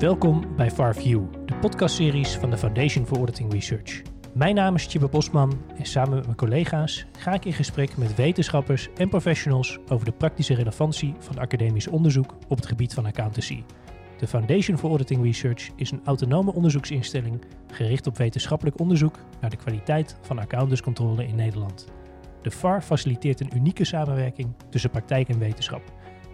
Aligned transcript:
Welkom 0.00 0.56
bij 0.56 0.70
FarView, 0.70 1.22
de 1.44 1.56
podcastseries 1.56 2.34
van 2.34 2.50
de 2.50 2.58
Foundation 2.58 3.06
for 3.06 3.16
Auditing 3.16 3.52
Research. 3.52 4.02
Mijn 4.34 4.54
naam 4.54 4.74
is 4.74 4.86
Tjibbe 4.86 5.08
Bosman 5.08 5.62
en 5.78 5.84
samen 5.84 6.14
met 6.14 6.24
mijn 6.24 6.36
collega's 6.36 7.06
ga 7.18 7.32
ik 7.32 7.44
in 7.44 7.52
gesprek 7.52 7.96
met 7.96 8.14
wetenschappers 8.14 8.88
en 8.96 9.08
professionals 9.08 9.78
over 9.88 10.04
de 10.04 10.12
praktische 10.12 10.54
relevantie 10.54 11.14
van 11.18 11.38
academisch 11.38 11.88
onderzoek 11.88 12.34
op 12.48 12.56
het 12.56 12.66
gebied 12.66 12.94
van 12.94 13.06
accountancy. 13.06 13.62
De 14.18 14.26
Foundation 14.26 14.78
for 14.78 14.88
Auditing 14.88 15.22
Research 15.22 15.70
is 15.76 15.90
een 15.90 16.02
autonome 16.04 16.52
onderzoeksinstelling 16.52 17.44
gericht 17.72 18.06
op 18.06 18.16
wetenschappelijk 18.16 18.80
onderzoek 18.80 19.18
naar 19.40 19.50
de 19.50 19.56
kwaliteit 19.56 20.16
van 20.20 20.38
accountantscontrole 20.38 21.26
in 21.26 21.34
Nederland. 21.34 21.86
De 22.42 22.50
FAR 22.50 22.82
faciliteert 22.82 23.40
een 23.40 23.56
unieke 23.56 23.84
samenwerking 23.84 24.54
tussen 24.70 24.90
praktijk 24.90 25.28
en 25.28 25.38
wetenschap. 25.38 25.82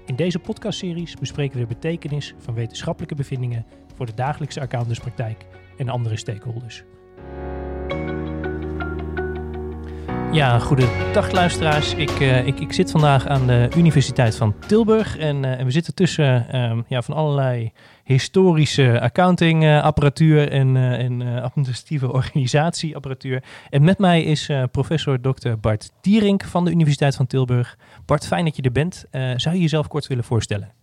In 0.07 0.17
deze 0.17 0.39
podcastseries 0.39 1.15
bespreken 1.15 1.55
we 1.55 1.67
de 1.67 1.75
betekenis 1.75 2.35
van 2.39 2.55
wetenschappelijke 2.55 3.15
bevindingen 3.15 3.67
voor 3.95 4.07
de 4.07 4.15
dagelijkse 4.15 4.61
accountantspraktijk 4.61 5.47
en 5.77 5.89
andere 5.89 6.17
stakeholders. 6.17 6.85
Ja, 10.33 10.59
goedendag 10.59 11.31
luisteraars. 11.31 11.95
Ik, 11.95 12.21
uh, 12.21 12.47
ik, 12.47 12.61
ik 12.61 12.73
zit 12.73 12.91
vandaag 12.91 13.27
aan 13.27 13.47
de 13.47 13.69
Universiteit 13.77 14.37
van 14.37 14.55
Tilburg 14.67 15.19
en, 15.19 15.43
uh, 15.43 15.59
en 15.59 15.65
we 15.65 15.71
zitten 15.71 15.95
tussen 15.95 16.61
um, 16.61 16.85
ja, 16.89 17.03
van 17.03 17.15
allerlei 17.15 17.73
historische 18.05 19.01
accountingapparatuur 19.01 20.51
en, 20.51 20.77
en 20.77 21.43
administratieve 21.43 22.13
organisatieapparatuur. 22.19 23.43
En 23.71 23.85
met 23.85 23.99
mij 23.99 24.23
is 24.23 24.51
professor 24.71 25.21
Dr. 25.21 25.53
Bart 25.61 25.91
Dierink 26.01 26.45
van 26.45 26.65
de 26.65 26.71
Universiteit 26.71 27.17
van 27.17 27.27
Tilburg. 27.27 27.79
Bart, 28.07 28.27
fijn 28.27 28.45
dat 28.45 28.57
je 28.57 28.63
er 28.63 28.73
bent. 28.73 29.05
zou 29.37 29.55
je 29.55 29.61
jezelf 29.61 29.89
kort 29.89 30.07
willen 30.07 30.25
voorstellen? 30.25 30.76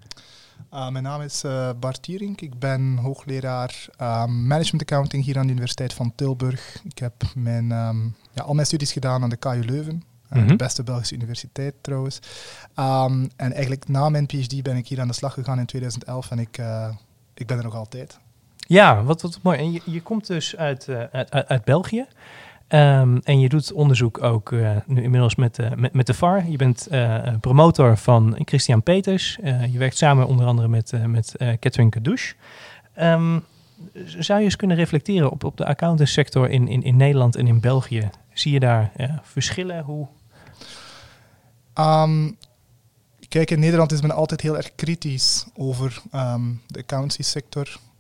Uh, 0.74 0.90
mijn 0.90 1.04
naam 1.04 1.22
is 1.22 1.44
uh, 1.44 1.70
Bart 1.80 2.02
Tierink. 2.02 2.42
Ik 2.42 2.60
ben 2.60 2.98
hoogleraar 2.98 3.86
uh, 4.02 4.26
management 4.26 4.82
accounting 4.82 5.24
hier 5.24 5.38
aan 5.38 5.46
de 5.46 5.52
Universiteit 5.52 5.94
van 5.94 6.14
Tilburg. 6.16 6.82
Ik 6.84 7.00
heb 7.00 7.14
mijn, 7.36 7.72
um, 7.72 8.16
ja, 8.32 8.44
al 8.44 8.54
mijn 8.54 8.68
studies 8.68 8.92
gedaan 8.92 9.24
aan 9.24 9.30
de 9.30 9.36
KU 9.36 9.64
Leuven. 9.66 9.94
Mm 9.94 10.40
-hmm. 10.40 10.48
De 10.48 10.56
beste 10.56 10.84
Belgische 10.84 11.16
universiteit 11.16 11.74
trouwens. 11.82 12.20
Um, 12.80 13.30
en 13.36 13.52
eigenlijk 13.54 13.88
na 13.88 14.10
mijn 14.10 14.26
PhD 14.26 14.64
ben 14.64 14.76
ik 14.76 14.88
hier 14.88 15.02
aan 15.02 15.08
de 15.08 15.14
slag 15.14 15.34
gegaan 15.34 15.60
in 15.60 15.66
2011 15.66 16.32
en 16.32 16.40
ik, 16.40 16.62
ik 17.34 17.48
ben 17.48 17.58
er 17.58 17.64
nog 17.64 17.76
altijd. 17.76 18.20
Ja, 18.58 19.04
wat, 19.04 19.22
wat 19.22 19.40
mooi. 19.42 19.58
En 19.58 19.72
je, 19.72 19.82
je 19.86 20.02
komt 20.02 20.28
dus 20.28 20.56
uit, 20.56 20.90
uit, 21.12 21.32
uit 21.32 21.64
België. 21.64 22.06
Um, 22.70 23.20
en 23.24 23.40
je 23.40 23.50
doet 23.50 23.74
onderzoek 23.74 24.24
ook 24.24 24.52
uh, 24.52 24.72
nu 24.86 25.04
inmiddels 25.04 25.36
met, 25.36 25.60
uh, 25.60 25.90
met, 25.92 26.06
de 26.06 26.14
VAR. 26.14 26.50
Je 26.50 26.58
bent 26.58 26.88
uh, 26.92 27.28
promotor 27.42 27.98
van 27.98 28.36
Christian 28.46 28.84
Peters. 28.84 29.40
je 29.72 29.78
werkt 29.78 29.98
samen 29.98 30.28
onder 30.28 30.46
andere 30.46 30.68
met, 30.68 30.94
met 31.08 31.36
Catherine 31.38 31.90
Kadouche. 31.90 32.36
Um, 33.00 33.44
zou 34.06 34.40
je 34.40 34.46
eens 34.46 34.56
kunnen 34.56 34.78
reflecteren 34.78 35.32
op, 35.32 35.44
op 35.44 35.58
de 35.58 35.66
accountantssector 35.66 36.50
in, 36.50 36.68
in, 36.68 36.84
in 36.84 36.98
Nederland 36.98 37.36
en 37.36 37.48
in 37.48 37.60
België? 37.60 38.10
Zie 38.34 38.52
je 38.52 38.60
daar 38.60 38.92
verschillen? 39.22 39.84
Hoe? 39.84 40.08
Um, 41.80 42.38
kijk, 43.30 43.52
in 43.52 43.60
Nederland 43.60 43.92
is 43.92 44.02
men 44.02 44.12
altijd 44.12 44.42
heel 44.42 44.58
erg 44.58 44.76
kritisch 44.76 45.46
over 45.56 46.02
de 46.68 46.80
accountancy 46.80 47.24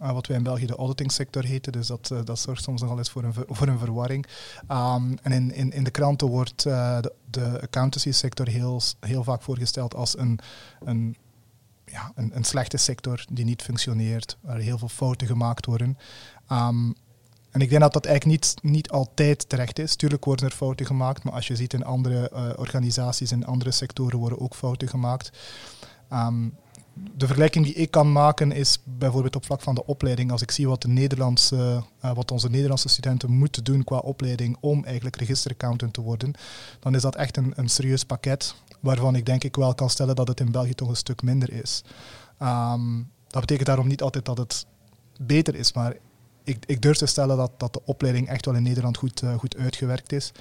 Uh, 0.03 0.11
wat 0.11 0.27
wij 0.27 0.37
in 0.37 0.43
België 0.43 0.65
de 0.65 0.75
auditing 0.75 1.11
sector 1.11 1.43
heten. 1.43 1.71
Dus 1.71 1.87
dat, 1.87 2.09
uh, 2.13 2.19
dat 2.23 2.39
zorgt 2.39 2.63
soms 2.63 2.81
nogal 2.81 2.97
eens 2.97 3.09
voor 3.09 3.23
een, 3.23 3.33
voor 3.47 3.67
een 3.67 3.79
verwarring. 3.79 4.25
Um, 4.71 5.17
en 5.21 5.31
in, 5.31 5.53
in, 5.53 5.71
in 5.71 5.83
de 5.83 5.91
kranten 5.91 6.27
wordt 6.27 6.65
uh, 6.65 7.01
de, 7.01 7.13
de 7.29 7.61
accountancy 7.61 8.11
sector 8.11 8.47
heel, 8.47 8.81
heel 8.99 9.23
vaak 9.23 9.41
voorgesteld 9.41 9.95
als 9.95 10.17
een, 10.17 10.39
een, 10.83 11.15
ja, 11.85 12.11
een, 12.15 12.35
een 12.35 12.43
slechte 12.43 12.77
sector 12.77 13.25
die 13.31 13.45
niet 13.45 13.61
functioneert, 13.61 14.37
waar 14.41 14.57
heel 14.57 14.77
veel 14.77 14.89
fouten 14.89 15.27
gemaakt 15.27 15.65
worden. 15.65 15.97
Um, 16.52 16.95
en 17.52 17.61
ik 17.61 17.69
denk 17.69 17.81
dat 17.81 17.93
dat 17.93 18.05
eigenlijk 18.05 18.42
niet, 18.42 18.55
niet 18.73 18.89
altijd 18.89 19.49
terecht 19.49 19.80
is. 19.80 19.95
Tuurlijk 19.95 20.25
worden 20.25 20.45
er 20.45 20.55
fouten 20.55 20.86
gemaakt, 20.86 21.23
maar 21.23 21.33
als 21.33 21.47
je 21.47 21.55
ziet 21.55 21.73
in 21.73 21.86
andere 21.86 22.31
organisaties 22.58 23.31
en 23.31 23.45
andere 23.45 23.71
sectoren 23.71 24.19
worden 24.19 24.39
ook 24.39 24.55
fouten 24.55 24.87
gemaakt. 24.87 25.31
Um, 26.13 26.58
de 26.93 27.26
vergelijking 27.26 27.65
die 27.65 27.73
ik 27.73 27.92
kan 27.92 28.11
maken 28.11 28.52
is 28.52 28.80
bijvoorbeeld 28.83 29.36
op 29.36 29.45
vlak 29.45 29.61
van 29.61 29.76
de 29.76 29.86
opleiding. 29.86 30.31
Als 30.31 30.42
ik 30.42 30.52
zie 30.52 30.67
wat, 30.67 30.81
de 30.81 30.87
Nederlandse, 30.87 31.83
uh, 32.05 32.14
wat 32.14 32.31
onze 32.31 32.49
Nederlandse 32.49 32.89
studenten 32.89 33.31
moeten 33.31 33.64
doen 33.64 33.83
qua 33.83 33.98
opleiding 33.98 34.58
om 34.59 34.83
eigenlijk 34.83 35.15
registeraccountant 35.15 35.93
te 35.93 36.02
worden, 36.02 36.33
dan 36.80 36.95
is 36.95 37.02
dat 37.02 37.15
echt 37.15 37.37
een, 37.37 37.54
een 37.55 37.70
serieus 37.70 38.04
pakket 38.04 38.55
waarvan 38.80 39.15
ik 39.15 39.26
denk 39.26 39.43
ik 39.43 39.55
wel 39.55 39.76
kan 39.76 39.89
stellen 39.89 40.15
dat 40.15 40.27
het 40.27 40.39
in 40.39 40.52
België 40.52 40.73
toch 40.73 40.89
een 40.89 40.95
stuk 40.95 41.21
minder 41.21 41.54
is. 41.54 41.83
Um, 42.42 43.11
dat 43.27 43.42
betekent 43.42 43.67
daarom 43.67 43.87
niet 43.87 44.02
altijd 44.02 44.25
dat 44.25 44.37
het 44.37 44.65
beter 45.20 45.55
is, 45.55 45.73
maar 45.73 45.95
ik, 46.43 46.64
ik 46.65 46.81
durf 46.81 46.98
te 46.98 47.05
stellen 47.05 47.37
dat, 47.37 47.52
dat 47.58 47.73
de 47.73 47.81
opleiding 47.86 48.27
echt 48.27 48.45
wel 48.45 48.55
in 48.55 48.64
Nederland 48.64 48.98
goed, 48.98 49.21
uh, 49.21 49.33
goed 49.33 49.58
uitgewerkt 49.58 50.11
is. 50.11 50.31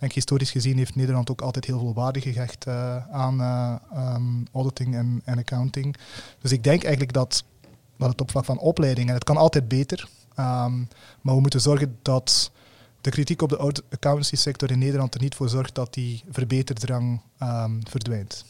Ik 0.00 0.12
historisch 0.12 0.50
gezien 0.50 0.76
heeft 0.76 0.94
Nederland 0.94 1.30
ook 1.30 1.40
altijd 1.40 1.64
heel 1.64 1.78
veel 1.78 1.94
waarde 1.94 2.20
gehecht 2.20 2.66
uh, 2.66 2.96
aan 3.10 3.40
uh, 3.40 4.14
um, 4.14 4.46
auditing 4.52 4.94
en, 5.24 5.38
accounting. 5.38 5.96
Dus 6.40 6.52
ik 6.52 6.64
denk 6.64 6.82
eigenlijk 6.82 7.12
dat, 7.12 7.44
dat 7.96 8.08
het 8.08 8.20
op 8.20 8.30
vlak 8.30 8.44
van 8.44 8.58
opleiding, 8.58 9.08
en 9.08 9.14
het 9.14 9.24
kan 9.24 9.36
altijd 9.36 9.68
beter, 9.68 10.08
um, 10.30 10.88
maar 11.20 11.34
we 11.34 11.40
moeten 11.40 11.60
zorgen 11.60 11.98
dat 12.02 12.50
de 13.00 13.10
kritiek 13.10 13.42
op 13.42 13.48
de 13.48 13.82
accountancy 13.90 14.36
sector 14.36 14.70
in 14.70 14.78
Nederland 14.78 15.14
er 15.14 15.20
niet 15.20 15.34
voor 15.34 15.48
zorgt 15.48 15.74
dat 15.74 15.94
die 15.94 16.22
verbeterdrang 16.30 17.20
um, 17.42 17.80
verdwijnt. 17.88 18.44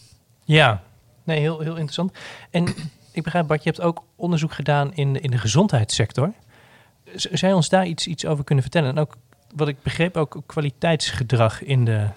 Ja, 0.44 0.82
nee, 1.24 1.40
heel, 1.40 1.60
heel 1.60 1.74
interessant. 1.74 2.12
En 2.50 2.66
ik 3.12 3.22
begrijp, 3.22 3.46
Bart, 3.46 3.62
je 3.62 3.70
hebt 3.70 3.82
ook 3.82 4.02
onderzoek 4.16 4.52
gedaan 4.52 4.94
in 4.94 5.20
in 5.20 5.30
de 5.30 5.38
gezondheidssector. 5.38 6.32
Zou 7.14 7.46
je 7.46 7.54
ons 7.54 7.68
daar 7.68 7.86
iets, 7.86 8.06
iets 8.06 8.26
over 8.26 8.44
kunnen 8.44 8.64
vertellen? 8.64 8.90
En 8.90 8.98
ook 8.98 9.16
wat 9.54 9.68
ik 9.68 9.82
begreep, 9.82 10.16
ook 10.16 10.42
kwaliteitsgedrag 10.46 11.62
in 11.62 11.84
de 11.84 12.08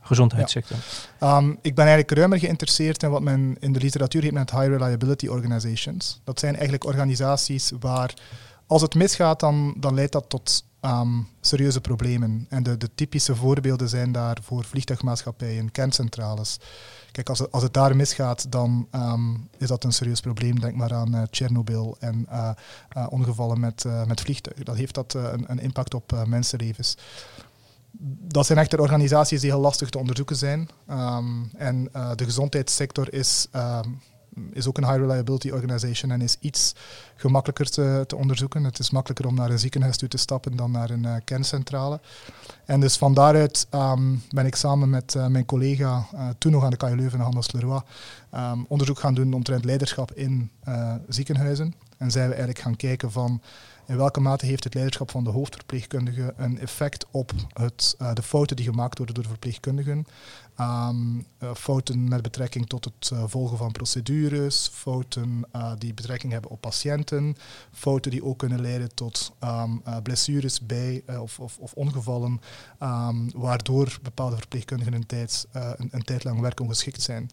gezondheidssector. 0.00 0.76
Um, 1.20 1.50
ik 1.62 1.74
ben 1.74 1.84
eigenlijk 1.84 2.18
ruimer 2.18 2.38
geïnteresseerd 2.38 3.02
in 3.02 3.10
wat 3.10 3.22
men 3.22 3.56
in 3.60 3.72
de 3.72 3.80
literatuur 3.80 4.22
heet 4.22 4.32
met 4.32 4.50
high 4.50 4.66
reliability 4.66 5.26
organizations. 5.26 6.20
Dat 6.24 6.38
zijn 6.38 6.52
eigenlijk 6.52 6.84
organisaties 6.84 7.72
waar 7.80 8.14
als 8.66 8.82
het 8.82 8.94
misgaat, 8.94 9.40
dan, 9.40 9.74
dan 9.78 9.94
leidt 9.94 10.12
dat 10.12 10.28
tot 10.28 10.64
um, 10.80 11.28
serieuze 11.40 11.80
problemen. 11.80 12.46
En 12.48 12.62
de, 12.62 12.76
de 12.76 12.90
typische 12.94 13.34
voorbeelden 13.34 13.88
zijn 13.88 14.12
daar 14.12 14.36
voor 14.42 14.64
vliegtuigmaatschappijen, 14.64 15.70
kerncentrales. 15.70 16.58
Kijk, 17.16 17.28
als 17.28 17.38
het, 17.38 17.52
als 17.52 17.62
het 17.62 17.74
daar 17.74 17.96
misgaat, 17.96 18.52
dan 18.52 18.88
um, 18.94 19.48
is 19.58 19.68
dat 19.68 19.84
een 19.84 19.92
serieus 19.92 20.20
probleem. 20.20 20.60
Denk 20.60 20.74
maar 20.74 20.94
aan 20.94 21.14
uh, 21.14 21.22
Tsjernobyl 21.22 21.96
en 21.98 22.26
uh, 22.30 22.50
uh, 22.96 23.06
ongevallen 23.10 23.60
met, 23.60 23.84
met 24.06 24.20
vliegtuigen. 24.20 24.64
Dat 24.64 24.76
heeft 24.76 24.94
dat 24.94 25.14
een, 25.14 25.44
een, 25.46 25.58
impact 25.58 25.94
op 25.94 26.24
mensenlevens. 26.26 26.96
Dat 28.28 28.46
zijn 28.46 28.58
echter 28.58 28.80
organisaties 28.80 29.40
die 29.40 29.50
heel 29.50 29.60
lastig 29.60 29.90
te 29.90 29.98
onderzoeken 29.98 30.36
zijn. 30.36 30.68
Um, 30.90 31.50
en 31.56 31.84
de 32.14 32.24
gezondheidssector 32.24 33.12
is 33.12 33.46
is 34.52 34.66
ook 34.68 34.78
een 34.78 34.84
high 34.84 34.98
reliability 34.98 35.50
organization 35.50 36.10
en 36.10 36.20
is 36.20 36.36
iets 36.40 36.74
gemakkelijker 37.16 37.70
te, 37.70 38.04
te, 38.06 38.16
onderzoeken. 38.16 38.64
Het 38.64 38.78
is 38.78 38.90
makkelijker 38.90 39.26
om 39.26 39.34
naar 39.34 39.50
een 39.50 39.58
ziekenhuis 39.58 39.96
toe 39.96 40.08
te 40.08 40.16
stappen 40.16 40.56
dan 40.56 40.70
naar 40.70 40.90
een 40.90 41.02
uh, 41.02 41.14
kerncentrale. 41.24 42.00
En 42.64 42.80
dus 42.80 42.96
van 42.96 43.14
daaruit 43.14 43.66
um, 43.74 44.22
ben 44.28 44.46
ik 44.46 44.54
samen 44.54 44.90
met 44.90 45.14
uh, 45.14 45.26
mijn 45.26 45.44
collega, 45.44 46.06
uh, 46.14 46.28
toen 46.38 46.52
nog 46.52 46.64
aan 46.64 46.70
de 46.70 46.76
KU 46.76 46.96
Leuven, 46.96 47.20
Hannes 47.20 47.52
Leroy, 47.52 47.80
um, 48.34 48.64
onderzoek 48.68 48.98
gaan 48.98 49.14
doen 49.14 49.32
omtrent 49.32 49.64
leiderschap 49.64 50.12
in 50.12 50.50
ziekenhuizen. 51.08 51.74
En 51.98 52.10
zijn 52.10 52.24
we 52.24 52.34
eigenlijk 52.34 52.64
gaan 52.64 52.76
kijken 52.76 53.12
van 53.12 53.40
in 53.86 53.96
welke 53.96 54.20
mate 54.20 54.46
heeft 54.46 54.64
het 54.64 54.74
leiderschap 54.74 55.10
van 55.10 55.24
de 55.24 55.30
hoofdverpleegkundige 55.30 56.34
een 56.36 56.58
effect 56.58 57.06
op 57.10 57.32
het, 57.52 57.96
uh, 58.02 58.12
de 58.12 58.22
fouten 58.22 58.56
die 58.56 58.64
gemaakt 58.64 58.96
worden 58.96 59.14
door 59.14 59.24
de 59.24 59.30
verpleegkundigen. 59.30 60.06
Um, 60.60 61.26
uh, 61.42 61.54
fouten 61.54 62.08
met 62.08 62.22
betrekking 62.22 62.66
tot 62.66 62.84
het 62.84 63.10
uh, 63.12 63.24
volgen 63.26 63.56
van 63.56 63.72
procedures, 63.72 64.70
fouten 64.72 65.44
die 65.78 65.94
betrekking 65.94 66.32
hebben 66.32 66.50
op 66.50 66.60
patiënten, 66.60 67.36
fouten 67.72 68.10
die 68.10 68.24
ook 68.24 68.38
kunnen 68.38 68.60
leiden 68.60 68.94
tot 68.94 69.32
um, 69.44 69.82
blessures 70.02 70.60
bij 70.60 71.02
of, 71.18 71.40
of, 71.40 71.58
of, 71.58 71.72
ongevallen, 71.72 72.40
um, 72.82 73.30
waardoor 73.34 73.98
bepaalde 74.02 74.36
verpleegkundigen 74.36 74.94
een 74.94 75.06
tijd, 75.06 75.46
een, 75.52 75.88
een 75.90 76.02
tijd 76.02 76.24
lang 76.24 76.40
werkongeschikt 76.40 77.02
zijn. 77.02 77.30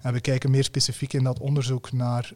En 0.00 0.12
we 0.12 0.20
kijken 0.20 0.50
meer 0.50 0.64
specifiek 0.64 1.12
in 1.12 1.24
dat 1.24 1.38
onderzoek 1.38 1.92
naar 1.92 2.32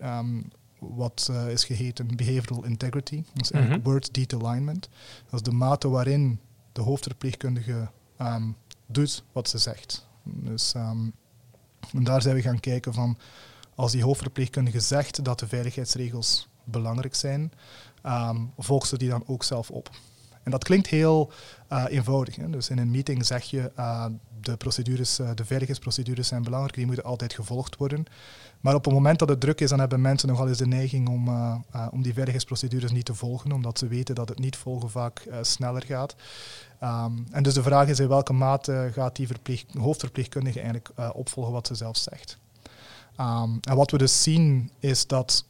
wat 0.79 1.29
uh, 1.31 1.51
is 1.51 1.65
geheten 1.65 2.17
behavioral 2.17 2.65
integrity. 2.65 3.17
Dat 3.17 3.43
is 3.43 3.51
eigenlijk 3.51 3.85
mm 3.85 3.91
-hmm. 3.91 4.01
word 4.01 4.15
deed 4.15 4.35
alignment. 4.35 4.89
Dat 5.25 5.35
is 5.35 5.43
de 5.43 5.53
mate 5.53 5.89
waarin 5.89 6.41
de 6.73 6.81
hoofdverpleegkundige 6.81 7.89
um, 8.21 8.57
doet 8.87 9.25
wat 9.33 9.49
ze 9.49 9.59
zegt. 9.59 10.07
Dus 10.23 10.75
um, 10.75 11.13
en 11.93 12.05
daar 12.05 12.23
zijn 12.23 12.35
we 12.35 12.43
gaan 12.43 12.61
kijken 12.61 12.95
van 12.95 13.19
als 13.75 13.93
die 13.93 14.03
hoofdverpleegkundige 14.03 14.81
zegt 14.81 15.25
dat 15.25 15.39
de 15.39 15.47
veiligheidsregels 15.49 16.49
belangrijk 16.65 17.15
zijn, 17.15 17.53
um, 18.07 18.53
volgt 18.59 18.89
ze 18.89 18.99
die 18.99 19.09
dan 19.09 19.23
ook 19.27 19.45
zelf 19.45 19.71
op. 19.71 19.91
En 20.43 20.51
dat 20.51 20.65
klinkt 20.65 20.87
heel 20.87 21.33
uh, 21.73 21.85
eenvoudig. 21.89 22.37
Hè? 22.37 22.51
Dus 22.51 22.69
in 22.69 22.79
een 22.79 22.91
meeting 22.91 23.27
zeg 23.27 23.45
je, 23.45 23.73
uh, 23.79 24.07
de, 24.51 24.57
procedures, 24.57 25.19
uh, 25.21 25.31
de 25.35 25.45
veiligheidsprocedures 25.45 26.29
zijn 26.29 26.43
belangrijk, 26.43 26.75
die 26.75 26.87
moeten 26.87 27.05
altijd 27.05 27.33
gevolgd 27.33 27.77
worden. 27.77 28.05
Maar 28.61 28.75
op 28.75 28.85
het 28.85 28.95
moment 28.95 29.19
dat 29.19 29.29
het 29.29 29.41
druk 29.41 29.61
is, 29.61 29.71
dan 29.71 29.79
hebben 29.79 30.01
mensen 30.01 30.29
nogal 30.29 30.49
eens 30.49 30.59
de 30.59 30.67
neiging 30.67 31.09
om, 31.09 31.29
om 31.91 32.03
die 32.03 32.13
veiligheidsprocedures 32.13 32.93
niet 32.93 33.05
te 33.05 33.15
volgen, 33.15 33.53
omdat 33.53 33.79
ze 33.79 33.87
weten 33.87 34.15
dat 34.15 34.29
het 34.29 34.39
niet 34.39 34.57
volgen 34.57 34.91
vaak 34.91 35.27
sneller 35.43 35.83
gaat. 35.83 36.15
Um, 36.83 37.27
en 37.31 37.43
dus 37.43 37.55
de 37.55 37.63
vraag 37.63 37.89
is 37.89 38.01
in 38.01 38.09
welke 38.09 38.33
mate 38.33 38.91
gaat 38.93 39.17
die 39.17 39.29
hoofdverpleegkundige 39.79 40.61
eigenlijk 40.61 40.91
opvolgen 41.13 41.53
wat 41.53 41.67
ze 41.67 41.75
zelf 41.75 41.97
zegt. 41.97 42.39
Um, 43.21 43.59
en 43.61 43.77
wat 43.77 43.91
we 43.91 43.99
dus 43.99 44.23
zien 44.23 44.71
is 44.79 45.07
dat 45.07 45.45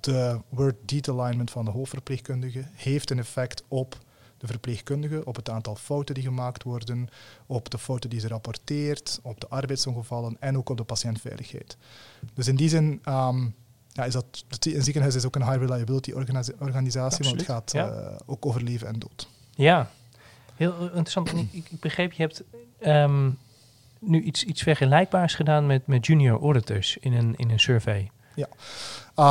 de 0.00 0.40
word 0.48 0.76
deed 0.84 1.08
alignment 1.08 1.50
van 1.50 1.64
de 1.64 1.70
hoofdverpleegkundige 1.70 2.64
heeft 2.72 3.10
een 3.10 3.18
effect 3.18 3.62
op 3.68 3.98
de 4.42 4.48
verpleegkundige, 4.48 5.24
op 5.24 5.36
het 5.36 5.50
aantal 5.50 5.74
fouten 5.74 6.14
die 6.14 6.24
gemaakt 6.24 6.62
worden, 6.62 7.08
op 7.46 7.70
de 7.70 7.78
fouten 7.78 8.10
die 8.10 8.20
ze 8.20 8.28
rapporteert, 8.28 9.20
op 9.22 9.40
de 9.40 9.48
arbeidsongevallen 9.48 10.36
en 10.40 10.56
ook 10.56 10.68
op 10.68 10.76
de 10.76 10.84
patiëntveiligheid. 10.84 11.76
Dus 12.34 12.48
in 12.48 12.56
die 12.56 12.68
zin 12.68 13.00
um, 13.08 13.54
ja, 13.92 14.04
is 14.04 14.12
dat, 14.12 14.44
een 14.60 14.82
ziekenhuis 14.82 15.14
is 15.14 15.26
ook 15.26 15.36
een 15.36 15.44
high 15.44 15.58
reliability 15.58 16.12
organisatie, 16.58 17.24
want 17.24 17.36
het 17.36 17.44
gaat 17.44 17.74
uh, 17.74 17.96
ook 18.26 18.46
over 18.46 18.62
leven 18.62 18.86
en 18.86 18.98
dood. 18.98 19.28
Ja, 19.54 19.90
heel 20.54 20.82
interessant. 20.82 21.32
ik, 21.32 21.48
ik, 21.52 21.80
begreep, 21.80 22.12
je 22.12 22.22
hebt 22.22 22.42
um, 22.86 23.38
nu 23.98 24.22
iets, 24.22 24.44
iets 24.44 24.62
vergelijkbaars 24.62 25.34
gedaan 25.34 25.66
met, 25.66 25.86
met 25.86 26.06
junior 26.06 26.40
auditors 26.40 26.96
in 27.00 27.12
een, 27.12 27.36
in 27.36 27.50
een 27.50 27.60
survey. 27.60 28.10
Ja, 28.34 28.48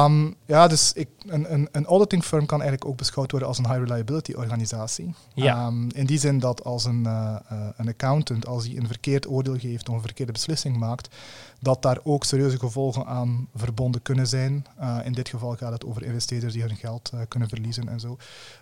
um, 0.05 0.35
ja 0.45 0.67
dus 0.67 0.93
ik, 0.93 1.09
een, 1.25 1.53
een, 1.53 1.69
een 1.71 1.85
auditing 1.85 2.23
firm 2.23 2.45
kan 2.45 2.61
eigenlijk 2.61 2.91
ook 2.91 2.97
beschouwd 2.97 3.31
worden 3.31 3.49
als 3.49 3.57
een 3.57 3.67
high 3.67 3.79
reliability 3.79 4.33
organisatie. 4.33 5.13
Ja. 5.33 5.65
Um, 5.65 5.87
in 5.91 6.05
die 6.05 6.19
zin 6.19 6.39
dat 6.39 6.63
als 6.63 6.85
een, 6.85 7.03
uh, 7.03 7.35
een 7.75 7.87
accountant, 7.87 8.47
als 8.47 8.67
hij 8.67 8.77
een 8.77 8.87
verkeerd 8.87 9.27
oordeel 9.27 9.57
geeft 9.57 9.89
of 9.89 9.95
een 9.95 10.01
verkeerde 10.01 10.31
beslissing 10.31 10.77
maakt, 10.77 11.15
dat 11.59 11.81
daar 11.81 11.99
ook 12.03 12.23
serieuze 12.23 12.59
gevolgen 12.59 13.05
aan 13.05 13.47
verbonden 13.55 14.01
kunnen 14.01 14.27
zijn. 14.27 14.65
Uh, 14.79 14.97
in 15.03 15.13
dit 15.13 15.29
geval 15.29 15.55
gaat 15.55 15.71
het 15.71 15.85
over 15.85 16.03
investeerders 16.03 16.53
die 16.53 16.61
hun 16.61 16.75
geld 16.75 17.11
kunnen 17.27 17.49
verliezen 17.49 17.89
en 17.89 17.99
zo. 17.99 18.17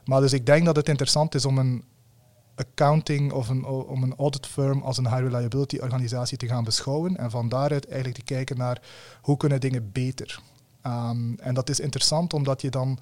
Maar 0.06 0.22
dus 0.22 0.34
ik 0.34 0.46
denk 0.46 0.66
dat 0.66 0.76
het 0.76 0.90
interessant 0.90 1.36
is 1.36 1.46
om 1.46 1.58
een 1.58 1.84
accounting 2.60 3.32
of 3.32 3.50
een, 3.50 3.66
om 3.66 4.04
een 4.04 4.16
audit 4.16 4.48
firm 4.48 4.82
als 4.82 4.98
een 4.98 5.08
high 5.08 5.22
reliability 5.22 5.78
organisatie 5.78 6.38
te 6.38 6.48
gaan 6.48 6.64
beschouwen 6.64 7.18
en 7.18 7.32
van 7.32 7.50
daaruit 7.50 7.88
eigenlijk 7.88 8.18
te 8.18 8.34
kijken 8.34 8.58
naar 8.58 8.82
hoe 9.22 9.38
kunnen 9.38 9.60
dingen 9.60 9.92
beter. 9.92 10.40
Um, 10.84 11.36
en 11.40 11.54
dat 11.54 11.70
is 11.70 11.80
interessant 11.80 12.34
omdat 12.34 12.62
je 12.62 12.70
dan 12.70 13.00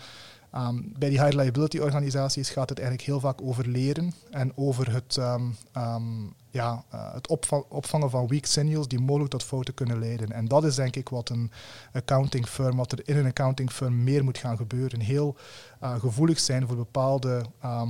um, 0.55 0.93
bij 0.97 1.09
die 1.09 1.19
high 1.21 1.31
reliability 1.31 1.77
organisaties 1.77 2.49
gaat 2.49 2.69
het 2.69 2.79
eigenlijk 2.79 3.07
heel 3.07 3.19
vaak 3.19 3.41
over 3.41 3.67
leren 3.67 4.13
en 4.31 4.51
over 4.55 4.91
het, 4.91 5.17
um, 5.17 6.33
ja, 6.49 6.83
uh, 6.93 7.13
het 7.13 7.27
opvangen 7.69 8.09
van 8.09 8.27
weak 8.27 8.45
signals 8.45 8.87
die 8.87 8.99
mogelijk 8.99 9.31
tot 9.31 9.43
fouten 9.43 9.73
kunnen 9.73 9.99
leiden. 9.99 10.31
En 10.31 10.45
dat 10.47 10.63
is 10.63 10.75
denk 10.75 10.95
ik 10.95 11.09
wat 11.09 11.29
een 11.29 11.51
accounting 11.93 12.47
firm, 12.47 12.75
wat 12.75 12.91
er 12.91 13.01
in 13.05 13.17
een 13.17 13.25
accounting 13.25 13.71
firm 13.71 14.03
meer 14.03 14.23
moet 14.23 14.37
gaan 14.37 14.57
gebeuren. 14.57 14.99
Heel 14.99 15.35
uh, 15.83 15.95
gevoelig 15.99 16.39
zijn 16.39 16.67
voor 16.67 16.75
bepaalde 16.75 17.45
uh, 17.63 17.81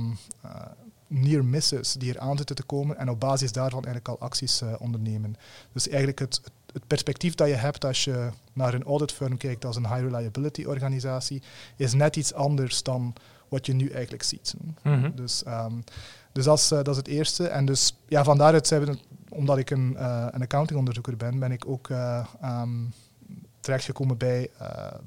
near 1.08 1.44
misses 1.44 1.92
die 1.92 2.14
er 2.14 2.20
aan 2.20 2.36
zitten 2.36 2.56
te 2.56 2.62
komen 2.62 2.96
en 2.96 3.10
op 3.10 3.20
basis 3.20 3.52
daarvan 3.52 3.84
eigenlijk 3.84 4.08
al 4.08 4.26
acties 4.26 4.62
uh, 4.62 4.74
ondernemen. 4.78 5.36
Dus 5.72 5.88
eigenlijk 5.88 6.18
het, 6.18 6.40
het 6.72 6.86
perspectief 6.86 7.34
dat 7.34 7.48
je 7.48 7.54
hebt 7.54 7.84
als 7.84 8.04
je 8.04 8.30
naar 8.52 8.74
een 8.74 8.84
audit 8.84 9.12
firm 9.12 9.36
kijkt 9.36 9.64
als 9.64 9.76
een 9.76 9.86
high 9.86 10.00
reliability 10.00 10.64
organisatie, 10.64 11.42
is 11.76 11.92
net 11.92 12.16
iets 12.16 12.34
anders 12.34 12.82
dan 12.82 13.14
wat 13.48 13.66
je 13.66 13.72
nu 13.72 13.88
eigenlijk 13.88 14.22
ziet. 14.22 14.54
Mm 14.82 15.12
Dus, 15.14 15.42
um, 15.46 15.84
dus 16.32 16.44
dat, 16.44 16.58
is, 16.58 16.72
uh, 16.72 16.78
dat 16.78 16.88
is 16.88 16.96
het 16.96 17.08
eerste. 17.08 17.48
En 17.48 17.64
dus 17.64 17.96
ja, 18.08 18.24
van 18.24 18.38
daaruit 18.38 18.66
zijn 18.66 18.84
we, 18.84 18.98
omdat 19.28 19.58
ik 19.58 19.70
een, 19.70 19.92
uh, 19.92 20.26
een 20.30 20.42
accountingonderzoeker 20.42 21.16
ben, 21.16 21.38
ben 21.38 21.52
ik 21.52 21.66
ook 21.66 21.88
uh, 21.88 22.26
um, 22.44 22.92
terechtgekomen 23.60 24.16
bij, 24.16 24.50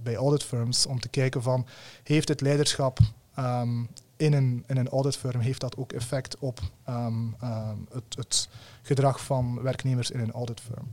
bij 0.04 0.15
audit 0.15 0.44
firms 0.44 0.86
om 0.86 1.00
te 1.00 1.09
kijken 1.09 1.42
van, 1.42 1.65
heeft 2.04 2.27
het 2.27 2.42
leiderschap 2.42 3.00
um, 3.39 3.88
in 4.21 4.33
een, 4.33 4.63
in 4.68 4.77
een 4.77 4.89
auditfirm 4.89 5.39
heeft 5.39 5.62
dat 5.62 5.77
ook 5.77 5.91
effect 5.91 6.38
op 6.39 6.59
um, 6.89 7.35
um, 7.44 7.88
het, 7.91 8.15
het, 8.15 8.50
gedrag 8.81 9.23
van 9.23 9.62
werknemers 9.62 10.12
in 10.12 10.19
een 10.19 10.31
auditfirm. 10.31 10.91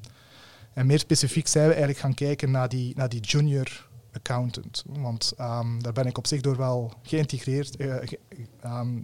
En 0.72 0.86
meer 0.86 0.98
specifiek 0.98 1.46
zijn 1.46 1.64
we 1.64 1.70
eigenlijk 1.70 2.00
gaan 2.00 2.14
kijken 2.14 2.50
naar 2.50 2.68
die, 2.68 2.96
naar 2.96 3.08
die 3.08 3.20
junior 3.20 3.88
accountant. 4.12 4.84
Want 4.86 5.32
um, 5.40 5.82
daar 5.82 5.92
ben 5.92 6.06
ik 6.06 6.18
op 6.18 6.26
zich 6.26 6.40
door 6.40 6.56
wel 6.56 6.92
geïntegreerd, 7.02 7.74
ge, 7.78 8.18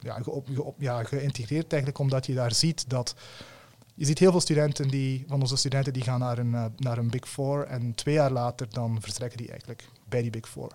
ja, 0.00 0.22
ge, 0.22 0.42
ge, 0.78 1.04
geïntegreerd 1.04 1.72
eigenlijk 1.72 1.98
omdat 1.98 2.26
je 2.26 2.34
daar 2.34 2.54
ziet 2.54 2.90
dat 2.90 3.14
je 3.94 4.04
ziet 4.04 4.18
heel 4.18 4.30
veel 4.30 4.40
studenten 4.40 4.88
die, 4.88 5.24
van 5.28 5.40
onze 5.40 5.56
studenten 5.56 5.92
die 5.92 6.02
gaan 6.02 6.20
naar 6.20 6.38
een, 6.38 6.52
uh, 6.52 6.64
naar 6.76 6.98
een 6.98 7.10
Big 7.10 7.28
Four 7.28 7.64
en 7.64 7.94
twee 7.94 8.14
jaar 8.14 8.30
later 8.30 8.66
dan 8.70 9.00
vertrekken 9.00 9.38
die 9.38 9.48
eigenlijk 9.48 9.88
bij 10.08 10.22
die 10.22 10.30
Big 10.30 10.48
Four. 10.48 10.72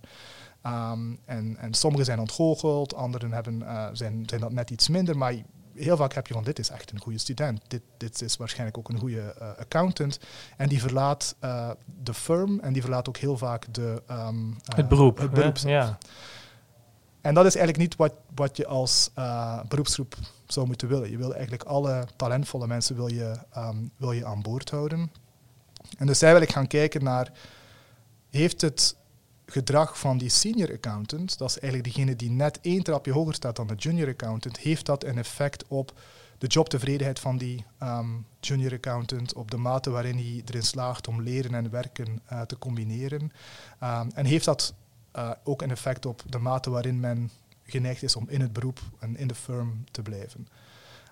Um, 0.65 1.19
en, 1.25 1.57
en 1.57 1.73
sommigen 1.73 2.05
zijn 2.05 2.19
ontgoocheld, 2.19 2.95
anderen 2.95 3.31
hebben, 3.31 3.59
uh, 3.59 3.87
zijn, 3.93 4.23
zijn 4.25 4.41
dat 4.41 4.51
net 4.51 4.69
iets 4.69 4.87
minder, 4.87 5.17
maar 5.17 5.35
heel 5.73 5.97
vaak 5.97 6.13
heb 6.13 6.27
je 6.27 6.33
van 6.33 6.43
dit 6.43 6.59
is 6.59 6.69
echt 6.69 6.91
een 6.91 6.99
goede 6.99 7.17
student, 7.17 7.61
dit, 7.67 7.81
dit 7.97 8.21
is 8.21 8.37
waarschijnlijk 8.37 8.77
ook 8.77 8.89
een 8.89 8.99
goede 8.99 9.35
uh, 9.41 9.47
accountant. 9.57 10.19
En 10.57 10.69
die 10.69 10.81
verlaat 10.81 11.35
uh, 11.43 11.69
de 12.03 12.13
firm 12.13 12.59
en 12.59 12.73
die 12.73 12.81
verlaat 12.81 13.07
ook 13.07 13.17
heel 13.17 13.37
vaak 13.37 13.73
de, 13.73 14.03
um, 14.11 14.57
het 14.75 14.87
beroep. 14.87 15.17
Het 15.17 15.31
beroep 15.31 15.57
ja. 15.57 15.97
En 17.21 17.33
dat 17.33 17.45
is 17.45 17.55
eigenlijk 17.55 17.89
niet 17.89 17.95
wat, 17.95 18.13
wat 18.35 18.57
je 18.57 18.67
als 18.67 19.11
beroepsgroep 19.67 20.15
zou 20.47 20.67
moeten 20.67 20.87
willen. 20.87 21.11
Je 21.11 21.17
wil 21.17 21.33
eigenlijk 21.33 21.63
alle 21.63 22.07
talentvolle 22.15 22.67
mensen 22.67 22.95
wil 22.95 23.07
je, 23.07 23.35
um, 23.57 23.91
wil 23.97 24.11
je 24.11 24.25
aan 24.25 24.41
boord 24.41 24.69
houden. 24.69 25.11
En 25.97 26.07
dus 26.07 26.19
zij 26.19 26.33
wil 26.33 26.41
ik 26.41 26.51
gaan 26.51 26.67
kijken 26.67 27.03
naar, 27.03 27.31
heeft 28.29 28.61
het 28.61 28.95
gedrag 29.51 29.99
van 29.99 30.17
die 30.17 30.29
senior 30.29 30.71
accountant, 30.71 31.37
dat 31.37 31.49
is 31.49 31.59
eigenlijk 31.59 31.93
degene 31.93 32.15
die 32.15 32.29
net 32.29 32.59
één 32.61 32.83
trapje 32.83 33.11
hoger 33.11 33.33
staat 33.33 33.55
dan 33.55 33.67
de 33.67 33.75
junior 33.75 34.07
accountant, 34.07 34.57
heeft 34.57 34.85
dat 34.85 35.03
een 35.03 35.17
effect 35.17 35.67
op 35.67 35.93
de 36.37 36.47
jobtevredenheid 36.47 37.19
van 37.19 37.37
die 37.37 37.65
um, 37.83 38.25
junior 38.39 38.73
accountant, 38.73 39.33
op 39.33 39.51
de 39.51 39.57
mate 39.57 39.89
waarin 39.89 40.15
hij 40.15 40.41
erin 40.45 40.63
slaagt 40.63 41.07
om 41.07 41.21
leren 41.21 41.53
en 41.53 41.69
werken 41.69 42.21
uh, 42.31 42.41
te 42.41 42.57
combineren. 42.57 43.21
Um, 43.83 44.09
en 44.13 44.25
heeft 44.25 44.45
dat 44.45 44.73
uh, 45.15 45.31
ook 45.43 45.61
een 45.61 45.71
effect 45.71 46.05
op 46.05 46.23
de 46.25 46.37
mate 46.37 46.69
waarin 46.69 46.99
men 46.99 47.29
geneigd 47.63 48.03
is 48.03 48.15
om 48.15 48.25
in 48.29 48.41
het 48.41 48.53
beroep 48.53 48.79
en 48.99 49.17
in 49.17 49.27
de 49.27 49.35
firm 49.35 49.83
te 49.91 50.01
blijven. 50.01 50.47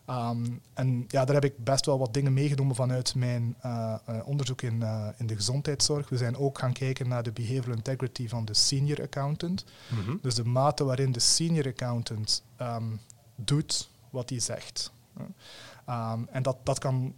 Um, 0.10 0.62
en 0.74 1.06
ja, 1.08 1.26
daar 1.26 1.36
heb 1.36 1.46
ik 1.46 1.64
best 1.64 1.86
wel 1.86 2.00
wat 2.00 2.14
dingen 2.14 2.34
meegenomen 2.34 2.76
vanuit 2.76 3.16
mijn 3.16 3.56
uh, 3.66 3.96
uh, 4.10 4.28
onderzoek 4.28 4.62
in, 4.62 4.80
uh, 4.82 5.08
in 5.18 5.28
de 5.28 5.36
gezondheidszorg. 5.36 6.10
We 6.10 6.18
zijn 6.18 6.38
ook 6.38 6.60
gaan 6.60 6.74
kijken 6.74 7.08
naar 7.08 7.24
de 7.24 7.32
behavioral 7.32 7.76
integrity 7.76 8.28
van 8.28 8.46
de 8.46 8.54
senior 8.54 9.02
accountant. 9.02 9.66
Mm 9.90 10.04
-hmm. 10.04 10.20
Dus 10.22 10.36
de 10.36 10.46
mate 10.46 10.84
waarin 10.84 11.12
de 11.12 11.20
senior 11.20 11.68
accountant 11.68 12.44
um, 12.62 13.00
doet 13.36 13.90
wat 14.10 14.30
hij 14.30 14.40
zegt. 14.40 14.92
Um, 15.90 16.28
en 16.32 16.44
dat, 16.44 16.58
dat 16.64 16.80
kan 16.80 17.14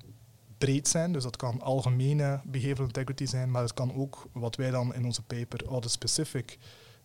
breed 0.58 0.88
zijn, 0.88 1.12
dus 1.12 1.24
dat 1.24 1.36
kan 1.36 1.62
algemene 1.62 2.42
behavioral 2.44 2.86
integrity 2.86 3.26
zijn, 3.26 3.52
maar 3.52 3.62
het 3.62 3.74
kan 3.74 3.96
ook 3.96 4.28
wat 4.32 4.56
wij 4.56 4.72
dan 4.72 4.94
in 4.94 5.06
onze 5.06 5.22
paper 5.22 5.66
audit-specific 5.66 6.58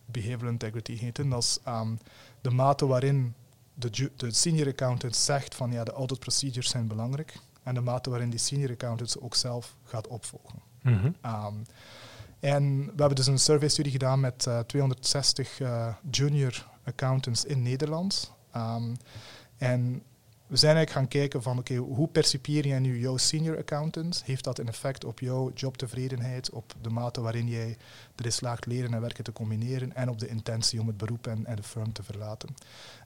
behavioral 0.05 0.51
integrity 0.51 0.97
heten. 0.97 1.29
Dat 1.29 1.43
is 1.43 1.59
de 2.41 2.51
mate 2.51 2.85
waarin 2.85 3.33
de, 3.75 4.11
de 4.15 4.31
senior 4.31 4.67
accountant 4.67 5.15
zegt 5.15 5.55
van 5.55 5.71
ja, 5.71 5.83
de 5.83 5.91
audit 5.91 6.19
procedures 6.19 6.69
zijn 6.69 6.87
belangrijk 6.87 7.37
en 7.63 7.73
de 7.73 7.81
mate 7.81 8.09
waarin 8.09 8.29
die 8.29 8.39
senior 8.39 8.71
accountant 8.71 9.09
ze 9.09 9.21
ook 9.21 9.35
zelf 9.35 9.75
gaat 9.83 10.07
opvolgen. 10.07 10.59
Mm 10.81 10.97
-hmm. 10.97 11.15
um, 11.45 11.65
en 12.39 12.79
we 12.79 12.93
hebben 12.95 13.15
dus 13.15 13.27
een 13.27 13.39
survey-studie 13.39 13.91
gedaan 13.91 14.19
met 14.19 14.45
uh, 14.47 14.59
260 14.59 15.59
uh, 15.59 15.95
junior 16.11 16.67
accountants 16.83 17.45
in 17.45 17.61
Nederland. 17.61 18.31
Um, 18.55 18.97
en 19.57 20.03
we 20.47 20.57
zijn 20.57 20.75
eigenlijk 20.75 20.91
gaan 20.91 21.19
kijken 21.21 21.41
van 21.41 21.57
oké, 21.57 21.75
hoe 21.75 22.07
percipieer 22.07 22.67
jij 22.67 22.79
nu 22.79 22.99
jouw 22.99 23.17
senior 23.17 23.57
accountant? 23.57 24.21
Heeft 24.25 24.43
dat 24.43 24.59
een 24.59 24.67
effect 24.67 25.05
op 25.05 25.19
jouw 25.19 25.51
jobtevredenheid, 25.53 26.49
op 26.49 26.73
de 26.81 26.89
mate 26.89 27.21
waarin 27.21 27.47
jij 27.47 27.77
erin 28.15 28.31
slaagt 28.31 28.65
leren 28.65 28.93
en 28.93 29.01
werken 29.01 29.23
te 29.23 29.31
combineren 29.31 29.95
en 29.95 30.09
op 30.09 30.19
de 30.19 30.27
intentie 30.27 30.79
om 30.79 30.87
het 30.87 30.97
beroep 30.97 31.27
en, 31.27 31.45
en 31.45 31.55
de 31.55 31.63
firm 31.63 31.93
te 31.93 32.03
verlaten? 32.03 32.55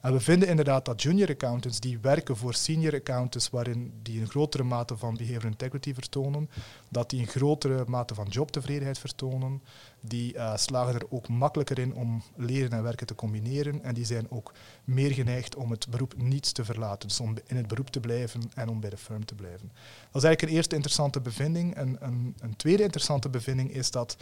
En 0.02 0.12
we 0.12 0.20
vinden 0.20 0.48
inderdaad 0.48 0.84
dat 0.84 1.02
junior 1.02 1.28
accountants 1.28 1.80
die 1.80 1.98
werken 1.98 2.36
voor 2.36 2.54
senior 2.54 2.94
accountants 2.94 3.50
waarin 3.50 3.92
die 4.02 4.20
een 4.20 4.28
grotere 4.28 4.62
mate 4.62 4.96
van 4.96 5.16
behavioral 5.16 5.50
integrity 5.50 5.94
vertonen, 5.94 6.50
dat 6.88 7.10
die 7.10 7.20
een 7.20 7.26
grotere 7.26 7.84
mate 7.86 8.14
van 8.14 8.26
jobtevredenheid 8.28 8.98
vertonen, 8.98 9.62
die 10.00 10.34
uh, 10.34 10.56
slagen 10.56 10.94
er 10.94 11.10
ook 11.10 11.28
makkelijker 11.28 11.78
in 11.78 11.94
om 11.94 12.22
leren 12.36 12.70
en 12.70 12.82
werken 12.82 13.06
te 13.06 13.14
combineren 13.14 13.82
en 13.82 13.94
die 13.94 14.04
zijn 14.04 14.30
ook 14.30 14.52
meer 14.84 15.10
geneigd 15.10 15.56
om 15.56 15.70
het 15.70 15.88
beroep 15.88 16.14
niet 16.16 16.54
te 16.54 16.64
verlaten, 16.64 17.08
dus 17.08 17.20
om 17.20 17.36
in 17.46 17.56
het 17.56 17.66
beroep 17.66 17.90
te 17.90 18.00
blijven 18.00 18.50
en 18.54 18.68
om 18.68 18.80
bij 18.80 18.90
de 18.90 18.96
firm 18.96 19.24
te 19.24 19.34
blijven. 19.34 19.70
Dat 20.12 20.22
is 20.22 20.22
eigenlijk 20.22 20.42
een 20.42 20.56
eerste 20.56 20.74
interessante 20.74 21.20
bevinding. 21.20 21.74
En 21.74 21.96
een, 22.00 22.34
een 22.40 22.56
tweede 22.56 22.82
interessante 22.82 23.28
bevinding 23.28 23.72
is 23.72 23.90
dat 23.90 24.16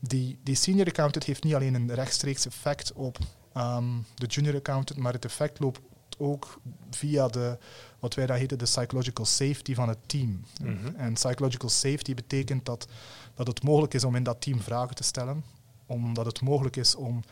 die, 0.00 0.38
die 0.42 0.54
senior 0.54 0.86
accountant 0.86 1.24
heeft 1.24 1.44
niet 1.44 1.54
alleen 1.54 1.74
een 1.74 1.94
rechtstreeks 1.94 2.46
effect 2.46 2.92
op 2.92 3.18
um, 3.56 4.04
de 4.14 4.26
junior 4.26 4.54
accountant, 4.54 4.98
maar 4.98 5.12
het 5.12 5.24
effect 5.24 5.58
loopt 5.60 5.80
ook 6.22 6.60
via 6.90 7.28
de, 7.28 7.58
wat 7.98 8.14
wij 8.14 8.26
daar 8.26 8.36
heten 8.36 8.58
de 8.58 8.64
psychological 8.64 9.24
safety 9.24 9.74
van 9.74 9.88
het 9.88 9.98
team. 10.06 10.44
Mhm. 10.62 10.96
En 10.96 11.12
psychological 11.12 11.68
safety 11.68 12.14
betekent 12.14 12.66
dat, 12.66 12.86
dat 13.34 13.46
het 13.46 13.62
mogelijk 13.62 13.94
is 13.94 14.04
om 14.04 14.16
in 14.16 14.22
dat 14.22 14.40
team 14.40 14.60
vragen 14.60 14.94
te 14.94 15.02
stellen, 15.02 15.44
omdat 15.86 16.26
het 16.26 16.40
mogelijk 16.40 16.76
is 16.76 16.94
om 16.94 17.22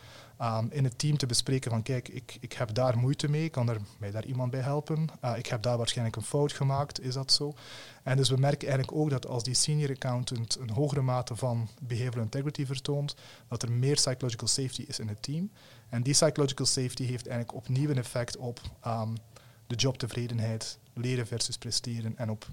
um, 0.41 0.67
in 0.71 0.83
het 0.83 0.99
team 0.99 1.17
te 1.17 1.25
bespreken 1.25 1.71
van 1.71 1.83
kijk, 1.83 2.07
ik, 2.09 2.37
ik 2.39 2.53
heb 2.53 2.73
daar 2.73 2.97
moeite 2.97 3.29
mee, 3.29 3.49
kan 3.49 3.69
er 3.69 3.81
mij 3.97 4.11
daar 4.11 4.25
iemand 4.25 4.51
bij 4.51 4.59
helpen? 4.59 5.07
Uh, 5.23 5.37
ik 5.37 5.45
heb 5.47 5.61
daar 5.61 5.77
waarschijnlijk 5.77 6.15
een 6.15 6.23
fout 6.23 6.51
gemaakt, 6.51 7.01
is 7.01 7.13
dat 7.13 7.31
zo? 7.31 7.53
En 8.03 8.17
dus 8.17 8.29
we 8.29 8.37
merken 8.37 8.67
eigenlijk 8.67 8.97
ook 8.97 9.09
dat 9.09 9.27
als 9.27 9.43
die 9.43 9.53
senior 9.53 9.89
accountant 9.89 10.57
een 10.59 10.69
hogere 10.69 11.01
mate 11.01 11.35
van 11.35 11.67
behavioral 11.81 12.23
integrity 12.23 12.65
vertoont, 12.65 13.15
dat 13.47 13.63
er 13.63 13.71
meer 13.71 13.95
psychological 13.95 14.47
safety 14.47 14.83
is 14.87 14.99
in 14.99 15.07
het 15.07 15.23
team. 15.23 15.51
En 15.91 16.03
die 16.03 16.13
psychological 16.13 16.65
safety 16.65 17.03
heeft 17.03 17.27
eigenlijk 17.27 17.57
opnieuw 17.57 17.89
een 17.89 17.97
effect 17.97 18.37
op 18.37 18.59
um, 18.87 19.13
de 19.67 19.75
jobtevredenheid, 19.75 20.79
leren 20.93 21.27
versus 21.27 21.57
presteren 21.57 22.17
en 22.17 22.29
op 22.29 22.47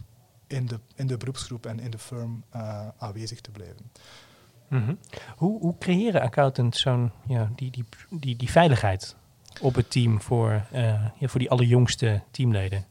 in 0.46 0.66
de, 0.66 0.80
in 0.94 1.06
de 1.06 1.16
beroepsgroep 1.16 1.66
en 1.66 1.80
in 1.80 1.90
de 1.90 1.98
firm 1.98 2.44
uh, 2.56 2.88
aanwezig 2.98 3.40
te 3.40 3.50
blijven. 3.50 3.90
-hmm. 4.68 4.98
hoe, 5.36 5.60
hoe 5.60 5.78
creëren 5.78 6.20
accountants 6.20 6.80
zo'n 6.80 7.12
ja, 7.26 7.50
die, 7.56 7.70
die, 7.70 7.84
die, 8.10 8.36
die 8.36 8.50
veiligheid 8.50 9.16
op 9.60 9.74
het 9.74 9.90
team 9.90 10.20
voor, 10.20 10.66
uh, 10.72 11.06
ja, 11.18 11.28
voor 11.28 11.40
die 11.40 11.50
allerjongste 11.50 12.22
teamleden? 12.30 12.84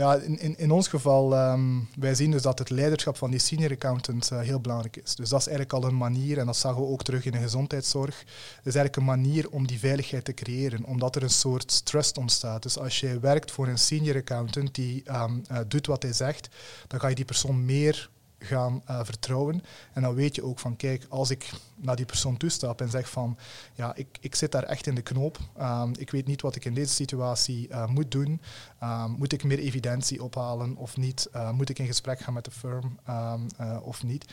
Ja, 0.00 0.14
in, 0.14 0.38
in, 0.38 0.58
in 0.58 0.70
ons 0.70 0.88
geval, 0.88 1.50
um, 1.52 1.88
wij 1.98 2.14
zien 2.14 2.30
dus 2.30 2.42
dat 2.42 2.58
het 2.58 2.70
leiderschap 2.70 3.16
van 3.16 3.30
die 3.30 3.40
senior 3.40 3.70
accountant 3.70 4.30
uh, 4.32 4.40
heel 4.40 4.60
belangrijk 4.60 4.96
is. 4.96 5.14
Dus 5.14 5.28
dat 5.28 5.40
is 5.40 5.46
eigenlijk 5.46 5.76
al 5.76 5.90
een 5.90 5.96
manier, 5.96 6.38
en 6.38 6.46
dat 6.46 6.56
zagen 6.56 6.80
we 6.80 6.86
ook 6.86 7.02
terug 7.02 7.24
in 7.24 7.32
de 7.32 7.38
gezondheidszorg, 7.38 8.16
dat 8.16 8.66
is 8.66 8.74
eigenlijk 8.74 8.96
een 8.96 9.04
manier 9.04 9.50
om 9.50 9.66
die 9.66 9.78
veiligheid 9.78 10.24
te 10.24 10.34
creëren, 10.34 10.84
omdat 10.84 11.16
er 11.16 11.22
een 11.22 11.30
soort 11.30 11.84
trust 11.84 12.18
ontstaat. 12.18 12.62
Dus 12.62 12.78
als 12.78 13.00
je 13.00 13.20
werkt 13.20 13.50
voor 13.50 13.68
een 13.68 13.78
senior 13.78 14.16
accountant 14.16 14.74
die 14.74 15.02
um, 15.12 15.42
uh, 15.50 15.58
doet 15.68 15.86
wat 15.86 16.02
hij 16.02 16.12
zegt, 16.12 16.48
dan 16.86 17.00
ga 17.00 17.08
je 17.08 17.14
die 17.14 17.24
persoon 17.24 17.64
meer 17.64 18.10
gaan 18.42 18.82
uh, 18.90 19.00
vertrouwen. 19.04 19.62
En 19.92 20.02
dan 20.02 20.14
weet 20.14 20.34
je 20.34 20.44
ook 20.44 20.58
van, 20.58 20.76
kijk, 20.76 21.06
als 21.08 21.30
ik 21.30 21.50
naar 21.76 21.96
die 21.96 22.06
persoon 22.06 22.36
toestap 22.36 22.80
en 22.80 22.90
zeg 22.90 23.10
van, 23.10 23.38
ja, 23.74 23.94
ik, 23.94 24.18
ik 24.20 24.34
zit 24.34 24.52
daar 24.52 24.62
echt 24.62 24.86
in 24.86 24.94
de 24.94 25.02
knoop. 25.02 25.38
Um, 25.60 25.92
ik 25.98 26.10
weet 26.10 26.26
niet 26.26 26.42
wat 26.42 26.56
ik 26.56 26.64
in 26.64 26.74
deze 26.74 26.94
situatie 26.94 27.68
uh, 27.68 27.86
moet 27.86 28.10
doen. 28.10 28.40
Um, 28.82 29.10
moet 29.10 29.32
ik 29.32 29.44
meer 29.44 29.58
evidentie 29.58 30.22
ophalen 30.22 30.76
of 30.76 30.96
niet? 30.96 31.28
Uh, 31.34 31.50
moet 31.50 31.68
ik 31.68 31.78
in 31.78 31.86
gesprek 31.86 32.20
gaan 32.20 32.34
met 32.34 32.44
de 32.44 32.50
firm 32.50 32.98
um, 33.08 33.46
of 33.82 34.02
niet? 34.02 34.24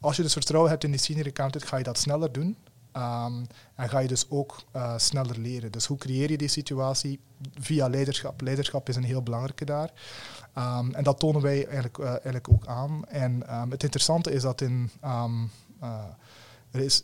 als 0.00 0.16
je 0.16 0.22
dus 0.22 0.32
vertrouwen 0.32 0.70
hebt 0.70 0.84
in 0.84 0.90
die 0.90 1.00
senior 1.00 1.26
accountant, 1.26 1.64
ga 1.64 1.76
je 1.76 1.84
dat 1.84 1.98
sneller 1.98 2.32
doen. 2.32 2.56
Um, 2.96 3.46
en 3.74 3.88
ga 3.88 3.98
je 3.98 4.08
dus 4.08 4.30
ook 4.30 4.56
uh, 4.76 4.98
sneller 4.98 5.38
leren. 5.38 5.72
Dus 5.72 5.86
hoe 5.86 5.98
creëer 5.98 6.30
je 6.30 6.38
die 6.38 6.48
situatie? 6.48 7.20
Via 7.60 7.88
leiderschap. 7.88 8.40
Leiderschap 8.40 8.88
is 8.88 8.96
een 8.96 9.04
heel 9.04 9.22
belangrijke 9.22 9.64
daar. 9.64 9.92
Um, 10.58 10.94
en 10.94 11.04
dat 11.04 11.18
tonen 11.18 11.42
wij 11.42 11.64
eigenlijk, 11.64 11.98
uh, 11.98 12.06
eigenlijk 12.08 12.48
ook 12.50 12.66
aan. 12.66 13.04
En 13.08 13.54
um, 13.54 13.70
het 13.70 13.82
interessante 13.82 14.32
is 14.32 14.42
dat 14.42 14.60
in. 14.60 14.90
Uh, 15.04 15.32
er, 16.70 16.80
is, 16.80 17.02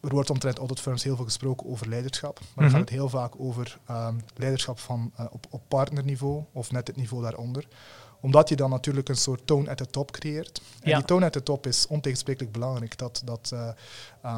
er 0.00 0.10
wordt 0.10 0.30
omtrent 0.30 0.58
auditfirms 0.58 1.02
heel 1.02 1.16
veel 1.16 1.24
gesproken 1.24 1.66
over 1.66 1.88
leiderschap. 1.88 2.40
Maar 2.40 2.46
dan 2.46 2.64
mm 2.64 2.70
-hmm. 2.70 2.70
gaat 2.70 2.88
het 2.88 2.98
heel 2.98 3.08
vaak 3.08 3.32
over 3.38 3.78
leiderschap 4.34 4.78
van, 4.78 5.12
op, 5.30 5.46
op 5.50 5.62
partnerniveau 5.68 6.44
of 6.52 6.70
net 6.70 6.86
het 6.86 6.96
niveau 6.96 7.22
daaronder 7.22 7.66
omdat 8.24 8.48
je 8.48 8.56
dan 8.56 8.70
natuurlijk 8.70 9.08
een 9.08 9.16
soort 9.16 9.46
toon 9.46 9.68
at 9.68 9.76
the 9.76 9.86
top 9.86 10.10
creëert. 10.10 10.60
En 10.80 10.90
Ja. 10.90 10.96
die 10.96 11.04
toon 11.04 11.22
at 11.22 11.32
the 11.32 11.42
top 11.42 11.66
is 11.66 11.86
ontegensprekelijk 11.86 12.52
belangrijk. 12.52 12.98
Dat, 12.98 13.22
dat, 13.24 13.50
uh, 13.54 13.68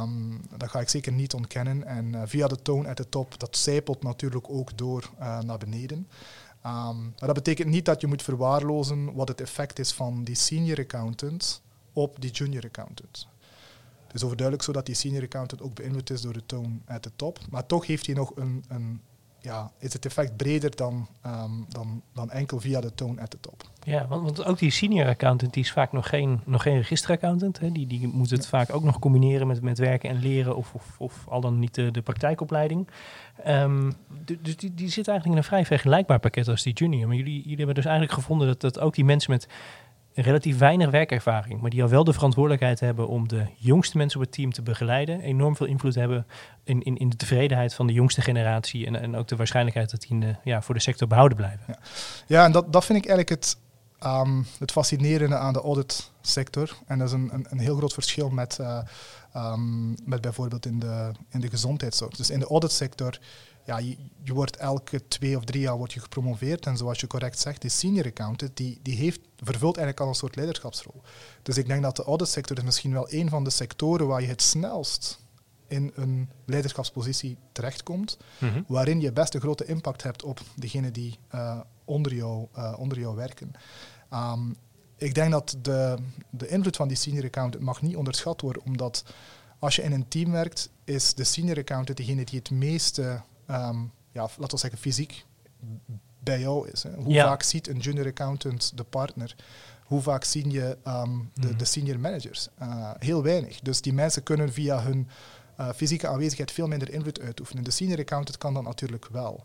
um, 0.03 0.41
dat 0.57 0.71
ga 0.71 0.81
ik 0.81 0.89
zeker 0.89 1.13
niet 1.13 1.35
ontkennen. 1.35 1.85
En 1.85 2.07
uh, 2.07 2.23
via 2.25 2.47
de 2.47 2.63
toon 2.63 2.87
at 2.87 2.97
the 2.97 3.09
top, 3.09 3.39
dat 3.41 3.57
zijpelt 3.57 4.03
natuurlijk 4.03 4.51
ook 4.51 4.79
door 4.79 5.11
uh, 5.21 5.41
naar 5.41 5.59
beneden. 5.59 5.97
Um, 6.67 7.01
maar 7.01 7.15
dat 7.19 7.35
betekent 7.35 7.69
niet 7.69 7.85
dat 7.85 8.01
je 8.01 8.07
moet 8.07 8.23
verwaarlozen 8.23 9.15
wat 9.15 9.29
het 9.29 9.41
effect 9.41 9.79
is 9.79 9.93
van 9.93 10.25
die 10.25 10.35
senior 10.35 10.79
accountant 10.79 11.63
op 11.93 12.17
die 12.21 12.31
junior 12.31 12.65
accountant. 12.65 13.29
Het 14.07 14.15
is 14.15 14.23
overduidelijk 14.23 14.67
zo 14.67 14.73
dat 14.73 14.87
die 14.87 14.95
senior 14.95 15.23
accountant 15.23 15.63
ook 15.63 15.75
beïnvloed 15.75 16.11
is 16.11 16.21
door 16.21 16.33
de 16.33 16.47
toon 16.47 16.83
at 16.87 17.03
the 17.03 17.11
top. 17.17 17.39
Maar 17.51 17.67
toch 17.67 17.87
heeft 17.87 18.07
hij 18.07 18.15
nog 18.15 18.33
een, 18.35 18.65
een 18.69 19.01
ja, 19.47 19.71
is 19.79 19.93
het 19.93 20.07
effect 20.07 20.37
breder 20.37 20.77
dan, 20.77 21.07
um, 21.27 21.67
dan, 21.69 22.03
dan 22.15 22.31
enkel 22.31 22.61
via 22.61 22.81
de 22.81 22.95
toon 22.95 23.19
at 23.19 23.31
the 23.31 23.41
top. 23.41 23.63
Ja, 23.83 24.07
want, 24.09 24.23
want, 24.23 24.45
ook 24.45 24.59
die 24.59 24.71
senior 24.71 25.07
accountant 25.07 25.53
die 25.53 25.63
is 25.63 25.73
vaak 25.73 25.93
nog 25.93 26.09
geen, 26.09 26.41
nog 26.45 26.63
geen 26.63 26.77
registeraccountant. 26.77 27.59
Hè? 27.59 27.73
Die, 27.73 27.87
die 27.87 28.09
moet 28.09 28.31
het 28.31 28.43
ja. 28.43 28.49
vaak 28.49 28.75
ook 28.75 28.83
nog 28.83 28.99
combineren 28.99 29.47
met, 29.47 29.63
met 29.63 29.79
werken 29.79 30.11
en 30.11 30.19
leren 30.19 30.57
of, 30.57 30.75
of, 30.75 30.95
of 30.99 31.29
al 31.29 31.41
dan 31.41 31.59
niet 31.59 31.75
de, 31.75 31.91
de 31.91 32.03
praktijkopleiding. 32.03 32.89
Um, 33.47 33.93
dus 34.25 34.57
die, 34.57 34.75
die 34.75 34.89
zit 34.89 35.09
eigenlijk 35.09 35.27
in 35.27 35.37
een 35.37 35.49
vrij 35.49 35.65
vergelijkbaar 35.65 36.19
pakket 36.19 36.49
als 36.49 36.63
die 36.63 36.73
junior. 36.73 37.07
Maar 37.07 37.17
jullie, 37.17 37.43
jullie 37.43 37.57
hebben 37.57 37.75
dus 37.75 37.85
eigenlijk 37.85 38.15
gevonden 38.15 38.47
dat, 38.47 38.61
dat 38.61 38.81
ook 38.81 38.95
die 38.95 39.05
mensen 39.05 39.31
met 39.31 39.49
relatief 40.23 40.59
weinig 40.59 40.91
werkervaring, 40.91 41.61
maar 41.61 41.71
die 41.71 41.83
al 41.83 41.89
wel 41.89 42.05
de 42.05 42.13
verantwoordelijkheid 42.13 42.81
hebben 42.81 43.09
om 43.09 43.29
de 43.29 43.47
jongste 43.57 43.97
mensen 43.97 44.21
op 44.21 44.27
het 44.27 44.35
team 44.35 44.53
te 44.53 44.63
begeleiden, 44.63 45.21
enorm 45.21 45.57
veel 45.57 45.67
invloed 45.67 45.95
hebben 45.95 46.27
in, 46.65 46.83
in, 46.83 46.97
in 46.97 47.09
de 47.09 47.17
tevredenheid 47.17 47.75
van 47.75 47.87
de 47.87 47.93
jongste 47.93 48.21
generatie 48.21 48.87
en, 48.87 49.01
en 49.01 49.17
ook 49.17 49.29
de 49.29 49.37
waarschijnlijkheid 49.37 49.91
dat 49.91 50.01
die 50.01 50.11
in 50.11 50.37
ja, 50.45 50.63
voor 50.63 50.75
de 50.75 50.81
sector 50.81 51.09
behouden 51.09 51.37
blijven. 51.37 51.79
Ja, 52.27 52.45
en 52.45 52.53
dat, 52.53 52.73
dat 52.73 52.85
vind 52.85 52.99
ik 52.99 53.07
eigenlijk 53.07 53.43
het, 53.43 53.59
um, 54.05 54.47
het 54.59 54.73
fascinerende 54.73 55.37
aan 55.37 55.53
de 55.53 55.61
auditsector. 55.61 56.77
En 56.87 56.99
dat 56.99 57.09
is 57.09 57.15
een, 57.15 57.31
een, 57.33 57.47
een 57.49 57.59
heel 57.59 57.77
groot 57.77 57.93
verschil 57.93 58.31
met, 58.31 58.59
uh, 58.61 58.79
um, 59.37 59.95
met 60.05 60.21
bijvoorbeeld 60.21 60.67
in 60.67 60.79
de, 60.79 61.11
in 61.31 61.41
de 61.41 61.49
gezondheidszorg. 61.49 62.17
Dus 62.17 62.31
in 62.31 62.39
de 62.39 62.47
auditsector 62.47 63.19
ja, 63.67 63.79
je, 63.79 63.97
je, 64.23 64.33
wordt 64.33 64.57
elke 64.57 65.09
twee 65.09 65.37
of 65.37 65.45
drie 65.45 65.61
jaar 65.61 65.77
wordt 65.77 65.93
je 65.93 66.01
gepromoveerd. 66.01 66.67
En 66.67 66.77
zoals 66.77 67.01
je 67.01 67.07
correct 67.07 67.39
zegt, 67.39 67.61
die 67.61 67.71
senior 67.71 68.07
accountant 68.07 68.57
die, 68.57 68.79
die 68.83 68.97
heeft, 68.97 69.21
vervult 69.37 69.77
eigenlijk 69.77 70.01
al 70.01 70.09
een 70.09 70.15
soort 70.15 70.37
leiderschapsrol. 70.37 71.03
Dus 71.43 71.57
ik 71.57 71.67
denk 71.67 71.83
dat 71.83 71.97
de 71.97 72.05
auditsector 72.05 72.57
is 72.57 72.63
misschien 72.63 72.93
wel 72.93 73.13
een 73.13 73.29
van 73.29 73.45
de 73.45 73.51
sectoren 73.51 74.07
waar 74.07 74.21
je 74.21 74.27
het 74.27 74.43
snelst 74.43 75.19
in 75.69 75.93
een 75.95 76.31
leiderschapspositie 76.45 77.37
terechtkomt, 77.53 78.19
mm 78.39 78.49
-hmm. 78.49 78.65
waarin 78.69 79.01
je 79.01 79.13
best 79.13 79.35
een 79.35 79.41
grote 79.41 79.65
impact 79.65 80.03
hebt 80.03 80.23
op 80.23 80.41
degenen 80.55 80.93
die 80.93 81.19
uh, 81.35 81.61
onder, 81.85 82.15
jou, 82.15 82.47
uh, 82.57 82.75
onder 82.79 82.99
jou 82.99 83.17
werken. 83.17 83.51
Um, 84.13 84.57
ik 84.97 85.15
denk 85.15 85.31
dat 85.31 85.57
de, 85.63 85.99
de 86.31 86.49
invloed 86.49 86.77
van 86.77 86.89
die 86.89 86.97
senior 86.97 87.25
accountant 87.25 87.65
mag 87.65 87.83
niet 87.83 87.97
onderschat 87.97 88.41
worden, 88.41 88.63
omdat 88.63 89.05
als 89.59 89.77
je 89.77 89.83
in 89.83 89.93
een 89.93 90.09
team 90.09 90.31
werkt, 90.31 90.71
is 90.85 91.15
de 91.15 91.25
senior 91.25 91.59
accountant 91.59 91.99
degene 91.99 92.25
die 92.25 92.39
het 92.39 92.51
meeste 92.51 93.23
um, 93.51 93.93
ja, 94.13 94.23
laten 94.23 94.55
we 94.55 94.57
zeggen, 94.57 94.79
fysiek 94.79 95.25
bij 96.19 96.41
jou 96.41 96.69
is. 96.71 96.83
Hè. 96.83 96.95
Hoe 96.95 97.13
ja. 97.13 97.27
vaak 97.27 97.43
ziet 97.43 97.69
een 97.69 97.79
junior 97.79 98.07
accountant 98.07 98.77
de 98.77 98.85
partner? 98.85 99.37
Hoe 99.85 100.01
vaak 100.01 100.25
zien 100.25 100.51
je 100.51 100.79
um, 100.87 101.31
de, 101.35 101.49
mm. 101.49 101.59
de, 101.59 101.65
senior 101.65 102.01
managers? 102.01 102.49
Uh, 102.63 102.91
heel 102.99 103.23
weinig. 103.23 103.61
Dus 103.61 103.81
die 103.81 103.93
mensen 103.93 104.23
kunnen 104.23 104.53
via 104.53 104.83
hun 104.83 105.09
uh, 105.61 105.69
fysieke 105.75 106.09
aanwezigheid 106.09 106.53
veel 106.53 106.67
minder 106.67 106.93
invloed 106.93 107.21
uitoefenen. 107.21 107.65
De 107.65 107.71
senior 107.71 107.99
accountant 107.99 108.39
kan 108.39 108.55
dat 108.55 108.63
natuurlijk 108.63 109.09
wel. 109.13 109.45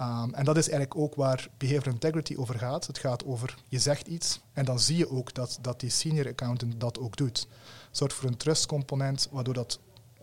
Um, 0.00 0.34
en 0.34 0.44
dat 0.44 0.56
is 0.56 0.68
eigenlijk 0.68 1.00
ook 1.00 1.14
waar 1.14 1.48
behavioral 1.56 1.92
integrity 1.92 2.34
over 2.36 2.58
gaat. 2.58 2.86
Het 2.86 2.98
gaat 2.98 3.24
over, 3.24 3.56
je 3.68 3.78
zegt 3.78 4.06
iets 4.06 4.40
en 4.52 4.64
dan 4.64 4.80
zie 4.80 4.96
je 4.96 5.10
ook 5.10 5.34
dat, 5.34 5.58
dat 5.60 5.80
die 5.80 5.90
senior 5.90 6.28
accountant 6.28 6.80
dat 6.80 6.98
ook 6.98 7.16
doet. 7.16 7.46
Zorgt 7.90 8.14
voor 8.14 8.28
een 8.28 8.36
trustcomponent, 8.36 9.28
waardoor 9.30 9.54
dat 9.54 9.78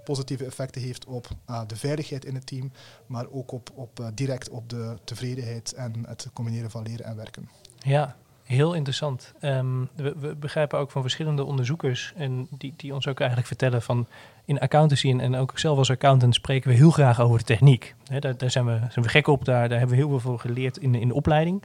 positieve 0.09 0.45
effecten 0.45 0.81
heeft 0.81 1.05
op 1.05 1.27
uh, 1.49 1.61
de 1.67 1.75
veiligheid 1.75 2.25
in 2.25 2.35
het 2.35 2.45
team, 2.45 2.71
maar 3.05 3.25
ook 3.31 3.51
op, 3.51 3.69
op, 3.75 3.99
uh, 3.99 4.07
direct 4.13 4.49
op 4.49 4.69
de 4.69 4.97
tevredenheid 5.03 5.73
en 5.73 5.93
het 6.07 6.29
combineren 6.33 6.71
van 6.71 6.83
leren 6.83 7.05
en 7.05 7.15
werken. 7.15 7.49
Ja, 7.77 8.15
heel 8.43 8.73
interessant. 8.73 9.33
Um, 9.41 9.89
we, 9.95 10.35
begrijpen 10.39 10.79
ook 10.79 10.91
van 10.91 11.01
verschillende 11.01 11.43
onderzoekers 11.43 12.13
en 12.15 12.47
die, 12.57 12.73
die 12.77 12.93
ons 12.93 13.07
ook 13.07 13.19
eigenlijk 13.19 13.47
vertellen 13.47 13.81
van 13.81 14.07
in 14.45 14.59
accountancy 14.59 15.09
en, 15.09 15.19
en 15.19 15.35
ook 15.35 15.59
zelf 15.59 15.77
als 15.77 15.89
accountant 15.89 16.35
spreken 16.35 16.69
we 16.69 16.75
heel 16.75 16.91
graag 16.91 17.19
over 17.21 17.37
de 17.37 17.43
techniek. 17.43 17.95
Daar, 18.19 18.51
zijn, 18.51 18.65
we, 18.65 18.79
zijn 18.89 19.05
we 19.05 19.09
gek 19.09 19.27
op, 19.27 19.45
daar, 19.45 19.69
daar 19.69 19.77
hebben 19.79 19.97
we 19.97 20.01
heel 20.01 20.09
veel 20.09 20.19
voor 20.19 20.39
geleerd 20.39 20.77
in, 20.77 20.95
in 20.95 21.07
de 21.07 21.13
opleiding. 21.13 21.63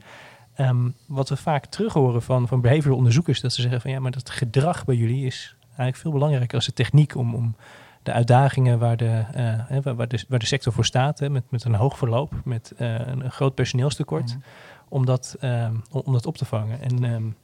Um, 0.59 0.95
wat 1.05 1.29
we 1.29 1.37
vaak 1.37 1.65
terug 1.65 1.93
horen 1.93 2.21
van, 2.21 2.47
van 2.47 2.61
behavioral 2.61 2.97
onderzoekers, 2.97 3.41
dat 3.41 3.53
ze 3.53 3.61
zeggen 3.61 3.81
van 3.81 3.91
ja, 3.91 3.99
maar 3.99 4.11
dat 4.11 4.29
gedrag 4.29 4.85
bij 4.85 4.95
jullie 4.95 5.25
is 5.25 5.55
eigenlijk 5.67 5.97
veel 5.97 6.11
belangrijker 6.11 6.55
als 6.55 6.65
de 6.65 6.73
techniek 6.73 7.15
om, 7.15 7.35
om 7.35 7.55
de 8.05 8.11
uitdagingen 8.11 8.79
waar 8.79 8.97
de, 8.97 9.23
uh, 9.71 9.95
waar 9.95 10.07
de, 10.07 10.25
waar 10.27 10.39
de 10.39 10.45
sector 10.45 10.73
voor 10.73 10.85
staat, 10.85 11.19
hè, 11.19 11.29
met, 11.29 11.43
met 11.49 11.63
een 11.63 11.75
hoog 11.75 11.97
verloop, 11.97 12.33
met 12.43 12.73
uh, 12.77 13.07
een, 13.07 13.31
groot 13.31 13.55
personeelstekort, 13.55 14.35
mm. 14.35 14.43
om, 14.89 15.05
dat, 15.05 15.35
uh, 15.41 15.69
om, 15.91 16.13
dat 16.13 16.25
op 16.25 16.37
te 16.37 16.45
vangen. 16.45 16.81
En 16.81 17.03
um, 17.03 17.35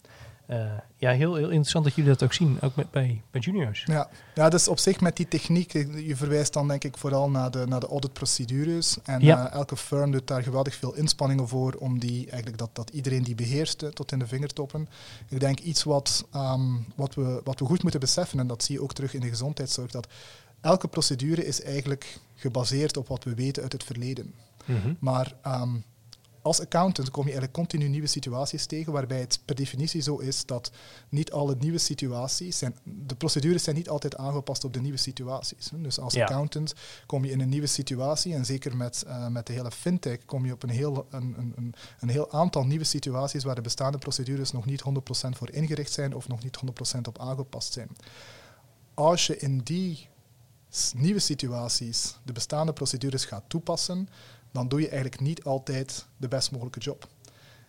ja, 0.97 1.11
heel, 1.11 1.35
heel 1.35 1.49
interessant 1.49 1.83
dat 1.85 1.93
jullie 1.93 2.11
dat 2.11 2.23
ook 2.23 2.33
zien, 2.33 2.57
ook 2.61 2.75
met, 2.75 2.91
bij, 2.91 3.21
bij 3.31 3.41
juniors. 3.41 3.83
Ja. 3.85 4.09
ja, 4.35 4.49
dus 4.49 4.67
op 4.67 4.79
zich 4.79 5.01
met 5.01 5.15
die 5.15 5.27
techniek, 5.27 5.71
je 6.05 6.15
verwijst 6.15 6.53
dan 6.53 6.67
denk 6.67 6.83
ik 6.83 6.97
vooral 6.97 7.29
naar 7.29 7.51
de, 7.51 7.65
naar 7.67 7.79
de 7.79 7.87
auditprocedures. 7.87 8.97
En 9.03 9.21
ja. 9.21 9.51
elke 9.51 9.77
firm 9.77 10.11
doet 10.11 10.27
daar 10.27 10.43
geweldig 10.43 10.75
veel 10.75 10.93
inspanningen 10.93 11.47
voor 11.47 11.73
om 11.73 11.99
die, 11.99 12.29
eigenlijk 12.29 12.57
dat, 12.57 12.69
dat 12.73 12.89
iedereen 12.89 13.23
die 13.23 13.35
beheerst 13.35 13.95
tot 13.95 14.11
in 14.11 14.19
de 14.19 14.27
vingertoppen. 14.27 14.89
Ik 15.27 15.39
denk 15.39 15.59
iets 15.59 15.83
wat, 15.83 16.27
um, 16.35 16.85
wat, 16.95 17.15
we, 17.15 17.41
wat 17.43 17.59
we 17.59 17.65
goed 17.65 17.81
moeten 17.81 17.99
beseffen, 17.99 18.39
en 18.39 18.47
dat 18.47 18.63
zie 18.63 18.75
je 18.75 18.81
ook 18.81 18.93
terug 18.93 19.13
in 19.13 19.21
de 19.21 19.29
gezondheidszorg, 19.29 19.91
dat 19.91 20.07
elke 20.61 20.87
procedure 20.87 21.45
is 21.45 21.61
eigenlijk 21.61 22.19
gebaseerd 22.35 22.97
op 22.97 23.07
wat 23.07 23.23
we 23.23 23.33
weten 23.33 23.63
uit 23.63 23.71
het 23.71 23.83
verleden. 23.83 24.33
Mhm. 24.65 24.93
Maar 24.99 25.35
ehm, 25.41 25.75
als 26.41 26.59
accountant 26.59 27.11
kom 27.11 27.21
je 27.21 27.31
eigenlijk 27.31 27.53
continu 27.53 27.87
nieuwe 27.87 28.07
situaties 28.07 28.65
tegen, 28.65 28.93
waarbij 28.93 29.19
het 29.19 29.39
per 29.45 29.55
definitie 29.55 30.01
zo 30.01 30.17
is 30.17 30.45
dat 30.45 30.71
niet 31.09 31.31
alle 31.31 31.55
nieuwe 31.59 31.77
situaties 31.77 32.57
zijn, 32.57 32.75
de 32.83 33.15
procedures 33.15 33.63
zijn 33.63 33.75
niet 33.75 33.89
altijd 33.89 34.17
aangepast 34.17 34.63
op 34.63 34.73
de 34.73 34.81
nieuwe 34.81 34.97
situaties. 34.97 35.69
Dus 35.75 35.99
als 35.99 36.13
Ja. 36.13 36.23
accountant 36.23 36.73
kom 37.05 37.25
je 37.25 37.31
in 37.31 37.39
een 37.39 37.49
nieuwe 37.49 37.67
situatie 37.67 38.33
en 38.33 38.45
zeker 38.45 38.77
met, 38.77 39.03
eh, 39.07 39.27
met 39.27 39.47
de 39.47 39.53
hele 39.53 39.71
fintech 39.71 40.25
kom 40.25 40.45
je 40.45 40.53
op 40.53 40.63
een 40.63 40.69
heel, 40.69 41.07
een, 41.09 41.35
een, 41.37 41.73
een, 41.99 42.09
heel 42.09 42.31
aantal 42.31 42.65
nieuwe 42.65 42.83
situaties 42.85 43.43
waar 43.43 43.55
de 43.55 43.61
bestaande 43.61 43.97
procedures 43.97 44.51
nog 44.51 44.65
niet 44.65 44.81
100% 44.81 45.37
voor 45.37 45.49
ingericht 45.51 45.91
zijn 45.91 46.15
of 46.15 46.27
nog 46.27 46.43
niet 46.43 46.55
100% 46.55 47.07
op 47.07 47.19
aangepast 47.19 47.73
zijn. 47.73 47.89
Als 48.93 49.27
je 49.27 49.37
in 49.37 49.57
die 49.57 50.07
nieuwe 50.95 51.19
situaties 51.19 52.17
de 52.23 52.33
bestaande 52.33 52.73
procedures 52.73 53.25
gaat 53.25 53.43
toepassen, 53.47 54.09
dan 54.51 54.67
doe 54.67 54.79
je 54.79 54.87
eigenlijk 54.89 55.21
niet 55.21 55.43
altijd 55.43 56.05
de 56.17 56.27
best 56.27 56.51
mogelijke 56.51 56.79
job. 56.79 57.07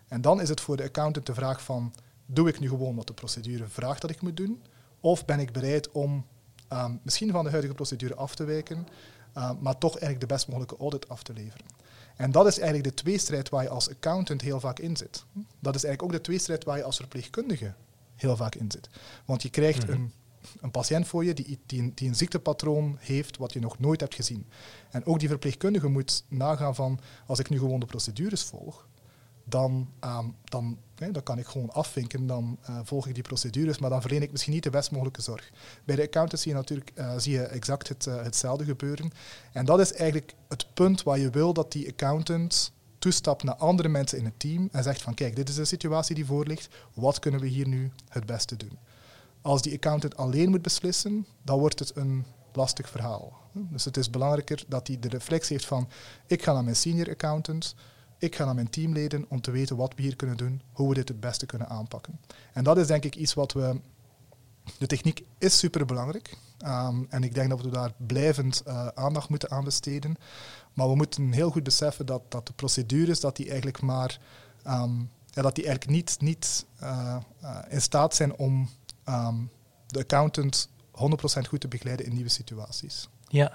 En 0.08 0.20
dan 0.20 0.40
is 0.40 0.48
het 0.48 0.60
voor 0.60 0.76
de 0.76 0.82
accountant 0.82 1.26
de 1.26 1.34
vraag 1.34 1.62
van, 1.62 1.94
doe 2.26 2.48
ik 2.48 2.60
nu 2.60 2.68
gewoon 2.68 2.94
wat 2.96 3.06
de 3.06 3.12
procedure 3.12 3.68
vraagt 3.68 4.00
dat 4.00 4.10
ik 4.10 4.20
moet 4.22 4.36
doen, 4.36 4.62
of 5.00 5.24
ben 5.24 5.40
ik 5.40 5.52
bereid 5.52 5.90
om 5.90 6.26
ehm, 6.68 6.92
misschien 7.02 7.30
van 7.30 7.44
de 7.44 7.50
huidige 7.50 7.74
procedure 7.74 8.14
af 8.14 8.34
te 8.34 8.44
wijken, 8.44 8.86
ehm, 9.32 9.54
maar 9.60 9.78
toch 9.78 9.90
eigenlijk 9.92 10.20
de 10.20 10.34
best 10.34 10.46
mogelijke 10.48 10.76
audit 10.76 11.08
af 11.08 11.22
te 11.22 11.32
leveren. 11.32 11.66
En 12.16 12.32
dat 12.32 12.46
is 12.46 12.58
eigenlijk 12.58 12.96
de 12.96 13.02
tweestrijd 13.02 13.48
waar 13.48 13.62
je 13.62 13.68
als 13.68 13.90
accountant 13.90 14.40
heel 14.40 14.60
vaak 14.60 14.78
in 14.78 14.96
zit. 14.96 15.24
Dat 15.60 15.74
is 15.74 15.84
eigenlijk 15.84 16.02
ook 16.02 16.12
de 16.12 16.20
tweestrijd 16.30 16.64
waar 16.64 16.76
je 16.76 16.84
als 16.84 16.96
verpleegkundige 16.96 17.74
heel 18.16 18.36
vaak 18.36 18.54
in 18.54 18.70
zit. 18.70 18.88
Want 19.24 19.42
je 19.42 19.50
krijgt 19.50 19.82
Mhm. 19.82 19.92
een, 19.92 20.12
een 20.60 20.70
patiënt 20.70 21.06
voor 21.06 21.24
je 21.24 21.34
die, 21.34 21.58
die, 21.66 21.92
een, 21.96 22.14
ziektepatroon 22.14 22.96
heeft 23.00 23.36
wat 23.36 23.52
je 23.52 23.60
nog 23.60 23.78
nooit 23.78 24.00
hebt 24.00 24.14
gezien. 24.14 24.46
En 24.90 25.06
ook 25.06 25.18
die 25.18 25.28
verpleegkundige 25.28 25.88
moet 25.88 26.24
nagaan 26.28 26.74
van, 26.74 27.00
als 27.26 27.38
ik 27.38 27.48
nu 27.48 27.58
gewoon 27.58 27.80
de 27.80 27.86
procedures 27.86 28.42
volg, 28.42 28.88
dan, 29.44 29.88
ehm, 30.00 30.28
dan, 30.44 30.78
dan 30.94 31.22
kan 31.22 31.38
ik 31.38 31.46
gewoon 31.46 31.70
afvinken, 31.70 32.26
dan 32.26 32.58
eh, 32.62 32.78
volg 32.82 33.06
ik 33.06 33.14
die 33.14 33.22
procedures, 33.22 33.78
maar 33.78 33.90
dan 33.90 34.00
verleen 34.00 34.22
ik 34.22 34.30
misschien 34.30 34.52
niet 34.52 34.62
de 34.62 34.70
best 34.70 34.90
mogelijke 34.90 35.22
zorg. 35.22 35.50
Bij 35.84 35.96
de 35.96 36.02
accountant 36.02 36.40
zie 36.40 36.50
je 36.50 36.56
natuurlijk 36.56 36.90
eh, 36.94 37.14
zie 37.16 37.32
je 37.32 37.42
exact 37.42 38.06
eh, 38.06 38.22
hetzelfde 38.22 38.64
gebeuren. 38.64 39.10
En 39.52 39.64
dat 39.64 39.80
is 39.80 39.92
eigenlijk 39.92 40.34
het 40.48 40.66
punt 40.74 41.02
waar 41.02 41.18
je 41.18 41.30
wil 41.30 41.52
dat 41.52 41.72
die 41.72 41.88
accountant 41.88 42.72
toestapt 42.98 43.42
naar 43.42 43.54
andere 43.54 43.88
mensen 43.88 44.18
in 44.18 44.24
het 44.24 44.38
team 44.38 44.68
en 44.72 44.82
zegt 44.82 45.02
van 45.02 45.14
kijk, 45.14 45.36
dit 45.36 45.48
is 45.48 45.54
de 45.54 45.64
situatie 45.64 46.14
die 46.14 46.26
voor 46.26 46.46
ligt, 46.46 46.68
wat 46.94 47.18
kunnen 47.18 47.40
we 47.40 47.46
hier 47.46 47.68
nu 47.68 47.90
het 48.08 48.26
beste 48.26 48.56
doen? 48.56 48.78
Als 49.42 49.62
die 49.62 49.74
accountant 49.74 50.16
alleen 50.16 50.50
moet 50.50 50.62
beslissen, 50.62 51.26
dan 51.42 51.58
wordt 51.58 51.78
het 51.78 51.96
een 51.96 52.24
lastig 52.52 52.88
verhaal. 52.88 53.40
Dus 53.52 53.84
het 53.84 53.96
is 53.96 54.10
belangrijker 54.10 54.64
dat 54.68 54.86
hij 54.86 54.98
de 54.98 55.08
reflectie 55.08 55.56
heeft 55.56 55.68
van 55.68 55.88
ik 56.26 56.42
ga 56.42 56.52
naar 56.52 56.64
mijn 56.64 56.76
senior 56.76 57.10
accountant, 57.10 57.74
ik 58.18 58.36
ga 58.36 58.44
naar 58.44 58.54
mijn 58.54 58.70
teamleden 58.70 59.24
om 59.28 59.40
te 59.40 59.50
weten 59.50 59.76
wat 59.76 59.94
we 59.96 60.02
hier 60.02 60.16
kunnen 60.16 60.36
doen, 60.36 60.62
hoe 60.72 60.88
we 60.88 60.94
dit 60.94 61.08
het 61.08 61.20
beste 61.20 61.46
kunnen 61.46 61.68
aanpakken. 61.68 62.20
En 62.52 62.64
dat 62.64 62.78
is 62.78 62.86
denk 62.86 63.04
ik 63.04 63.16
iets 63.16 63.34
wat 63.34 63.52
we. 63.52 63.80
De 64.78 64.86
techniek 64.86 65.24
is 65.38 65.58
superbelangrijk. 65.58 66.36
Um, 66.64 67.06
en 67.10 67.22
ik 67.22 67.34
denk 67.34 67.50
dat 67.50 67.60
we 67.60 67.70
daar 67.70 67.92
blijvend 67.96 68.62
uh, 68.66 68.86
aandacht 68.86 69.28
moeten 69.28 69.50
aan 69.50 69.64
besteden. 69.64 70.16
Maar 70.72 70.88
we 70.88 70.94
moeten 70.94 71.32
heel 71.32 71.50
goed 71.50 71.62
beseffen 71.62 72.06
dat, 72.06 72.22
dat 72.28 72.46
de 72.46 72.52
procedures 72.52 73.20
dat 73.20 73.36
die 73.36 73.48
eigenlijk 73.48 73.80
maar 73.80 74.20
um, 74.66 75.10
ja, 75.26 75.42
dat 75.42 75.54
die 75.54 75.66
eigenlijk 75.66 75.96
niet, 75.96 76.16
niet 76.20 76.66
uh, 76.82 77.16
uh, 77.42 77.58
in 77.68 77.82
staat 77.82 78.14
zijn 78.14 78.36
om 78.36 78.68
um, 79.08 79.50
de 79.86 79.98
accountant 79.98 80.68
100% 80.92 81.48
goed 81.48 81.60
te 81.60 81.68
begeleiden 81.68 82.06
in 82.06 82.14
nieuwe 82.14 82.28
situaties. 82.28 83.08
Ja, 83.28 83.52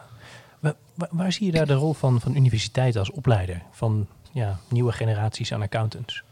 waar, 0.59 0.75
waar, 1.11 1.31
zie 1.31 1.45
je 1.45 1.51
daar 1.51 1.67
de 1.67 1.73
rol 1.73 1.93
van, 1.93 2.21
van 2.21 2.35
universiteiten 2.35 2.99
als 2.99 3.11
opleider 3.11 3.63
van 3.71 4.07
ja, 4.31 4.59
nieuwe 4.69 4.91
generaties 4.91 5.53
aan 5.53 5.61
accountants? 5.61 6.23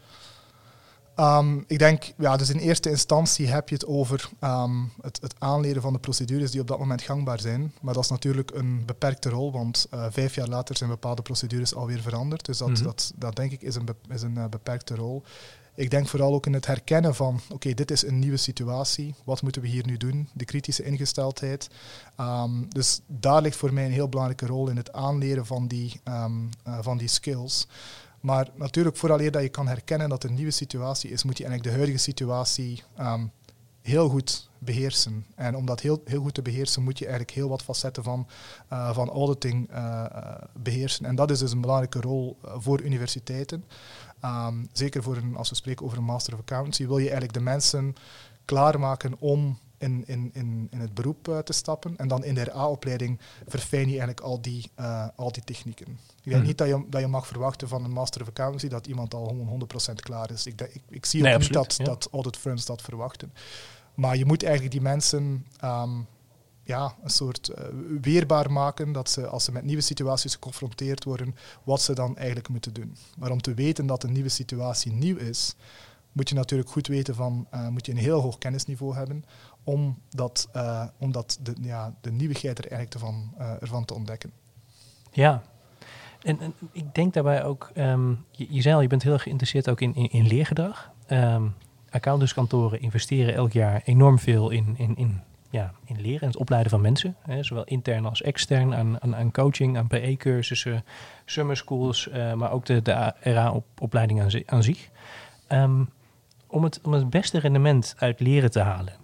Um, 1.20 1.64
ik 1.66 1.78
denk, 1.78 2.12
ja, 2.16 2.36
dus 2.36 2.50
in 2.50 2.58
eerste 2.58 2.90
instantie 2.90 3.46
heb 3.46 3.68
je 3.68 3.74
het 3.74 3.86
over 3.86 4.28
um, 4.40 4.92
het, 5.00 5.18
het, 5.20 5.34
aanleren 5.38 5.82
van 5.82 5.92
de 5.92 5.98
procedures 5.98 6.50
die 6.50 6.60
op 6.60 6.66
dat 6.66 6.78
moment 6.78 7.02
gangbaar 7.02 7.40
zijn. 7.40 7.72
Maar 7.80 7.94
dat 7.94 8.02
is 8.02 8.10
natuurlijk 8.10 8.50
een 8.54 8.82
beperkte 8.86 9.28
rol, 9.28 9.52
want 9.52 9.86
uh, 9.94 10.06
vijf 10.10 10.34
jaar 10.34 10.48
later 10.48 10.76
zijn 10.76 10.90
bepaalde 10.90 11.22
procedures 11.22 11.74
alweer 11.74 12.00
veranderd. 12.00 12.44
Dus 12.44 12.58
dat, 12.58 12.68
mm 12.68 12.74
-hmm. 12.74 12.84
dat, 12.84 13.12
dat 13.16 13.36
denk 13.36 13.52
ik 13.52 13.62
is 13.62 13.74
een, 13.74 13.88
is 14.08 14.22
een 14.22 14.38
uh, 14.38 14.46
beperkte 14.46 14.94
rol. 14.94 15.22
Ik 15.76 15.90
denk 15.90 16.08
vooral 16.08 16.34
ook 16.34 16.46
in 16.46 16.52
het 16.52 16.66
herkennen 16.66 17.14
van, 17.14 17.40
oké, 17.48 17.74
dit 17.74 17.90
is 17.90 18.02
een 18.06 18.18
nieuwe 18.18 18.36
situatie, 18.36 19.14
wat 19.24 19.42
moeten 19.42 19.62
we 19.62 19.68
hier 19.68 19.86
nu 19.86 19.96
doen? 19.96 20.28
De 20.32 20.44
kritische 20.44 20.84
ingesteldheid. 20.84 21.68
Um, 22.20 22.66
dus 22.68 23.00
daar 23.06 23.42
ligt 23.42 23.56
voor 23.56 23.72
mij 23.72 23.84
een 23.84 23.92
heel 23.92 24.08
belangrijke 24.08 24.46
rol 24.46 24.68
in 24.68 24.76
het 24.76 24.92
aanleren 24.92 25.46
van 25.46 25.68
die, 25.68 26.00
uh, 26.08 26.24
van 26.80 26.98
die 26.98 27.08
skills. 27.08 27.66
Maar 28.20 28.48
natuurlijk, 28.54 28.96
vooraleer 28.96 29.30
dat 29.30 29.42
je 29.42 29.48
kan 29.48 29.68
herkennen 29.68 30.08
dat 30.08 30.22
het 30.22 30.30
een 30.30 30.36
nieuwe 30.36 30.52
situatie 30.52 31.10
is, 31.10 31.24
moet 31.24 31.38
je 31.38 31.44
eigenlijk 31.44 31.72
de 31.72 31.78
huidige 31.82 32.10
situatie 32.10 32.82
um, 33.00 33.30
heel 33.86 34.08
goed 34.08 34.48
beheersen. 34.58 35.26
En 35.34 35.56
om 35.56 35.66
dat 35.66 35.80
heel, 35.80 36.02
heel 36.04 36.20
goed 36.20 36.34
te 36.34 36.42
beheersen, 36.42 36.82
moet 36.82 36.98
je 36.98 37.04
eigenlijk 37.04 37.36
heel 37.36 37.48
wat 37.48 37.62
facetten 37.62 38.02
van, 38.02 38.26
uh, 38.72 38.94
van 38.94 39.10
auditing 39.10 39.70
uh, 39.72 40.04
beheersen. 40.52 41.04
En 41.04 41.14
dat 41.14 41.30
is 41.30 41.38
dus 41.38 41.52
een 41.52 41.60
belangrijke 41.60 42.00
rol 42.00 42.38
voor 42.42 42.80
universiteiten. 42.80 43.64
Um, 44.24 44.68
zeker 44.72 45.02
voor 45.02 45.16
een, 45.16 45.36
als 45.36 45.48
we 45.48 45.54
spreken 45.54 45.84
over 45.84 45.98
een 45.98 46.04
Master 46.04 46.32
of 46.32 46.40
Accountancy, 46.40 46.86
wil 46.86 46.98
je 46.98 47.04
eigenlijk 47.04 47.32
de 47.32 47.40
mensen 47.40 47.94
klaarmaken 48.44 49.14
om 49.18 49.58
in, 49.78 50.04
in, 50.06 50.30
in, 50.32 50.68
in 50.70 50.80
het 50.80 50.94
beroep 50.94 51.28
uh, 51.28 51.38
te 51.38 51.52
stappen. 51.52 51.96
En 51.96 52.08
dan 52.08 52.24
in 52.24 52.34
de 52.34 52.44
RA-opleiding 52.44 53.20
verfijn 53.46 53.84
je 53.84 53.88
eigenlijk 53.88 54.20
al 54.20 54.40
die, 54.40 54.70
uh, 54.80 55.08
al 55.16 55.32
die 55.32 55.44
technieken. 55.44 55.86
Ik 56.22 56.30
denk 56.30 56.40
mm. 56.40 56.46
niet 56.46 56.58
dat 56.58 56.68
je, 56.68 56.84
dat 56.88 57.00
je 57.00 57.06
mag 57.06 57.26
verwachten 57.26 57.68
van 57.68 57.84
een 57.84 57.90
Master 57.90 58.20
of 58.20 58.28
Accountancy 58.28 58.68
dat 58.68 58.86
iemand 58.86 59.14
al 59.14 59.26
gewoon 59.26 59.68
100% 59.90 59.94
klaar 59.94 60.30
is. 60.30 60.46
Ik, 60.46 60.60
ik, 60.60 60.82
ik 60.88 61.06
zie 61.06 61.20
ook 61.20 61.26
nee, 61.26 61.38
niet 61.38 61.52
dat, 61.52 61.74
ja. 61.78 61.84
dat 61.84 62.08
audit 62.12 62.36
firms 62.36 62.64
dat 62.64 62.82
verwachten. 62.82 63.32
Maar 63.96 64.16
je 64.16 64.24
moet 64.24 64.42
eigenlijk 64.42 64.72
die 64.72 64.82
mensen 64.82 65.46
um, 65.64 66.06
ja, 66.62 66.94
een 67.02 67.10
soort 67.10 67.50
uh, 67.50 67.64
weerbaar 68.00 68.52
maken 68.52 68.92
dat 68.92 69.10
ze, 69.10 69.26
als 69.26 69.44
ze 69.44 69.52
met 69.52 69.64
nieuwe 69.64 69.82
situaties 69.82 70.32
geconfronteerd 70.32 71.04
worden, 71.04 71.36
wat 71.64 71.80
ze 71.80 71.94
dan 71.94 72.16
eigenlijk 72.16 72.48
moeten 72.48 72.72
doen. 72.72 72.96
Maar 73.18 73.30
om 73.30 73.40
te 73.40 73.54
weten 73.54 73.86
dat 73.86 74.02
een 74.02 74.12
nieuwe 74.12 74.28
situatie 74.28 74.92
nieuw 74.92 75.16
is, 75.16 75.54
moet 76.12 76.28
je 76.28 76.34
natuurlijk 76.34 76.70
goed 76.70 76.86
weten 76.86 77.14
van, 77.14 77.46
uh, 77.54 77.68
moet 77.68 77.86
je 77.86 77.92
een 77.92 77.98
heel 77.98 78.20
hoog 78.20 78.38
kennisniveau 78.38 78.94
hebben 78.94 79.24
om 79.64 79.98
dat, 80.10 80.48
uh, 80.56 80.84
om 80.98 81.12
dat 81.12 81.38
de, 81.42 81.54
ja, 81.60 81.94
de 82.00 82.12
nieuwigheid 82.12 82.58
er 82.58 82.70
eigenlijk 82.70 83.04
van, 83.04 83.34
ervan 83.60 83.84
te 83.84 83.94
ontdekken. 83.94 84.32
Ja, 85.10 85.42
en, 86.22 86.54
ik 86.72 86.94
denk 86.94 87.14
daarbij 87.14 87.44
ook, 87.44 87.70
um, 87.74 88.24
je, 88.30 88.46
je 88.50 88.60
zei 88.60 88.74
al, 88.74 88.80
je 88.80 88.88
bent 88.88 89.02
heel 89.02 89.18
geïnteresseerd 89.18 89.68
ook 89.68 89.80
in, 89.80 89.94
in, 89.94 90.10
in 90.10 90.26
leergedrag. 90.26 90.90
Um, 91.08 91.54
accountantskantoren 91.96 92.80
investeren 92.80 93.34
elk 93.34 93.52
jaar 93.52 93.82
enorm 93.84 94.18
veel 94.18 94.50
in, 94.50 94.74
in, 94.76 94.96
in, 94.96 95.20
ja, 95.50 95.72
in 95.84 96.00
leren 96.00 96.20
en 96.20 96.26
het 96.26 96.36
opleiden 96.36 96.70
van 96.70 96.80
mensen. 96.80 97.16
Hè, 97.22 97.42
zowel 97.42 97.64
intern 97.64 98.06
als 98.06 98.22
extern 98.22 98.74
aan, 98.74 99.14
aan, 99.14 99.30
coaching, 99.30 99.78
aan 99.78 99.86
PE-cursussen, 99.86 100.84
summer 101.24 101.56
schools, 101.56 102.08
uh, 102.08 102.32
maar 102.32 102.52
ook 102.52 102.66
de, 102.66 102.82
de 102.82 103.12
RA-opleiding 103.20 104.20
aan, 104.20 104.30
aan, 104.46 104.62
zich. 104.62 104.88
Um, 105.48 105.90
om, 106.46 106.64
het, 106.64 106.80
om 106.82 106.92
het 106.92 107.10
beste 107.10 107.38
rendement 107.38 107.94
uit 107.98 108.20
leren 108.20 108.50
te 108.50 108.60
halen, 108.60 108.94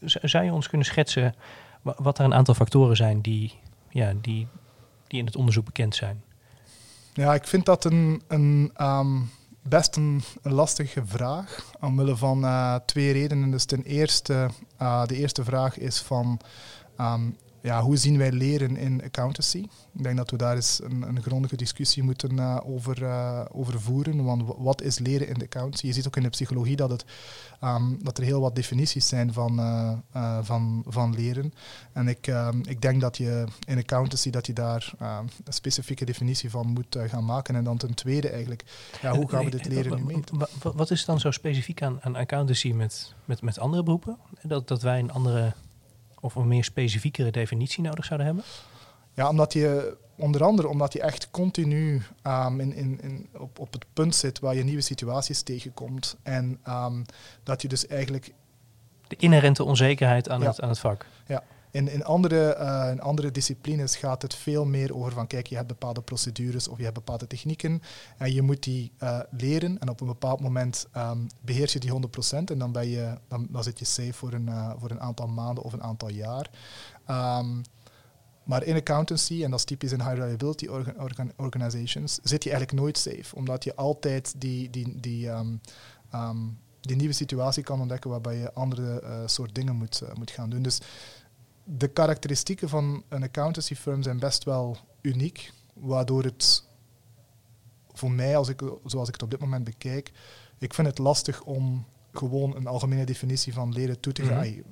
zou 0.00 0.44
je 0.44 0.52
ons 0.52 0.68
kunnen 0.68 0.86
schetsen 0.86 1.34
wat 1.82 2.18
er 2.18 2.24
een 2.24 2.34
aantal 2.34 2.54
factoren 2.54 2.96
zijn 2.96 3.20
die, 3.20 3.52
ja, 3.90 4.12
die, 4.20 4.46
die 5.06 5.18
in 5.18 5.26
het 5.26 5.36
onderzoek 5.36 5.64
bekend 5.64 5.94
zijn? 5.94 6.22
Ja, 7.12 7.34
ik 7.34 7.46
vind 7.46 7.66
dat 7.66 7.84
een, 7.84 8.22
een 8.28 8.72
um, 8.80 9.30
best 9.68 9.96
een, 9.96 10.22
lastige 10.42 11.02
vraag. 11.06 11.72
Omwille 11.80 12.16
van 12.16 12.44
uh, 12.44 12.74
twee 12.86 13.12
redenen. 13.12 13.50
Dus 13.50 13.64
ten 13.64 13.82
eerste, 13.82 14.50
uh, 14.82 15.06
de 15.06 15.16
eerste 15.16 15.44
vraag 15.44 15.78
is 15.78 15.98
van 15.98 16.40
um, 17.00 17.36
ja, 17.66 17.82
hoe 17.82 17.96
zien 17.96 18.18
wij 18.18 18.32
leren 18.32 18.76
in 18.76 19.02
accountancy? 19.04 19.66
Ik 19.92 20.02
denk 20.02 20.16
dat 20.16 20.30
we 20.30 20.36
daar 20.36 20.54
eens 20.54 20.80
een, 20.82 21.02
een 21.02 21.22
grondige 21.22 21.56
discussie 21.56 22.02
moeten 22.02 22.32
uh, 22.32 22.58
over, 22.64 23.02
uh, 23.02 23.44
over 23.52 23.80
voeren. 23.80 24.24
Want 24.24 24.42
wat 24.58 24.82
is 24.82 24.98
leren 24.98 25.28
in 25.28 25.34
de 25.34 25.44
accountancy? 25.44 25.86
Je 25.86 25.92
ziet 25.92 26.06
ook 26.06 26.16
in 26.16 26.22
de 26.22 26.28
psychologie 26.28 26.76
dat, 26.76 26.90
het, 26.90 27.04
um, 27.64 27.98
dat 28.02 28.18
er 28.18 28.24
heel 28.24 28.40
wat 28.40 28.54
definities 28.54 29.08
zijn 29.08 29.32
van, 29.32 29.58
uh, 29.58 30.38
van, 30.42 30.84
van 30.88 31.14
leren. 31.14 31.52
En 31.92 32.08
ik, 32.08 32.26
um, 32.26 32.60
ik 32.64 32.80
denk 32.80 33.00
dat 33.00 33.16
je 33.16 33.44
in 33.66 33.78
accountancy 33.78 34.30
dat 34.30 34.46
je 34.46 34.52
daar 34.52 34.92
een 34.98 35.52
specifieke 35.52 36.04
definitie 36.04 36.50
van 36.50 36.66
moet 36.66 36.96
gaan 37.06 37.24
maken. 37.24 37.54
En 37.54 37.64
dan 37.64 37.76
ten 37.76 37.94
tweede 37.94 38.28
eigenlijk, 38.28 38.64
ja, 39.02 39.14
hoe 39.16 39.28
gaan 39.28 39.44
we 39.44 39.50
dit 39.50 39.66
leren 39.66 39.96
nu 39.96 40.04
meten? 40.04 40.48
Wat 40.62 40.90
is 40.90 41.04
dan 41.04 41.20
zo 41.20 41.30
specifiek 41.30 41.82
aan, 41.82 41.98
aan 42.02 42.16
accountancy 42.16 42.72
met, 42.72 43.14
met, 43.24 43.42
met 43.42 43.58
andere 43.58 43.82
beroepen? 43.82 44.16
Dat, 44.42 44.68
dat 44.68 44.82
wij 44.82 44.98
een 44.98 45.12
andere 45.12 45.54
of 46.26 46.34
een 46.34 46.48
meer 46.48 46.64
specifiekere 46.64 47.30
definitie 47.30 47.82
nodig 47.82 48.04
zouden 48.04 48.26
hebben? 48.26 48.44
Ja, 49.14 49.28
omdat 49.28 49.52
je 49.52 49.96
onder 50.16 50.44
andere 50.44 50.68
omdat 50.68 50.92
je 50.92 51.00
echt 51.00 51.30
continu 51.30 52.02
um, 52.26 52.60
in, 52.60 52.74
in, 52.74 53.00
in, 53.02 53.28
op, 53.36 53.58
op 53.58 53.72
het 53.72 53.84
punt 53.92 54.14
zit 54.14 54.38
waar 54.38 54.54
je 54.54 54.64
nieuwe 54.64 54.80
situaties 54.80 55.42
tegenkomt. 55.42 56.16
En 56.22 56.60
um, 56.68 57.04
dat 57.42 57.62
je 57.62 57.68
dus 57.68 57.86
eigenlijk. 57.86 58.32
De 59.08 59.16
inherente 59.16 59.64
onzekerheid 59.64 60.28
aan, 60.28 60.40
ja. 60.40 60.46
het, 60.46 60.60
aan 60.60 60.68
het 60.68 60.78
vak. 60.78 61.06
Ja, 61.26 61.42
In, 61.70 61.88
in, 61.88 62.04
andere, 62.04 62.54
eh, 62.54 62.90
in 62.90 63.00
andere 63.00 63.30
disciplines 63.30 63.96
gaat 63.96 64.22
het 64.22 64.34
veel 64.34 64.64
meer 64.64 64.94
over 64.94 65.12
van 65.12 65.26
kijk, 65.26 65.46
je 65.46 65.54
hebt 65.54 65.68
bepaalde 65.68 66.02
procedures 66.02 66.68
of 66.68 66.76
je 66.76 66.82
hebt 66.82 66.94
bepaalde 66.94 67.26
technieken 67.26 67.82
en 68.18 68.32
je 68.32 68.42
moet 68.42 68.62
die 68.62 68.92
uh, 69.02 69.20
leren 69.30 69.78
en 69.78 69.88
op 69.88 70.00
een 70.00 70.06
bepaald 70.06 70.40
moment 70.40 70.86
um, 70.96 71.26
beheers 71.40 71.72
je 71.72 71.78
die 71.78 71.90
100% 71.90 71.94
en 72.30 72.58
dan, 72.58 72.72
ben 72.72 72.88
je, 72.88 73.18
dan, 73.28 73.46
dan 73.50 73.62
zit 73.62 73.78
je 73.78 73.84
safe 73.84 74.12
voor 74.12 74.32
een, 74.32 74.46
uh, 74.46 74.72
voor 74.78 74.90
een 74.90 75.00
aantal 75.00 75.26
maanden 75.26 75.64
of 75.64 75.72
een 75.72 75.82
aantal 75.82 76.10
jaar. 76.10 76.50
Um, 77.10 77.62
maar 78.44 78.62
in 78.62 78.76
accountancy, 78.76 79.44
en 79.44 79.50
dat 79.50 79.58
is 79.58 79.64
typisch 79.64 79.92
in 79.92 80.00
high 80.00 80.14
reliability 80.14 80.66
organ, 80.66 81.00
organ, 81.00 81.32
organizations, 81.36 82.18
zit 82.22 82.44
je 82.44 82.50
eigenlijk 82.50 82.80
nooit 82.80 82.98
safe, 82.98 83.36
omdat 83.36 83.64
je 83.64 83.74
altijd 83.74 84.34
die, 84.40 84.70
die, 84.70 85.00
die 85.00 85.28
um, 85.28 85.60
die 86.86 86.96
nieuwe 86.96 87.12
situatie 87.12 87.62
kan 87.62 87.80
ontdekken 87.80 88.10
waarbij 88.10 88.36
je 88.36 88.52
andere 88.52 89.02
uh, 89.02 89.18
soort 89.26 89.54
dingen 89.54 89.76
moet, 89.76 90.02
moet 90.14 90.30
gaan 90.30 90.50
doen. 90.50 90.62
Dus 90.62 90.80
de 91.68 91.88
karakteristieken 91.88 92.68
van 92.68 93.02
een 93.08 93.22
accountancy 93.22 93.74
firm 93.74 94.02
zijn 94.02 94.18
best 94.18 94.44
wel 94.44 94.76
uniek, 95.00 95.52
waardoor 95.72 96.24
het 96.24 96.64
voor 97.92 98.10
mij, 98.10 98.36
als 98.36 98.48
ik, 98.48 98.62
zoals 98.84 99.08
ik 99.08 99.14
het 99.14 99.22
op 99.22 99.30
dit 99.30 99.40
moment 99.40 99.64
bekijk, 99.64 100.12
ik 100.58 100.74
vind 100.74 100.86
het 100.86 100.98
lastig 100.98 101.42
om 101.42 101.86
gewoon 102.12 102.56
een 102.56 102.66
algemene 102.66 103.04
definitie 103.04 103.52
van 103.52 103.72
leren 103.72 104.00
toe 104.00 104.12
te 104.12 104.22
gaan. 104.22 104.46
Mm 104.46 104.62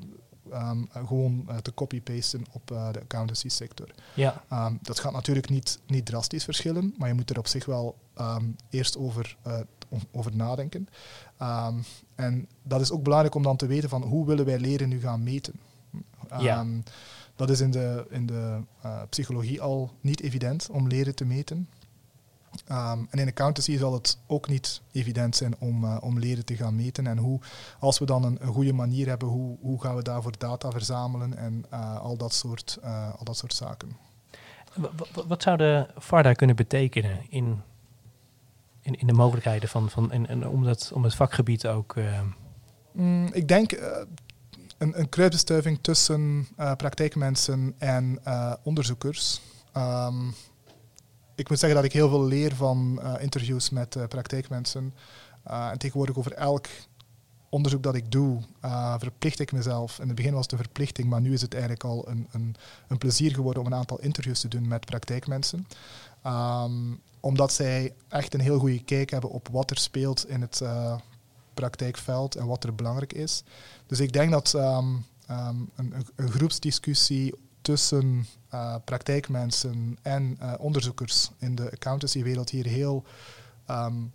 -hmm. 0.50 0.88
um, 0.92 1.06
gewoon 1.06 1.44
uh, 1.48 1.56
te 1.56 1.74
copy-pasten 1.74 2.44
op 2.52 2.70
uh, 2.70 2.92
de 2.92 3.00
accountancy 3.00 3.48
sector. 3.48 3.88
Ja. 4.14 4.44
Um, 4.52 4.78
dat 4.82 4.98
gaat 4.98 5.12
natuurlijk 5.12 5.48
niet, 5.48 5.80
niet 5.86 6.06
drastisch 6.06 6.44
verschillen, 6.44 6.94
maar 6.98 7.08
je 7.08 7.14
moet 7.14 7.30
er 7.30 7.38
op 7.38 7.46
zich 7.46 7.64
wel 7.64 7.96
um, 8.20 8.56
eerst 8.70 8.96
over, 8.96 9.36
uh, 9.46 9.60
over 10.12 10.36
nadenken. 10.36 10.88
En 12.14 12.48
dat 12.62 12.80
is 12.80 12.90
ook 12.90 13.02
belangrijk 13.02 13.34
om 13.34 13.42
dan 13.42 13.56
te 13.56 13.66
weten 13.66 13.88
van 13.88 14.02
hoe 14.02 14.26
willen 14.26 14.44
wij 14.44 14.58
leren 14.58 14.88
nu 14.88 15.00
gaan 15.00 15.22
meten. 15.22 15.54
Ja. 16.38 16.60
Um, 16.60 16.82
dat 17.36 17.50
is 17.50 17.60
in 17.60 17.70
de, 17.70 18.06
in 18.10 18.26
de 18.26 18.60
uh, 18.84 19.00
psychologie 19.08 19.60
al 19.60 19.92
niet 20.00 20.20
evident 20.20 20.68
om 20.70 20.88
leren 20.88 21.14
te 21.14 21.24
meten. 21.24 21.68
Um, 22.70 23.06
en 23.10 23.18
in 23.18 23.28
accountancy 23.28 23.76
zal 23.76 23.92
het 23.92 24.18
ook 24.26 24.48
niet 24.48 24.82
evident 24.92 25.36
zijn 25.36 25.56
om, 25.58 25.84
uh, 25.84 25.96
om 26.00 26.18
leren 26.18 26.44
te 26.44 26.56
gaan 26.56 26.76
meten. 26.76 27.06
En 27.06 27.18
hoe, 27.18 27.40
als 27.78 27.98
we 27.98 28.04
dan 28.04 28.24
een, 28.24 28.38
een 28.40 28.52
goede 28.52 28.72
manier 28.72 29.08
hebben, 29.08 29.28
hoe, 29.28 29.56
hoe 29.60 29.80
gaan 29.80 29.96
we 29.96 30.02
daarvoor 30.02 30.38
data 30.38 30.70
verzamelen 30.70 31.36
en 31.36 31.64
uh, 31.72 32.00
al, 32.00 32.16
dat 32.16 32.34
soort, 32.34 32.78
al 33.18 33.24
dat 33.24 33.36
soort 33.36 33.54
zaken. 33.54 33.96
Wat, 34.74 35.24
wat 35.26 35.42
zou 35.42 35.56
de 35.56 35.86
VARDA 35.96 36.32
kunnen 36.32 36.56
betekenen 36.56 37.20
in 37.28 37.62
in, 38.84 38.94
in 38.94 39.06
de 39.06 39.12
mogelijkheden 39.12 39.68
van, 39.68 39.90
van 39.90 40.12
en, 40.12 40.26
en 40.26 40.48
om, 40.48 40.64
dat, 40.64 40.90
om 40.94 41.04
het 41.04 41.14
vakgebied 41.14 41.66
ook. 41.66 41.96
Uh... 41.96 42.20
Mm, 42.92 43.28
ik 43.32 43.48
denk 43.48 43.72
een, 44.84 45.00
een 45.00 45.08
kruisbestuiving 45.08 45.78
tussen 45.80 46.48
uh, 46.58 46.72
praktijkmensen 46.74 47.74
en 47.78 48.18
onderzoekers. 48.62 49.40
Um, 49.76 50.34
ik 51.34 51.48
moet 51.48 51.58
zeggen 51.58 51.76
dat 51.78 51.86
ik 51.86 51.92
heel 51.92 52.08
veel 52.08 52.24
leer 52.24 52.54
van 52.54 53.00
interviews 53.20 53.70
met 53.70 53.96
praktijkmensen. 54.08 54.94
en 55.44 55.78
tegenwoordig 55.78 56.16
over 56.16 56.32
elk 56.32 56.66
onderzoek 57.48 57.82
dat 57.82 57.94
ik 57.94 58.12
doe, 58.12 58.40
verplicht 58.98 59.40
ik 59.40 59.52
mezelf. 59.52 59.98
In 59.98 60.06
het 60.06 60.16
begin 60.16 60.32
was 60.32 60.42
het 60.42 60.52
een 60.52 60.58
verplichting, 60.58 61.08
maar 61.08 61.20
nu 61.20 61.32
is 61.32 61.40
het 61.40 61.52
eigenlijk 61.52 61.84
al 61.84 62.08
een, 62.08 62.28
een, 62.32 62.54
een 62.88 62.98
plezier 62.98 63.34
geworden 63.34 63.62
om 63.62 63.72
een 63.72 63.78
aantal 63.78 64.00
interviews 64.00 64.40
te 64.40 64.48
doen 64.48 64.68
met 64.68 64.84
praktijkmensen. 64.84 65.66
Um, 66.26 67.00
omdat 67.20 67.52
zij 67.52 67.94
echt 68.08 68.34
een 68.34 68.40
heel 68.40 68.58
goede 68.58 68.84
kijk 68.84 69.10
hebben 69.10 69.30
op 69.30 69.48
wat 69.52 69.70
er 69.70 69.78
speelt 69.78 70.28
in 70.28 70.40
het 70.40 70.62
praktijkveld 71.54 72.36
en 72.36 72.46
wat 72.46 72.64
er 72.64 72.74
belangrijk 72.74 73.12
is. 73.12 73.42
Dus 73.86 74.00
ik 74.00 74.12
denk 74.12 74.30
dat 74.30 74.52
um, 74.52 75.04
um, 75.30 75.70
een, 75.74 75.94
een, 76.16 76.30
groepsdiscussie 76.30 77.34
tussen 77.60 78.26
uh, 78.54 78.76
praktijkmensen 78.84 79.98
en 80.02 80.38
uh, 80.42 80.52
onderzoekers 80.58 81.30
in 81.38 81.54
de 81.54 81.70
accountancywereld 81.70 82.50
hier 82.50 82.66
heel, 82.66 83.04
um, 83.70 84.12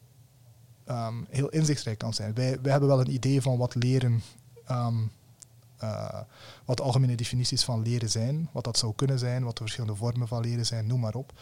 heel 1.30 1.50
inzichtrijk 1.50 1.98
kan 1.98 2.14
zijn. 2.14 2.34
Wij, 2.34 2.62
wij 2.62 2.72
hebben 2.72 2.90
wel 2.90 3.00
een 3.00 3.14
idee 3.14 3.42
van 3.42 3.58
wat 3.58 3.76
leren 3.76 4.22
uh, 5.84 6.20
wat 6.66 6.78
de 6.78 6.84
algemene 6.84 7.16
definities 7.16 7.64
van 7.64 7.82
leren 7.82 8.10
zijn, 8.10 8.50
wat 8.52 8.64
dat 8.64 8.78
zou 8.78 8.94
kunnen 8.96 9.20
zijn, 9.20 9.44
wat 9.44 9.58
de 9.58 9.64
verschillende 9.64 9.96
vormen 9.96 10.28
van 10.28 10.42
leren 10.42 10.66
zijn, 10.66 10.88
noem 10.88 11.00
maar 11.00 11.16
op. 11.16 11.34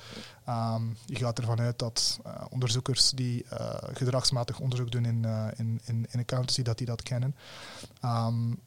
Um, 0.49 0.97
je 1.05 1.15
gaat 1.15 1.39
ervan 1.39 1.59
uit 1.59 1.79
dat 1.79 2.19
uh, 2.25 2.33
onderzoekers 2.49 3.09
die 3.09 3.45
uh, 3.53 3.75
gedragsmatig 3.93 4.59
onderzoek 4.59 4.91
doen 4.91 5.05
in, 5.05 5.25
in, 5.55 5.81
in, 5.83 6.05
in 6.09 6.19
accountancy, 6.19 6.61
dat 6.61 6.77
die 6.77 6.87
dat 6.87 7.03
kennen. 7.03 7.35
Um, 8.05 8.59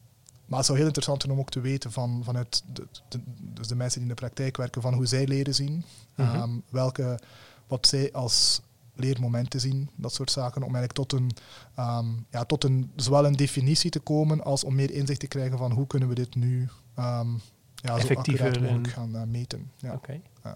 maar 0.45 0.59
het 0.59 0.65
zou 0.65 0.77
heel 0.77 0.87
interessant 0.87 1.21
zijn 1.21 1.33
om 1.33 1.39
ook 1.39 1.49
te 1.49 1.59
weten 1.59 1.91
van, 1.91 2.21
vanuit 2.23 2.63
de, 2.73 2.87
de, 3.07 3.19
dus 3.39 3.67
de 3.67 3.75
mensen 3.75 3.99
die 3.99 4.09
in 4.09 4.15
de 4.15 4.21
praktijk 4.21 4.57
werken, 4.57 4.81
van 4.81 4.93
hoe 4.93 5.05
zij 5.05 5.27
leren 5.27 5.55
zien, 5.55 5.73
mm 6.15 6.25
-hmm. 6.25 6.41
um, 6.41 6.63
welke, 6.69 7.19
wat 7.67 7.87
zij 7.87 8.11
als 8.11 8.61
leermomenten 8.95 9.59
zien, 9.59 9.89
dat 9.95 10.13
soort 10.13 10.31
zaken, 10.31 10.63
om 10.63 10.75
eigenlijk 10.75 10.93
tot 10.93 11.13
een, 11.13 11.31
um, 11.79 12.25
ja, 12.29 12.43
tot 12.43 12.63
een, 12.63 12.91
zowel 12.95 13.25
een 13.25 13.35
definitie 13.35 13.89
te 13.89 13.99
komen 13.99 14.43
als 14.43 14.63
om 14.63 14.75
meer 14.75 14.91
inzicht 14.91 15.19
te 15.19 15.27
krijgen 15.27 15.57
van 15.57 15.71
hoe 15.71 15.87
kunnen 15.87 16.09
we 16.09 16.15
dit 16.15 16.35
nu 16.35 16.69
um, 16.99 17.41
ja, 17.75 17.99
zo 17.99 18.13
accuraat 18.13 18.59
mogelijk 18.59 18.87
gaan 18.87 19.15
uh, 19.15 19.23
meten. 19.23 19.71
Ja. 19.77 19.93
Okay. 19.93 20.21
Uh, 20.45 20.53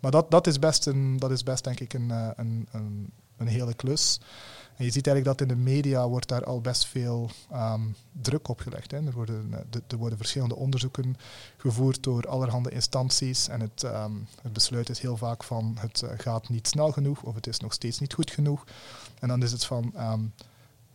maar 0.00 0.10
dat, 0.10 0.30
dat, 0.30 0.46
is 0.46 0.58
best 0.58 0.86
een, 0.86 1.16
dat 1.16 1.30
is 1.30 1.42
best 1.42 1.64
denk 1.64 1.80
ik 1.80 1.92
een, 1.92 2.08
uh, 2.08 2.28
een, 2.36 2.68
een, 2.70 3.12
een 3.36 3.46
hele 3.46 3.74
klus. 3.74 4.20
En 4.76 4.84
je 4.84 4.90
ziet 4.90 5.06
eigenlijk 5.06 5.38
dat 5.38 5.48
in 5.48 5.54
de 5.54 5.62
media 5.62 6.08
wordt 6.08 6.28
daar 6.28 6.44
al 6.44 6.60
best 6.60 6.86
veel 6.86 7.30
um, 7.52 7.96
druk 8.12 8.48
op 8.48 8.60
gelegd. 8.60 8.90
Hè. 8.90 9.06
Er, 9.06 9.12
worden, 9.12 9.52
er 9.88 9.96
worden 9.96 10.18
verschillende 10.18 10.56
onderzoeken 10.56 11.16
gevoerd 11.56 12.02
door 12.02 12.28
allerhande 12.28 12.70
instanties. 12.70 13.48
En 13.48 13.60
het, 13.60 13.82
um, 13.82 14.26
het 14.42 14.52
besluit 14.52 14.88
is 14.88 15.00
heel 15.00 15.16
vaak 15.16 15.44
van 15.44 15.76
het 15.78 16.02
uh, 16.02 16.10
gaat 16.16 16.48
niet 16.48 16.68
snel 16.68 16.92
genoeg 16.92 17.22
of 17.22 17.34
het 17.34 17.46
is 17.46 17.60
nog 17.60 17.72
steeds 17.72 17.98
niet 17.98 18.14
goed 18.14 18.30
genoeg. 18.30 18.64
En 19.18 19.28
dan 19.28 19.42
is 19.42 19.52
het 19.52 19.64
van 19.64 19.92
um, 19.98 20.32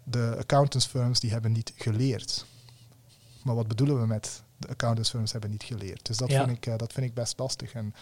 de 0.04 0.36
accountantsfirms 0.39 1.20
die 1.20 1.32
hebben 1.32 1.52
niet 1.52 1.74
geleerd. 1.76 2.46
Maar 3.44 3.56
wat 3.56 3.67
bedoelen 3.67 4.00
we 4.00 4.08
met 4.08 4.44
de 4.58 4.67
accountantsfirms 4.67 5.32
hebben 5.32 5.50
niet 5.50 5.63
geleerd? 5.63 6.06
Dus 6.06 6.17
dat, 6.17 6.30
ja. 6.30 6.46
vind, 6.46 6.58
ik, 6.58 6.65
uh, 6.65 6.78
dat 6.78 6.94
vind 6.94 7.06
ik 7.06 7.13
best 7.13 7.39
lastig. 7.39 7.74
En, 7.74 7.94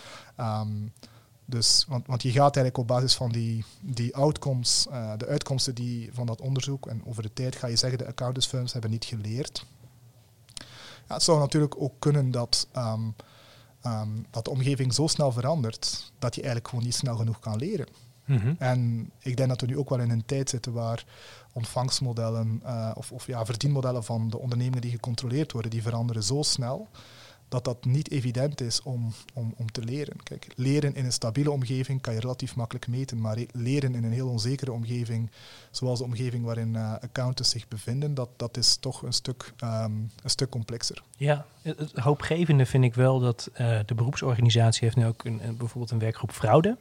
dus, 1.49 1.85
want, 1.87 2.07
want 2.07 2.21
je 2.21 2.31
gaat 2.31 2.55
eigenlijk 2.55 2.77
op 2.77 2.87
basis 2.87 3.15
van 3.15 3.31
die, 3.31 3.65
die 3.81 4.15
outcomes, 4.15 4.87
uh, 4.91 5.11
de 5.17 5.27
uitkomsten 5.27 5.75
die 5.75 6.09
van 6.13 6.25
dat 6.25 6.41
onderzoek 6.41 6.87
en 6.87 7.01
over 7.05 7.23
de 7.23 7.33
tijd 7.33 7.55
ga 7.55 7.67
je 7.67 7.75
zeggen 7.75 7.97
de 7.97 8.07
accountantsfirms 8.07 8.73
hebben 8.73 8.91
niet 8.91 9.05
geleerd. 9.05 9.65
Ja, 11.07 11.13
het 11.13 11.23
zou 11.23 11.39
natuurlijk 11.39 11.81
ook 11.81 11.93
kunnen 11.99 12.31
dat, 12.31 12.67
um, 12.77 13.15
um, 13.85 14.25
dat 14.29 14.45
de 14.45 14.51
omgeving 14.51 14.93
zo 14.93 15.07
snel 15.07 15.31
verandert 15.31 16.11
dat 16.19 16.35
je 16.35 16.41
eigenlijk 16.41 16.69
gewoon 16.69 16.85
niet 16.85 16.95
snel 16.95 17.15
genoeg 17.15 17.39
kan 17.39 17.57
leren. 17.57 17.87
Mm 18.25 18.37
-hmm. 18.37 18.55
En 18.59 19.11
ik 19.19 19.37
denk 19.37 19.49
dat 19.49 19.61
we 19.61 19.67
nu 19.67 19.77
ook 19.77 19.89
wel 19.89 19.99
in 19.99 20.09
een 20.09 20.25
tijd 20.25 20.49
zitten 20.49 20.73
waar 20.73 21.05
ontvangstmodellen 21.53 22.61
uh, 22.65 22.91
of, 22.93 23.11
of 23.11 23.27
ja, 23.27 23.45
verdienmodellen 23.45 24.03
van 24.03 24.29
de 24.29 24.39
ondernemingen 24.39 24.81
die 24.81 24.91
gecontroleerd 24.91 25.51
worden, 25.51 25.71
die 25.71 25.81
veranderen 25.81 26.23
zo 26.23 26.41
snel 26.41 26.87
dat 27.49 27.65
dat 27.65 27.85
niet 27.85 28.11
evident 28.11 28.61
is 28.61 28.81
om, 28.81 29.13
om, 29.33 29.53
om 29.57 29.71
te 29.71 29.83
leren. 29.83 30.23
Kijk, 30.23 30.47
leren 30.55 30.95
in 30.95 31.05
een 31.05 31.11
stabiele 31.11 31.51
omgeving 31.51 32.01
kan 32.01 32.13
je 32.13 32.19
relatief 32.19 32.55
makkelijk 32.55 32.87
meten, 32.87 33.21
maar 33.21 33.37
leren 33.51 33.95
in 33.95 34.03
een 34.03 34.11
heel 34.11 34.29
onzekere 34.29 34.71
omgeving, 34.71 35.31
zoals 35.71 35.99
de 35.99 36.05
omgeving 36.05 36.45
waarin 36.45 36.73
uh, 36.73 36.93
accountants 36.93 37.49
zich 37.49 37.67
bevinden, 37.67 38.13
dat, 38.13 38.29
dat 38.35 38.57
is 38.57 38.77
toch 38.77 39.01
een 39.01 39.13
stuk, 39.13 39.53
um, 39.63 40.11
een 40.23 40.29
stuk 40.29 40.49
complexer. 40.49 41.03
Ja, 41.17 41.45
het 41.61 41.91
hoopgevende 41.93 42.65
vind 42.65 42.83
ik 42.83 42.93
wel 42.93 43.19
dat 43.19 43.49
uh, 43.53 43.79
de 43.85 43.95
beroepsorganisatie 43.95 44.83
heeft 44.83 44.95
nu 44.95 45.05
ook 45.05 45.25
een, 45.25 45.41
bijvoorbeeld 45.57 45.91
een 45.91 45.99
werkgroep 45.99 46.31
fraude. 46.31 46.77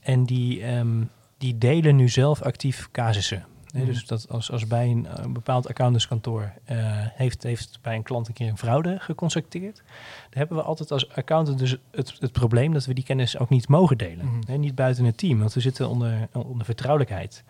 En 0.00 0.24
die, 0.24 0.66
um, 0.66 1.10
die 1.38 1.58
delen 1.58 1.96
nu 1.96 2.08
zelf 2.08 2.42
actief 2.42 2.88
casussen. 2.92 3.46
Nee, 3.72 3.84
dus 3.84 4.06
dat 4.06 4.28
als, 4.28 4.50
als 4.50 4.66
bij 4.66 4.90
een, 4.90 5.06
een 5.10 5.32
bepaald 5.32 5.68
accountantskantoor 5.68 6.42
uh, 6.42 6.78
heeft, 7.12 7.42
heeft 7.42 7.78
bij 7.82 7.94
een 7.94 8.02
klant 8.02 8.28
een 8.28 8.34
keer 8.34 8.48
een 8.48 8.58
fraude 8.58 8.96
geconstateerd, 8.98 9.76
dan 9.76 10.38
hebben 10.38 10.56
we 10.56 10.62
altijd 10.62 10.90
als 10.90 11.14
accountant 11.14 11.58
dus 11.58 11.76
het, 11.90 12.16
het 12.18 12.32
probleem 12.32 12.72
dat 12.72 12.84
we 12.84 12.94
die 12.94 13.04
kennis 13.04 13.38
ook 13.38 13.48
niet 13.48 13.68
mogen 13.68 13.98
delen. 13.98 14.26
Mm 14.26 14.34
nee, 14.46 14.58
niet 14.58 14.74
buiten 14.74 15.04
het 15.04 15.18
team, 15.18 15.38
want 15.38 15.52
we 15.52 15.60
zitten 15.60 15.88
onder, 15.88 16.28
onder 16.32 16.64
vertrouwelijkheid. 16.64 17.44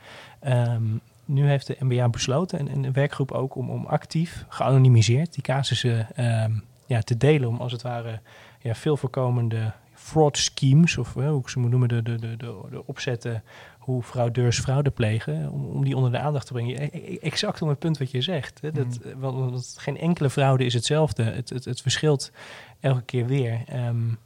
Um, 0.46 1.00
nu 1.24 1.48
heeft 1.48 1.66
de 1.66 1.76
MBA 1.78 2.08
besloten 2.08 2.58
en, 2.58 2.68
en 2.68 2.82
de 2.82 2.90
werkgroep 2.90 3.32
ook 3.32 3.54
om, 3.54 3.70
om 3.70 3.86
actief, 3.86 4.44
geanonimiseerd, 4.48 5.34
die 5.34 5.42
casussen 5.42 6.08
um, 6.44 6.62
ja, 6.86 7.00
te 7.00 7.16
delen 7.16 7.48
om 7.48 7.60
als 7.60 7.72
het 7.72 7.82
ware 7.82 8.20
ja, 8.60 8.74
veel 8.74 8.96
voorkomende 8.96 9.72
fraud 9.94 10.38
schemes, 10.38 10.98
of 10.98 11.14
uh, 11.14 11.28
hoe 11.28 11.40
ik 11.40 11.48
ze 11.48 11.58
moet 11.58 11.70
noemen, 11.70 11.88
de, 11.88 12.02
de, 12.02 12.18
de, 12.18 12.36
de 12.36 12.86
opzetten 12.86 13.42
hoe 13.86 14.02
fraudeurs 14.02 14.60
fraude 14.60 14.90
plegen, 14.90 15.50
om, 15.52 15.64
om 15.64 15.84
die 15.84 15.96
onder 15.96 16.10
de 16.10 16.18
aandacht 16.18 16.46
te 16.46 16.52
brengen. 16.52 16.92
Exact 17.20 17.62
om 17.62 17.68
het 17.68 17.78
punt 17.78 17.98
wat 17.98 18.10
je 18.10 18.20
zegt. 18.20 18.60
Hè? 18.60 18.72
Dat, 18.72 18.98
mm. 19.04 19.20
want, 19.20 19.36
want, 19.38 19.74
geen 19.78 19.98
enkele 19.98 20.30
fraude 20.30 20.64
is 20.64 20.74
hetzelfde. 20.74 21.22
Het, 21.22 21.48
het, 21.48 21.64
het 21.64 21.80
verschilt 21.80 22.32
elke 22.80 23.02
keer 23.02 23.26
weer. 23.26 23.64
Um, 23.86 24.18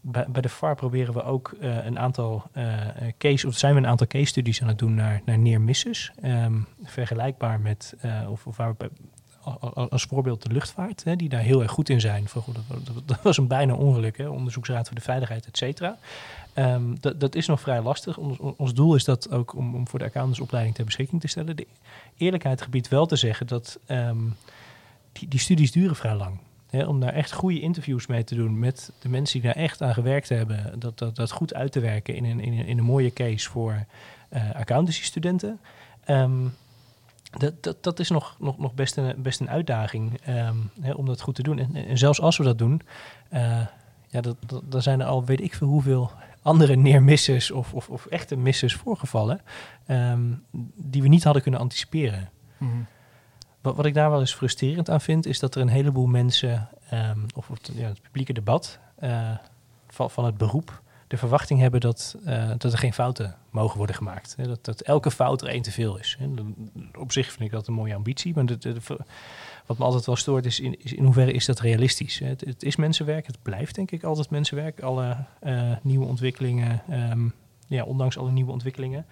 bij, 0.00 0.26
bij, 0.28 0.42
de 0.42 0.48
VAR 0.48 0.74
proberen 0.74 1.14
we 1.14 1.22
ook 1.22 1.54
uh, 1.60 1.84
een 1.84 1.98
aantal 1.98 2.50
uh, 2.56 2.76
case, 3.18 3.46
of 3.46 3.58
zijn 3.58 3.74
we 3.74 3.80
een 3.80 3.86
aantal 3.86 4.06
case 4.06 4.24
studies 4.24 4.62
aan 4.62 4.68
het 4.68 4.78
doen 4.78 4.94
naar, 4.94 5.20
naar 5.24 5.38
near 5.38 5.60
misses. 5.60 6.12
Um, 6.24 6.66
vergelijkbaar 6.82 7.60
met, 7.60 7.96
uh, 8.04 8.30
of, 8.30 8.46
of 8.46 8.56
waar 8.56 8.74
we 8.78 8.90
als 9.74 10.02
voorbeeld 10.02 10.42
de 10.42 10.52
luchtvaart, 10.52 11.04
hè, 11.04 11.16
die 11.16 11.28
daar 11.28 11.40
heel 11.40 11.62
erg 11.62 11.70
goed 11.70 11.88
in 11.88 12.00
zijn. 12.00 12.26
Dat, 13.04 13.22
was 13.22 13.36
een 13.36 13.46
bijna 13.46 13.74
ongeluk, 13.74 14.16
hè, 14.16 14.28
onderzoeksraad 14.28 14.86
voor 14.86 14.96
de 14.96 15.02
veiligheid, 15.02 15.46
et 15.46 15.56
cetera. 15.56 15.98
Ehm, 16.52 16.94
dat, 17.00 17.20
dat 17.20 17.34
is 17.34 17.46
nog 17.46 17.60
vrij 17.60 17.82
lastig. 17.82 18.16
Ons, 18.16 18.38
ons 18.38 18.74
doel 18.74 18.94
is 18.94 19.04
dat 19.04 19.30
ook 19.30 19.54
om, 19.54 19.74
om 19.74 19.88
voor 19.88 19.98
de 19.98 20.04
accountantsopleiding 20.04 20.74
ter 20.74 20.84
beschikking 20.84 21.20
te 21.20 21.28
stellen. 21.28 21.56
De 21.56 21.66
eerlijkheid 22.16 22.62
gebied 22.62 22.88
wel 22.88 23.06
te 23.06 23.16
zeggen 23.16 23.46
dat 23.46 23.78
ehm, 23.86 24.18
die, 25.12 25.28
die 25.28 25.40
studies 25.40 25.72
duren 25.72 25.96
vrij 25.96 26.14
lang. 26.14 26.38
Om 26.86 27.00
daar 27.00 27.12
echt 27.12 27.32
goede 27.32 27.60
interviews 27.60 28.06
mee 28.06 28.24
te 28.24 28.34
doen 28.34 28.58
met 28.58 28.92
de 28.98 29.08
mensen 29.08 29.40
die 29.40 29.52
daar 29.52 29.62
echt 29.62 29.82
aan 29.82 29.94
gewerkt 29.94 30.28
hebben. 30.28 30.80
Dat, 30.80 30.98
dat, 30.98 31.16
dat 31.16 31.30
goed 31.30 31.54
uit 31.54 31.72
te 31.72 31.80
werken 31.80 32.14
in 32.14 32.24
een, 32.24 32.40
in 32.40 32.78
een, 32.78 32.84
mooie 32.84 33.12
case 33.12 33.50
voor 33.50 33.84
uh, 34.32 34.54
accountancy-studenten. 34.54 35.60
Um, 36.08 36.54
dat, 37.38 37.62
dat, 37.62 37.82
dat 37.82 37.98
is 37.98 38.10
nog, 38.10 38.36
nog, 38.38 38.58
nog 38.58 38.74
best, 38.74 38.96
een, 38.96 39.14
best 39.22 39.40
een 39.40 39.50
uitdaging 39.50 40.20
hè, 40.80 40.92
om 40.92 41.06
dat 41.06 41.20
goed 41.20 41.34
te 41.34 41.42
doen. 41.42 41.58
En, 41.58 41.74
en, 41.74 41.98
zelfs 41.98 42.20
als 42.20 42.36
we 42.36 42.44
dat 42.44 42.58
doen, 42.58 42.82
uh, 43.32 43.60
ja, 44.08 44.20
dat, 44.20 44.36
dat, 44.46 44.62
dan 44.64 44.82
zijn 44.82 45.00
er 45.00 45.06
al 45.06 45.24
weet 45.24 45.40
ik 45.40 45.54
veel 45.54 45.68
hoeveel 45.68 46.10
andere 46.42 46.76
neermissers 46.76 47.50
of, 47.50 47.74
of, 47.74 47.88
of 47.88 48.06
echte 48.06 48.36
missers 48.36 48.74
voorgevallen, 48.74 49.40
um, 49.86 50.44
die 50.74 51.02
we 51.02 51.08
niet 51.08 51.24
hadden 51.24 51.42
kunnen 51.42 51.60
anticiperen. 51.60 52.30
Mm 52.58 52.70
-hmm. 52.70 52.86
wat, 53.60 53.76
wat 53.76 53.86
ik 53.86 53.94
daar 53.94 54.10
wel 54.10 54.20
eens 54.20 54.34
frustrerend 54.34 54.90
aan 54.90 55.00
vind, 55.00 55.26
is 55.26 55.38
dat 55.38 55.54
er 55.54 55.60
een 55.60 55.68
heleboel 55.68 56.06
mensen, 56.06 56.68
um, 56.92 57.26
of, 57.34 57.50
of 57.50 57.58
ja, 57.72 57.88
het 57.88 58.02
publieke 58.02 58.32
debat 58.32 58.78
uh, 59.02 59.30
van, 59.88 60.10
van 60.10 60.24
het 60.24 60.36
beroep, 60.36 60.82
verwachting 61.18 61.60
hebben 61.60 61.80
dat, 61.80 62.16
uh, 62.26 62.50
dat 62.58 62.72
er 62.72 62.78
geen 62.78 62.92
fouten 62.92 63.36
mogen 63.50 63.76
worden 63.76 63.96
gemaakt. 63.96 64.34
Hè? 64.36 64.46
Dat, 64.46 64.64
dat 64.64 64.80
elke 64.80 65.10
fout 65.10 65.42
er 65.42 65.48
één 65.48 65.62
te 65.62 65.70
veel 65.70 65.98
is. 65.98 66.16
Hè? 66.18 66.26
Op 66.98 67.12
zich 67.12 67.26
vind 67.26 67.40
ik 67.40 67.50
dat 67.50 67.66
een 67.66 67.74
mooie 67.74 67.94
ambitie, 67.94 68.34
maar 68.34 68.44
wat 69.66 69.78
me 69.78 69.84
altijd 69.84 70.06
wel 70.06 70.16
stoort 70.16 70.46
is 70.46 70.60
in, 70.60 70.82
in 70.82 71.04
hoeverre 71.04 71.32
is 71.32 71.44
dat 71.44 71.60
realistisch. 71.60 72.18
Het, 72.18 72.40
het, 72.40 72.62
is 72.62 72.76
mensenwerk, 72.76 73.26
het 73.26 73.42
blijft 73.42 73.74
denk 73.74 73.90
ik 73.90 74.02
altijd 74.02 74.30
mensenwerk. 74.30 74.82
Alle 74.82 75.16
uh, 75.42 75.72
nieuwe 75.82 76.06
ontwikkelingen, 76.06 76.82
um, 76.90 77.32
ja, 77.66 77.84
ondanks 77.84 78.18
alle 78.18 78.30
nieuwe 78.30 78.52
ontwikkelingen. 78.52 79.06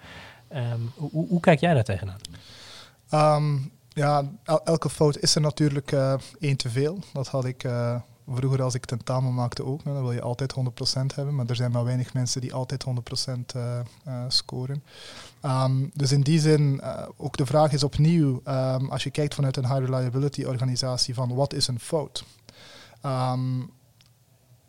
Um, 0.53 0.91
hoe, 0.95 1.27
hoe, 1.27 1.39
kijk 1.39 1.59
jij 1.59 1.73
daar 1.73 1.83
tegenaan? 1.83 2.19
Um, 3.41 3.71
ja, 3.89 4.31
el 4.43 4.65
elke 4.65 4.89
fout 4.89 5.17
is 5.17 5.35
er 5.35 5.41
natuurlijk 5.41 5.91
uh, 5.91 6.13
één 6.39 6.57
te 6.57 6.69
veel. 6.69 6.99
Dat 7.13 7.27
had 7.27 7.45
ik 7.45 7.63
vroeger 8.27 8.61
als 8.61 8.73
ik 8.73 8.85
tentamen 8.85 9.33
maakte 9.33 9.65
ook. 9.65 9.83
Dan 9.83 10.01
wil 10.01 10.11
je 10.11 10.21
altijd 10.21 10.53
100% 10.53 11.15
hebben, 11.15 11.35
maar 11.35 11.45
er 11.45 11.55
zijn 11.55 11.71
maar 11.71 11.83
weinig 11.83 12.13
mensen 12.13 12.41
die 12.41 12.53
altijd 12.53 12.85
100% 12.85 13.39
uh, 13.55 13.79
scoren. 14.27 14.83
Um, 15.41 15.91
dus 15.93 16.11
in 16.11 16.21
die 16.21 16.39
zin, 16.39 16.79
uh, 16.83 17.07
ook 17.17 17.37
de 17.37 17.45
vraag 17.45 17.71
is 17.71 17.83
opnieuw, 17.83 18.41
um, 18.47 18.89
als 18.89 19.03
je 19.03 19.09
kijkt 19.09 19.33
vanuit 19.35 19.57
een 19.57 19.67
high 19.67 19.79
reliability 19.79 20.43
organisatie, 20.43 21.13
van 21.13 21.35
wat 21.35 21.53
is 21.53 21.67
een 21.67 21.79
fout? 21.79 22.23
Um, 23.05 23.71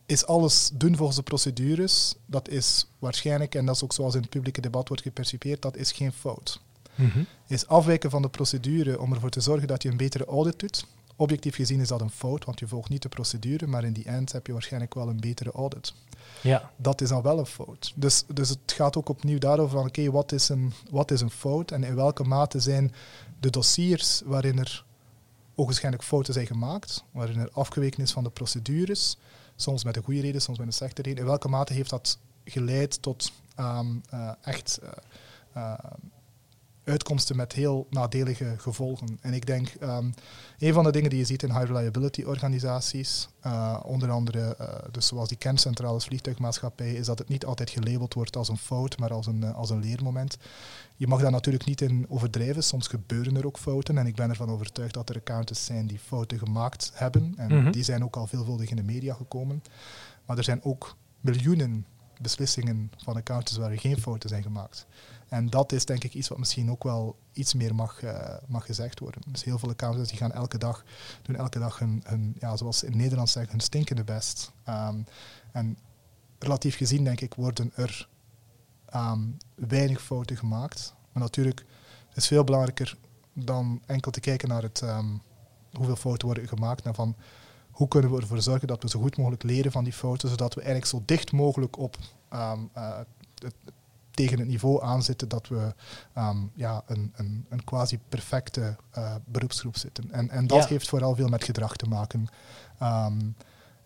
is 0.06 0.26
alles 0.26 0.70
doen 0.74 0.96
volgens 0.96 1.16
de 1.16 1.22
procedures, 1.22 2.14
dat 2.26 2.48
is 2.48 2.86
waarschijnlijk, 2.98 3.54
en 3.54 3.66
dat 3.66 3.74
is 3.74 3.84
ook 3.84 3.92
zoals 3.92 4.14
in 4.14 4.20
het 4.20 4.30
publieke 4.30 4.60
debat 4.60 4.88
wordt 4.88 5.02
gepercipieerd, 5.02 5.62
dat 5.62 5.76
is 5.76 5.92
geen 5.92 6.12
fout. 6.12 6.60
Mm 6.94 7.08
-hmm. 7.08 7.26
Is 7.46 7.66
afwijken 7.66 8.10
van 8.10 8.22
de 8.22 8.28
procedure 8.28 9.00
om 9.00 9.12
ervoor 9.12 9.30
te 9.30 9.40
zorgen 9.40 9.68
dat 9.68 9.82
je 9.82 9.88
een 9.88 9.96
betere 9.96 10.24
audit 10.24 10.58
doet. 10.58 10.86
Objectief 11.16 11.54
gezien 11.54 11.80
is 11.80 11.88
dat 11.88 12.00
een 12.00 12.10
fout, 12.10 12.44
want 12.44 12.58
je 12.58 12.66
volgt 12.66 12.88
niet 12.88 13.02
de 13.02 13.08
procedure, 13.08 13.66
maar 13.66 13.84
in 13.84 13.92
die 13.92 14.04
end 14.04 14.32
heb 14.32 14.46
je 14.46 14.52
waarschijnlijk 14.52 14.94
wel 14.94 15.08
een 15.08 15.20
betere 15.20 15.52
audit. 15.52 15.94
Ja. 16.40 16.70
Dat 16.76 17.00
is 17.00 17.08
dan 17.08 17.22
wel 17.22 17.38
een 17.38 17.46
fout. 17.46 17.92
Dus, 17.96 18.24
dus 18.34 18.48
het 18.48 18.72
gaat 18.72 18.96
ook 18.96 19.08
opnieuw 19.08 19.38
daarover 19.38 19.76
van, 19.76 19.86
oké, 19.86 20.00
okay, 20.00 20.10
wat, 20.12 20.32
is 20.32 20.48
een, 20.48 20.72
wat 20.90 21.10
is 21.10 21.20
een 21.20 21.30
fout 21.30 21.70
en 21.70 21.84
in 21.84 21.94
welke 21.94 22.24
mate 22.24 22.60
zijn 22.60 22.92
de 23.40 23.50
dossiers 23.50 24.22
waarin 24.24 24.58
er 24.58 24.84
ogenschijnlijk 25.54 26.04
fouten 26.04 26.34
zijn 26.34 26.46
gemaakt, 26.46 27.04
waarin 27.10 27.38
er 27.38 27.50
afgeweken 27.52 28.02
is 28.02 28.12
van 28.12 28.24
de 28.24 28.30
procedures, 28.30 29.18
soms 29.56 29.84
met 29.84 29.96
een 29.96 30.02
goede 30.02 30.20
reden, 30.20 30.42
soms 30.42 30.58
met 30.58 30.66
een 30.66 30.72
slechte 30.72 31.02
reden, 31.02 31.18
in 31.18 31.26
welke 31.26 31.48
mate 31.48 31.72
heeft 31.72 31.90
dat 31.90 32.18
geleid 32.44 33.02
tot 33.02 33.32
um, 33.60 34.02
uh, 34.14 34.30
echt 34.40 34.78
uh, 34.82 34.88
uh, 35.56 35.74
uitkomsten 36.84 37.36
met 37.36 37.52
heel 37.52 37.86
nadelige 37.90 38.54
gevolgen. 38.56 39.18
En 39.20 39.34
ik 39.34 39.46
denk, 39.46 39.72
um, 39.82 40.14
een 40.58 40.72
van 40.72 40.84
de 40.84 40.92
dingen 40.92 41.10
die 41.10 41.18
je 41.18 41.24
ziet 41.24 41.42
in 41.42 41.50
high 41.50 41.66
reliability 41.66 42.22
organisaties, 42.22 43.28
uh, 43.46 43.80
onder 43.84 44.10
andere 44.10 44.56
uh, 44.60 44.68
dus 44.90 45.06
zoals 45.06 45.28
die 45.28 45.38
kerncentrales 45.38 46.04
vliegtuigmaatschappij, 46.04 46.92
is 46.92 47.06
dat 47.06 47.18
het 47.18 47.28
niet 47.28 47.44
altijd 47.44 47.70
gelabeld 47.70 48.14
wordt 48.14 48.36
als 48.36 48.48
een 48.48 48.58
fout, 48.58 48.98
maar 48.98 49.12
als 49.12 49.26
een, 49.26 49.40
uh, 49.44 49.54
als 49.54 49.70
een 49.70 49.80
leermoment. 49.80 50.36
Je 50.96 51.06
mag 51.06 51.20
daar 51.20 51.30
natuurlijk 51.30 51.64
niet 51.64 51.80
in 51.80 52.06
overdrijven, 52.08 52.64
soms 52.64 52.88
gebeuren 52.88 53.36
er 53.36 53.46
ook 53.46 53.58
fouten 53.58 53.98
en 53.98 54.06
ik 54.06 54.14
ben 54.14 54.30
ervan 54.30 54.50
overtuigd 54.50 54.94
dat 54.94 55.08
er 55.08 55.16
accountants 55.16 55.64
zijn 55.64 55.86
die 55.86 55.98
fouten 55.98 56.38
gemaakt 56.38 56.90
hebben 56.94 57.34
en 57.36 57.52
mm 57.52 57.62
-hmm. 57.62 57.72
die 57.72 57.82
zijn 57.82 58.04
ook 58.04 58.16
al 58.16 58.26
veelvuldig 58.26 58.70
in 58.70 58.76
de 58.76 58.82
media 58.82 59.14
gekomen. 59.14 59.62
Maar 60.26 60.38
er 60.38 60.44
zijn 60.44 60.64
ook 60.64 60.96
miljoenen 61.20 61.86
beslissingen 62.24 62.90
van 62.96 63.16
accountants 63.16 63.56
waar 63.56 63.70
er 63.70 63.78
geen 63.78 64.00
fouten 64.00 64.28
zijn 64.28 64.42
gemaakt. 64.42 64.86
En 65.28 65.50
dat 65.50 65.72
is 65.72 65.84
denk 65.84 66.04
ik 66.04 66.14
iets 66.14 66.28
wat 66.28 66.38
misschien 66.38 66.70
ook 66.70 66.82
wel 66.82 67.16
iets 67.32 67.54
meer 67.54 67.74
mag, 67.74 68.02
uh, 68.02 68.34
mag 68.46 68.66
gezegd 68.66 68.98
worden. 68.98 69.22
Dus 69.26 69.44
heel 69.44 69.58
veel 69.58 69.68
accountants 69.68 70.10
die 70.10 70.18
gaan 70.18 70.32
elke 70.32 70.58
dag, 70.58 70.84
doen 71.22 71.36
elke 71.36 71.58
dag 71.58 71.78
hun, 71.78 72.36
ja, 72.38 72.56
zoals 72.56 72.82
in 72.82 72.96
Nederland 72.96 73.30
zeggen, 73.30 73.52
hun 73.52 73.60
stinkende 73.60 74.04
best. 74.04 74.52
Um, 74.68 75.04
en 75.52 75.78
relatief 76.38 76.76
gezien 76.76 77.04
denk 77.04 77.20
ik 77.20 77.34
worden 77.34 77.72
er 77.74 78.08
um, 78.94 79.36
weinig 79.54 80.02
fouten 80.02 80.36
gemaakt. 80.36 80.94
Maar 81.12 81.22
natuurlijk 81.22 81.60
is 82.08 82.14
het 82.14 82.26
veel 82.26 82.44
belangrijker 82.44 82.96
dan 83.32 83.82
enkel 83.86 84.10
te 84.10 84.20
kijken 84.20 84.48
naar 84.48 84.62
het, 84.62 84.80
um, 84.80 85.22
hoeveel 85.72 85.96
fouten 85.96 86.26
worden 86.26 86.48
gemaakt. 86.48 86.84
En 86.84 86.94
van 86.94 87.16
hoe 87.74 87.88
kunnen 87.88 88.10
we 88.10 88.20
ervoor 88.20 88.42
zorgen 88.42 88.68
dat 88.68 88.82
we 88.82 88.88
zo 88.88 89.00
goed 89.00 89.16
mogelijk 89.16 89.42
leren 89.42 89.72
van 89.72 89.84
die 89.84 89.92
fouten, 89.92 90.28
zodat 90.28 90.54
we 90.54 90.60
eigenlijk 90.60 90.90
zo 90.90 91.02
dicht 91.04 91.32
mogelijk 91.32 91.78
op 91.78 91.96
um, 92.32 92.70
uh, 92.76 92.98
het, 93.38 93.54
tegen 94.10 94.38
het 94.38 94.48
niveau 94.48 94.82
aanzitten 94.82 95.28
dat 95.28 95.48
we 95.48 95.74
um, 96.18 96.50
ja, 96.54 96.82
een, 96.86 97.12
een, 97.16 97.46
een 97.48 97.64
quasi 97.64 97.98
perfecte 98.08 98.76
uh, 98.98 99.14
beroepsgroep 99.24 99.76
zitten. 99.76 100.12
En, 100.12 100.30
en 100.30 100.46
dat 100.46 100.62
ja. 100.62 100.68
heeft 100.68 100.88
vooral 100.88 101.14
veel 101.14 101.28
met 101.28 101.44
gedrag 101.44 101.76
te 101.76 101.86
maken. 101.86 102.26
Um, 102.82 103.36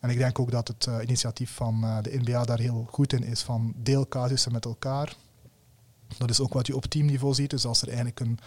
en 0.01 0.11
ik 0.11 0.19
denk 0.19 0.39
ook 0.39 0.51
dat 0.51 0.69
het 0.69 0.87
uh, 0.87 0.97
initiatief 1.03 1.55
van 1.55 1.81
de 2.03 2.19
NBA 2.25 2.45
daar 2.45 2.59
heel 2.59 2.87
goed 2.91 3.13
in 3.13 3.23
is, 3.23 3.43
van 3.43 3.75
deel 3.77 4.09
casussen 4.09 4.53
met 4.53 4.65
elkaar. 4.65 5.17
Dat 6.19 6.31
is 6.31 6.41
ook 6.41 6.53
wat 6.53 6.67
je 6.67 6.77
op 6.77 6.85
teamniveau 6.85 7.35
ziet. 7.35 7.51
Dus 7.51 7.65
als 7.65 7.83
er 7.83 7.89
eigenlijk 7.89 8.21
een, 8.21 8.39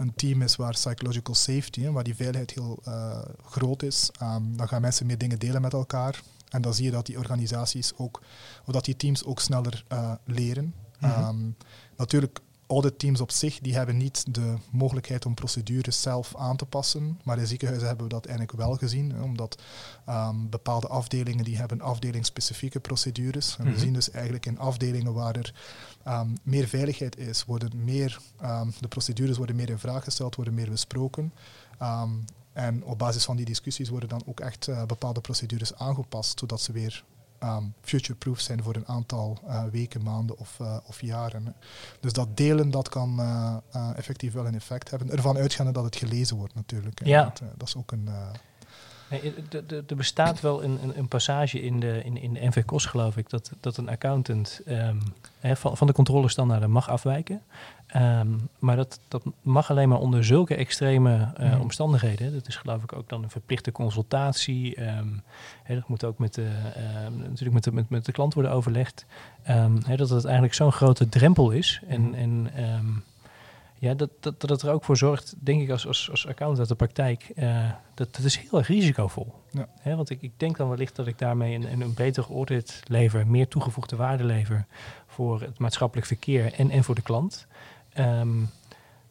een 0.00 0.14
team 0.14 0.42
is 0.42 0.56
waar 0.56 0.72
psychological 0.72 1.34
safety, 1.34 1.90
waar 1.90 2.04
die 2.04 2.14
veiligheid 2.14 2.50
heel 2.50 2.82
uh, 2.88 3.18
groot 3.44 3.82
is, 3.82 4.10
um, 4.22 4.56
dan 4.56 4.68
gaan 4.68 4.80
mensen 4.80 5.06
meer 5.06 5.18
dingen 5.18 5.38
delen 5.38 5.60
met 5.60 5.72
elkaar. 5.72 6.22
En 6.48 6.62
dan 6.62 6.74
zie 6.74 6.84
je 6.84 6.90
dat 6.90 7.06
die 7.06 7.18
organisaties 7.18 7.92
ook, 7.96 8.22
of 8.66 8.72
dat 8.72 8.84
die 8.84 8.96
teams 8.96 9.24
ook 9.24 9.40
sneller 9.40 9.84
uh, 9.92 10.12
leren. 10.24 10.74
Mm 10.98 11.10
-hmm. 11.10 11.28
um, 11.28 11.56
natuurlijk, 11.96 12.40
auditteams 12.70 13.20
op 13.20 13.30
zich 13.30 13.58
die 13.58 13.74
hebben 13.74 13.96
niet 13.96 14.34
de 14.34 14.54
mogelijkheid 14.70 15.26
om 15.26 15.34
procedures 15.34 16.02
zelf 16.02 16.36
aan 16.36 16.56
te 16.56 16.66
passen. 16.66 17.20
Maar 17.24 17.38
in 17.38 17.46
ziekenhuizen 17.46 17.88
hebben 17.88 18.06
we 18.06 18.12
dat 18.12 18.26
eigenlijk 18.26 18.58
wel 18.58 18.74
gezien. 18.74 19.22
Omdat 19.22 19.62
um, 20.08 20.50
bepaalde 20.50 20.88
afdelingen 20.88 21.44
die 21.44 21.56
hebben 21.56 21.80
afdelingsspecifieke 21.80 22.80
procedures. 22.80 23.56
En 23.58 23.64
we 23.64 23.78
zien 23.78 23.92
dus 23.92 24.10
eigenlijk 24.10 24.46
in 24.46 24.58
afdelingen 24.58 25.12
waar 25.12 25.36
er 25.36 25.54
um, 26.08 26.34
meer 26.42 26.68
veiligheid 26.68 27.18
is, 27.18 27.44
worden 27.44 27.84
meer, 27.84 28.20
um, 28.42 28.72
de 28.80 28.88
procedures 28.88 29.36
worden 29.36 29.56
meer 29.56 29.70
in 29.70 29.78
vraag 29.78 30.04
gesteld, 30.04 30.34
worden 30.34 30.54
meer 30.54 30.70
besproken. 30.70 31.32
En 32.52 32.84
op 32.84 32.98
basis 32.98 33.24
van 33.24 33.36
die 33.36 33.44
discussies 33.44 33.88
worden 33.88 34.08
dan 34.08 34.22
ook 34.26 34.40
echt 34.40 34.66
uh, 34.66 34.84
bepaalde 34.84 35.20
procedures 35.20 35.74
aangepast, 35.74 36.38
zodat 36.38 36.60
ze 36.60 36.72
weer 36.72 37.04
um, 37.44 37.74
future-proof 37.80 38.40
zijn 38.40 38.62
voor 38.62 38.74
een 38.74 38.88
aantal 38.88 39.38
uh, 39.46 39.64
weken, 39.64 40.02
maanden 40.02 40.38
of, 40.38 40.58
uh, 40.60 40.76
of 40.86 41.00
jaren. 41.00 41.54
Dus 42.00 42.12
dat 42.12 42.36
delen 42.36 42.70
dat 42.70 42.88
kan 42.88 43.16
uh, 43.20 43.56
effectief 43.96 44.32
wel 44.32 44.46
een 44.46 44.54
effect 44.54 44.90
hebben. 44.90 45.10
Ervan 45.10 45.36
uitgaande 45.36 45.72
dat 45.72 45.84
het 45.84 45.96
gelezen 45.96 46.36
wordt 46.36 46.54
natuurlijk. 46.54 47.00
Ja. 47.04 47.22
Dat, 47.22 47.42
dat, 47.56 47.68
is 47.68 47.76
ook 47.76 47.92
een... 47.92 48.08
Er 49.86 49.96
bestaat 49.96 50.40
wel 50.40 50.64
een, 50.64 50.78
een, 50.82 50.98
een, 50.98 51.08
passage 51.08 51.62
in 51.62 51.80
de, 51.80 52.02
in, 52.04 52.16
in 52.16 52.32
de 52.32 52.46
NVCOS, 52.46 52.86
geloof 52.86 53.16
ik, 53.16 53.30
dat, 53.30 53.50
dat 53.60 53.76
een 53.76 53.88
accountant 53.88 54.60
um, 54.68 55.02
hè, 55.38 55.56
van, 55.56 55.76
van 55.76 55.86
de 55.86 55.92
controlestandaarden 55.92 56.70
mag 56.70 56.88
afwijken. 56.88 57.42
Um, 57.96 58.48
maar 58.58 58.76
dat, 58.76 59.00
dat 59.08 59.22
mag 59.42 59.70
alleen 59.70 59.88
maar 59.88 59.98
onder 59.98 60.24
zulke 60.24 60.54
extreme 60.54 61.32
uh, 61.40 61.54
mm. 61.54 61.60
omstandigheden. 61.60 62.32
Dat 62.32 62.46
is 62.46 62.56
geloof 62.56 62.82
ik 62.82 62.92
ook 62.92 63.08
dan 63.08 63.22
een 63.22 63.30
verplichte 63.30 63.72
consultatie. 63.72 64.80
Um, 64.80 65.22
hè, 65.62 65.74
dat 65.74 65.88
moet 65.88 66.04
ook 66.04 66.18
met 66.18 66.34
de, 66.34 66.48
uh, 66.76 67.18
natuurlijk 67.18 67.52
met 67.52 67.64
de, 67.64 67.72
met, 67.72 67.90
met 67.90 68.04
de 68.04 68.12
klant 68.12 68.34
worden 68.34 68.52
overlegd. 68.52 69.06
Hè, 69.42 69.96
dat 69.96 70.10
het 70.10 70.24
eigenlijk 70.24 70.54
zo'n 70.54 70.72
grote 70.72 71.08
drempel 71.08 71.50
is. 71.50 71.80
En, 71.88 72.00
mm. 72.00 72.14
en 72.14 72.50
ja, 73.78 73.94
dat, 73.94 74.10
dat, 74.20 74.40
dat 74.40 74.50
het 74.50 74.62
er 74.62 74.72
ook 74.72 74.84
voor 74.84 74.96
zorgt, 74.96 75.34
denk 75.38 75.62
ik 75.62 75.70
als, 75.70 75.86
als, 75.86 76.10
als 76.10 76.26
accountant 76.26 76.58
uit 76.58 76.68
de 76.68 76.74
praktijk, 76.74 77.32
uh, 77.36 77.70
dat, 77.94 78.14
dat 78.16 78.24
is 78.24 78.38
heel 78.38 78.58
erg 78.58 78.66
risicovol. 78.66 79.34
Ja. 79.50 79.68
He, 79.80 79.96
want 79.96 80.10
ik, 80.10 80.22
ik 80.22 80.32
denk 80.36 80.56
dan 80.56 80.68
wellicht 80.68 80.96
dat 80.96 81.06
ik 81.06 81.18
daarmee 81.18 81.54
een, 81.54 81.72
een, 81.72 81.80
een 81.80 81.94
betere 81.94 82.34
audit 82.34 82.82
lever, 82.84 83.26
meer 83.26 83.48
toegevoegde 83.48 83.96
waarde 83.96 84.24
lever 84.24 84.66
voor 85.06 85.40
het 85.40 85.58
maatschappelijk 85.58 86.06
verkeer 86.06 86.52
en, 86.52 86.70
en 86.70 86.84
voor 86.84 86.94
de 86.94 87.02
klant. 87.02 87.46
Um, 87.98 88.50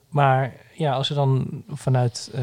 maar 0.10 0.54
ja, 0.74 0.94
als 0.94 1.10
er 1.10 1.16
dan 1.16 1.64
vanuit 1.68 2.32
uh, 2.36 2.42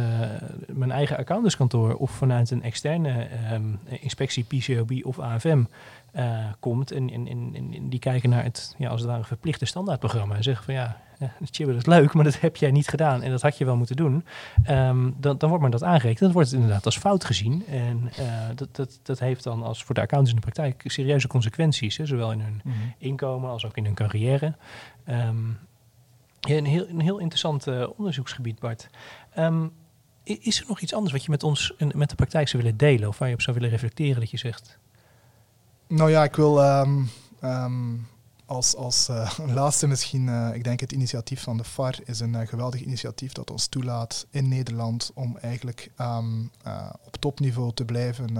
mijn 0.66 0.90
eigen 0.90 1.16
accountantskantoor 1.16 1.94
of 1.94 2.10
vanuit 2.10 2.50
een 2.50 2.62
externe 2.62 3.28
um, 3.52 3.78
inspectie, 3.84 4.44
PCOB 4.44 4.92
of 5.02 5.18
AFM 5.18 5.64
uh, 6.16 6.44
komt 6.60 6.90
en, 6.90 7.10
en, 7.10 7.28
en, 7.28 7.52
en, 7.54 7.88
die 7.88 7.98
kijken 7.98 8.30
naar 8.30 8.42
het, 8.42 8.74
ja, 8.78 8.88
als 8.88 9.00
het 9.00 9.10
ware 9.10 9.24
verplichte 9.24 9.64
standaardprogramma 9.64 10.34
en 10.34 10.42
zeggen 10.42 10.64
van 10.64 10.74
ja, 10.74 10.96
Chibber 11.50 11.76
is 11.76 11.86
leuk, 11.86 12.14
maar 12.14 12.24
dat 12.24 12.40
heb 12.40 12.56
jij 12.56 12.70
niet 12.70 12.88
gedaan 12.88 13.22
en 13.22 13.30
dat 13.30 13.42
had 13.42 13.58
je 13.58 13.64
wel 13.64 13.76
moeten 13.76 13.96
doen, 13.96 14.24
um, 14.70 15.14
dan, 15.18 15.38
dan 15.38 15.48
wordt 15.48 15.62
men 15.62 15.72
dat 15.72 15.84
aangerekend. 15.84 16.20
Dan 16.20 16.32
wordt 16.32 16.50
het 16.50 16.58
inderdaad 16.58 16.84
als 16.84 16.98
fout 16.98 17.24
gezien 17.24 17.66
en 17.66 18.10
dat, 18.54 18.76
dat, 18.76 19.00
dat 19.02 19.18
heeft 19.18 19.44
dan 19.44 19.62
als 19.62 19.84
voor 19.84 19.94
de 19.94 20.00
accountants 20.00 20.30
in 20.30 20.40
de 20.44 20.52
praktijk 20.52 20.82
serieuze 20.84 21.26
consequenties, 21.26 21.96
hè, 21.96 22.06
zowel 22.06 22.32
in 22.32 22.40
hun 22.40 22.60
mm 22.64 22.72
-hmm. 22.72 22.94
inkomen 22.98 23.50
als 23.50 23.66
ook 23.66 23.76
in 23.76 23.84
hun 23.84 23.94
carrière. 23.94 24.54
Um, 25.08 25.58
ja, 26.48 26.56
een, 26.56 26.64
heel, 26.64 26.88
een 26.88 27.00
heel 27.00 27.18
interessant 27.18 27.66
uh, 27.66 27.88
onderzoeksgebied, 27.96 28.58
Bart. 28.58 28.88
Um, 29.38 29.72
is 30.22 30.60
er 30.60 30.64
nog 30.68 30.80
iets 30.80 30.94
anders 30.94 31.12
wat 31.12 31.24
je 31.24 31.30
met 31.30 31.42
ons, 31.42 31.72
met 31.94 32.10
de 32.10 32.14
praktijk 32.14 32.48
zou 32.48 32.62
willen 32.62 32.78
delen? 32.78 33.08
Of 33.08 33.18
waar 33.18 33.28
je 33.28 33.34
op 33.34 33.40
zou 33.40 33.56
willen 33.56 33.70
reflecteren 33.70 34.20
dat 34.20 34.30
je 34.30 34.36
zegt? 34.36 34.78
Nou 35.86 36.10
ja, 36.10 36.24
ik 36.24 36.36
wil 36.36 36.80
um, 36.80 37.10
um, 37.44 38.06
als, 38.46 38.76
als 38.76 39.08
uh, 39.08 39.38
laatste 39.54 39.86
misschien, 39.86 40.26
uh, 40.26 40.48
ik 40.54 40.64
denk 40.64 40.80
het 40.80 40.92
initiatief 40.92 41.42
van 41.42 41.56
de 41.56 41.64
FAR 41.64 41.98
is 42.04 42.20
een 42.20 42.34
uh, 42.34 42.46
geweldig 42.46 42.82
initiatief 42.82 43.32
dat 43.32 43.50
ons 43.50 43.66
toelaat 43.66 44.26
in 44.30 44.48
Nederland 44.48 45.10
om 45.14 45.36
eigenlijk 45.36 45.90
um, 46.00 46.50
op 47.04 47.16
topniveau 47.16 47.72
te 47.74 47.84
blijven, 47.84 48.38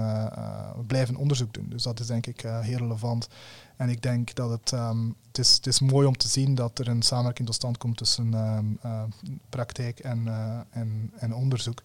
blijven 0.87 1.15
onderzoek 1.15 1.53
doen. 1.53 1.65
Dus 1.69 1.83
dat 1.83 1.99
is 1.99 2.07
denk 2.07 2.27
ik 2.27 2.41
heel 2.41 2.77
relevant. 2.77 3.27
En 3.75 3.89
ik 3.89 4.01
denk 4.01 4.35
dat 4.35 4.49
het, 4.49 4.71
um, 4.71 5.15
het, 5.27 5.37
is, 5.37 5.55
het 5.55 5.67
is 5.67 5.79
mooi 5.79 6.07
om 6.07 6.17
te 6.17 6.27
zien 6.27 6.55
dat 6.55 6.79
er 6.79 6.87
een 6.87 7.01
samenwerking 7.01 7.47
tot 7.47 7.55
stand 7.55 7.77
komt 7.77 7.97
tussen 7.97 8.31
uh, 8.85 9.03
praktijk 9.49 9.99
en, 9.99 10.27
en, 10.69 11.11
en 11.15 11.33
onderzoek. 11.33 11.81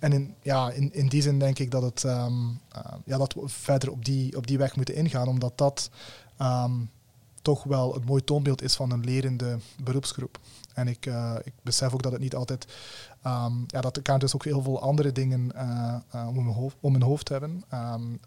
En 0.00 0.12
in, 0.12 0.34
ja, 0.42 0.70
in, 0.70 0.92
in 0.92 1.08
die 1.08 1.22
zin 1.22 1.38
denk 1.38 1.58
ik 1.58 1.70
dat, 1.70 1.82
het, 1.82 2.02
uh, 2.02 2.26
ja, 3.04 3.18
dat 3.18 3.32
we 3.32 3.48
verder 3.48 3.90
op 3.90 4.04
die, 4.04 4.36
op 4.36 4.46
die 4.46 4.58
weg 4.58 4.76
moeten 4.76 4.94
ingaan, 4.94 5.28
omdat 5.28 5.58
dat 5.58 5.90
toch 7.42 7.62
wel 7.62 7.96
een 7.96 8.04
mooi 8.04 8.24
toonbeeld 8.24 8.62
is 8.62 8.74
van 8.74 8.90
een 8.90 9.04
lerende 9.04 9.58
beroepsgroep. 9.82 10.38
En 10.74 10.88
ik, 10.88 11.06
uh, 11.06 11.34
ik 11.44 11.52
besef 11.62 11.92
ook 11.92 12.02
dat 12.02 12.12
het 12.12 12.20
niet 12.20 12.34
altijd. 12.34 12.66
Um, 13.26 13.64
ja, 13.66 13.80
dat 13.80 13.94
de 13.94 14.00
accountants 14.00 14.34
ook 14.34 14.44
heel 14.44 14.62
veel 14.62 14.80
andere 14.80 15.12
dingen 15.12 15.50
uh, 15.54 16.28
om, 16.28 16.36
hun 16.36 16.54
hoofd, 16.54 16.76
om 16.80 17.02
hoofd 17.02 17.28
hebben. 17.28 17.64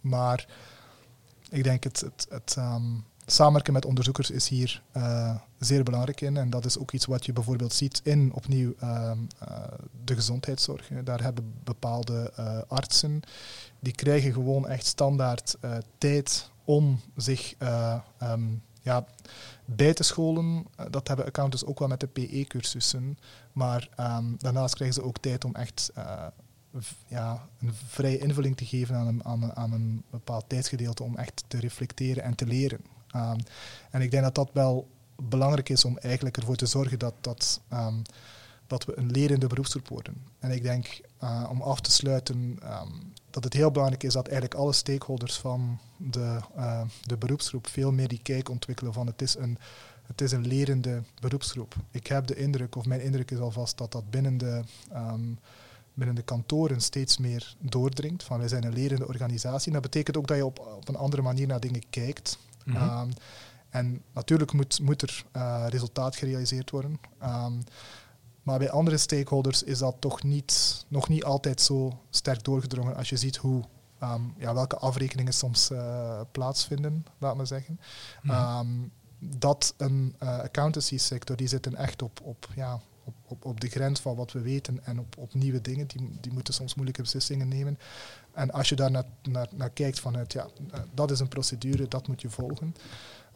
Maar 0.02 0.48
ik 1.50 1.64
denk 1.64 1.84
het, 1.84 2.00
het, 2.00 2.28
het 2.30 2.58
samenwerken 3.26 3.74
met 3.74 3.86
onderzoekers 3.86 4.32
is 4.32 4.48
hier 4.48 4.82
uh, 4.98 5.36
zeer 5.60 5.84
belangrijk 5.84 6.22
in. 6.22 6.38
En 6.38 6.50
dat 6.50 6.66
is 6.66 6.78
ook 6.78 6.92
iets 6.92 7.06
wat 7.06 7.26
je 7.26 7.34
bijvoorbeeld 7.34 7.74
ziet 7.74 8.02
in 8.04 8.34
opnieuw 8.34 8.74
uh, 8.84 9.12
uh, 9.50 9.58
de 10.04 10.16
gezondheidszorg. 10.16 10.88
Daar 11.04 11.22
hebben 11.22 11.54
bepaalde 11.64 12.34
artsen, 12.68 13.22
die 13.80 13.94
krijgen 13.94 14.34
gewoon 14.34 14.68
echt 14.68 14.86
standaard 14.86 15.58
tijd 15.98 16.50
om 16.66 17.00
zich 17.16 17.56
um, 18.24 18.62
ja, 18.82 19.06
bij 19.66 19.94
te 19.94 20.04
scholen. 20.04 20.66
dat 20.90 21.08
hebben 21.08 21.26
accountants 21.26 21.66
ook 21.66 21.80
wel 21.80 21.88
met 21.88 22.00
de 22.00 22.08
PE-cursussen. 22.08 23.18
Maar 23.52 23.90
um, 24.00 24.36
daarnaast 24.38 24.76
krijgen 24.76 25.02
ze 25.02 25.08
ook 25.08 25.18
tijd 25.18 25.46
om 25.46 25.56
echt 25.56 25.92
ja, 27.08 27.48
een 27.60 27.74
vrije 27.88 28.18
invulling 28.18 28.58
te 28.58 28.66
geven 28.66 28.96
aan 28.96 29.08
een, 29.08 29.56
aan 29.56 29.74
een 29.74 30.04
bepaald 30.10 30.50
tijdsgedeelte 30.50 31.04
om 31.04 31.18
echt 31.18 31.44
te 31.48 31.60
reflecteren 31.60 32.24
en 32.24 32.36
te 32.36 32.46
leren. 32.46 32.80
Um, 33.15 33.38
en 33.91 34.02
ik 34.02 34.12
denk 34.12 34.23
dat 34.23 34.36
dat 34.36 34.49
wel 34.54 34.88
belangrijk 35.15 35.69
is 35.69 35.86
om 35.86 35.97
eigenlijk 35.97 36.38
ervoor 36.38 36.56
te 36.56 36.65
zorgen 36.65 36.99
dat, 36.99 37.13
dat, 37.21 37.62
um, 37.73 38.02
dat 38.67 38.86
we 38.86 38.97
een 38.97 39.12
lerende 39.12 39.47
beroepsgroep 39.47 39.88
worden. 39.88 40.23
En 40.39 40.52
ik 40.52 40.63
denk, 40.63 41.02
uh, 41.23 41.47
om 41.49 41.62
af 41.62 41.82
te 41.82 41.91
sluiten, 41.91 42.60
um, 42.63 43.13
dat 43.30 43.43
het 43.43 43.54
heel 43.54 43.71
belangrijk 43.71 44.04
is 44.04 44.13
dat 44.13 44.28
eigenlijk 44.28 44.60
alle 44.60 44.73
stakeholders 44.73 45.38
van 45.38 45.80
de, 45.97 46.39
uh, 46.58 46.82
de 47.02 47.17
beroepsgroep 47.17 47.67
veel 47.67 47.91
meer 47.91 48.08
die 48.08 48.21
kijk 48.23 48.49
ontwikkelen 48.49 48.93
van 48.93 49.08
het 49.08 49.21
is 49.21 49.38
een 49.38 49.58
het 50.04 50.21
is 50.21 50.32
een 50.32 50.47
lerende 50.47 51.04
beroepsgroep. 51.19 51.76
Ik 51.91 52.08
heb 52.08 52.28
de 52.28 52.36
indruk, 52.36 52.76
of 52.76 52.86
mijn 52.86 53.02
indruk 53.02 53.32
is 53.32 53.39
alvast, 53.39 53.78
dat 53.78 53.91
dat 53.91 54.10
binnen 54.10 54.38
de 54.38 54.63
binnen 55.93 56.15
de 56.15 56.21
kantoren 56.21 56.82
steeds 56.82 57.17
meer 57.17 57.56
doordringt. 57.60 58.23
Van 58.23 58.38
wij 58.39 58.47
zijn 58.47 58.63
een 58.63 58.73
lerende 58.73 59.08
organisatie. 59.08 59.71
Dat 59.71 59.82
betekent 59.82 60.17
ook 60.17 60.28
dat 60.28 60.38
je 60.38 60.45
op, 60.45 60.60
op 60.60 60.88
een 60.88 60.95
andere 60.95 61.21
manier 61.21 61.47
naar 61.47 61.60
dingen 61.60 61.89
kijkt. 61.89 62.38
Mm 62.65 62.76
-hmm. 62.76 62.99
um, 62.99 63.13
en 63.69 64.02
natuurlijk 64.13 64.54
moet, 64.54 64.80
moet 64.80 65.02
er 65.02 65.26
uh, 65.36 65.65
resultaat 65.69 66.15
gerealiseerd 66.15 66.69
worden. 66.69 66.99
Um, 67.23 67.63
maar 68.43 68.60
bij 68.60 68.71
andere 68.71 68.97
stakeholders 68.97 69.63
is 69.63 69.78
dat 69.78 69.95
toch 69.99 70.23
niet, 70.23 70.86
nog 70.88 71.10
niet 71.10 71.23
altijd 71.23 71.62
zo 71.62 71.99
sterk 72.10 72.43
doorgedrongen 72.43 72.95
als 72.95 73.10
je 73.10 73.17
ziet 73.17 73.38
hoe, 73.38 73.63
um, 74.04 74.34
ja, 74.38 74.54
welke 74.54 74.78
afrekeningen 74.78 75.34
soms 75.34 75.71
uh, 75.71 76.21
plaatsvinden, 76.32 77.06
laat 77.17 77.36
maar 77.36 77.47
zeggen. 77.47 77.80
Mm 78.21 78.32
-hmm. 78.32 78.91
dat 79.19 79.73
een 79.78 80.15
uh, 80.23 80.39
accountancy 80.39 80.97
sector, 80.97 81.36
die 81.36 81.47
zitten 81.47 81.76
echt 81.76 82.02
op, 82.02 82.19
op 82.23 82.47
ja, 82.56 82.80
op, 83.04 83.13
op, 83.28 83.46
op 83.46 83.60
de 83.60 83.68
grens 83.70 84.00
van 84.00 84.16
wat 84.16 84.32
we 84.32 84.42
weten 84.42 84.86
en 84.86 85.00
op, 85.00 85.18
op 85.18 85.34
nieuwe 85.34 85.62
dingen. 85.62 85.88
Die, 85.88 86.18
die 86.22 86.34
moeten 86.34 86.54
soms 86.54 86.76
moeilijke 86.76 87.02
beslissingen 87.02 87.48
nemen. 87.48 87.78
En 88.34 88.52
als 88.52 88.70
je 88.70 88.76
daar 88.76 88.92
naar, 88.92 89.48
naar, 89.56 89.70
kijkt 89.70 90.00
vanuit, 90.00 90.34
ja, 90.34 90.48
eh, 90.72 90.80
dat 90.94 91.12
is 91.12 91.20
een 91.20 91.28
procedure, 91.28 91.88
dat 91.88 92.08
moet 92.08 92.22
je 92.22 92.30
volgen. 92.30 92.76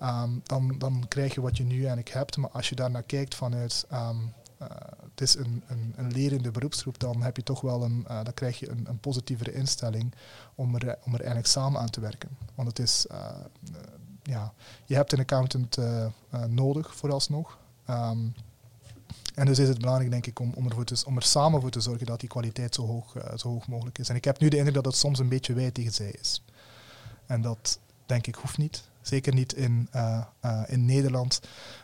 Um, 0.04 0.42
dan, 0.44 0.76
dan 0.78 1.06
krijg 1.08 1.34
je 1.34 1.42
wat 1.42 1.58
je 1.58 1.64
nu 1.64 1.78
eigenlijk 1.78 2.10
hebt. 2.10 2.38
Maar 2.38 2.50
als 2.50 2.70
je 2.70 2.76
daar 2.76 2.92
naar 2.92 3.04
kijkt 3.04 3.36
vanuit, 3.36 3.86
um, 3.94 4.34
uh, 4.62 4.68
het 5.10 5.22
is 5.22 5.36
een, 5.36 5.64
een, 5.96 6.12
lerende 6.12 6.52
beroepsgroep, 6.52 7.00
dan 7.00 7.22
heb 7.22 7.36
je 7.36 7.44
toch 7.44 7.62
wel 7.62 7.84
een, 7.84 8.06
uh, 8.10 8.24
dan 8.24 8.34
krijg 8.34 8.60
je 8.60 8.70
een, 8.70 8.86
een 8.90 9.00
positievere 9.00 9.54
instelling 9.54 10.14
om 10.56 10.76
er, 10.76 10.98
om 11.04 11.14
er 11.14 11.20
eigenlijk 11.20 11.48
samen 11.48 11.82
aan 11.82 11.90
te 11.90 12.00
werken. 12.00 12.30
Want 12.56 12.68
het 12.68 12.80
is, 12.80 13.06
ja, 14.24 14.54
je 14.86 14.96
hebt 14.96 15.12
een 15.12 15.20
accountant 15.20 15.78
nodig 16.48 16.96
vooralsnog. 16.96 17.58
Um, 17.90 18.34
en 19.38 19.46
dus 19.46 19.60
is 19.60 19.68
het 19.68 19.80
belangrijk, 19.80 20.12
denk 20.12 20.26
ik, 20.26 20.40
om, 20.40 20.52
om, 20.56 20.66
ervoor 20.66 20.86
te, 20.86 21.04
om 21.06 21.16
er 21.16 21.24
samen 21.24 21.62
voor 21.62 21.70
te 21.70 21.80
zorgen 21.80 22.06
dat 22.06 22.20
die 22.20 22.30
kwaliteit 22.30 22.76
zo 22.76 22.86
hoog, 22.86 23.16
uh, 23.16 23.24
zo 23.36 23.50
hoog 23.50 23.68
mogelijk 23.68 23.98
is. 23.98 24.10
En 24.10 24.16
ik 24.16 24.24
heb 24.24 24.40
nu 24.40 24.50
de 24.50 24.58
indruk 24.58 24.74
dat 24.74 24.86
het 24.86 24.96
soms 24.96 25.20
een 25.20 25.30
beetje 25.30 25.54
wij 25.54 25.72
tegen 25.72 25.94
zij 25.94 26.12
is. 26.12 26.44
En 27.26 27.42
dat, 27.42 27.80
denk 28.06 28.28
ik, 28.28 28.36
hoeft 28.36 28.58
niet. 28.58 28.84
Zeker 29.02 29.34
niet 29.34 29.54
in, 29.54 29.90
uh, 29.96 30.24
uh, 30.46 30.62
in 30.68 30.86
Nederland, 30.86 31.40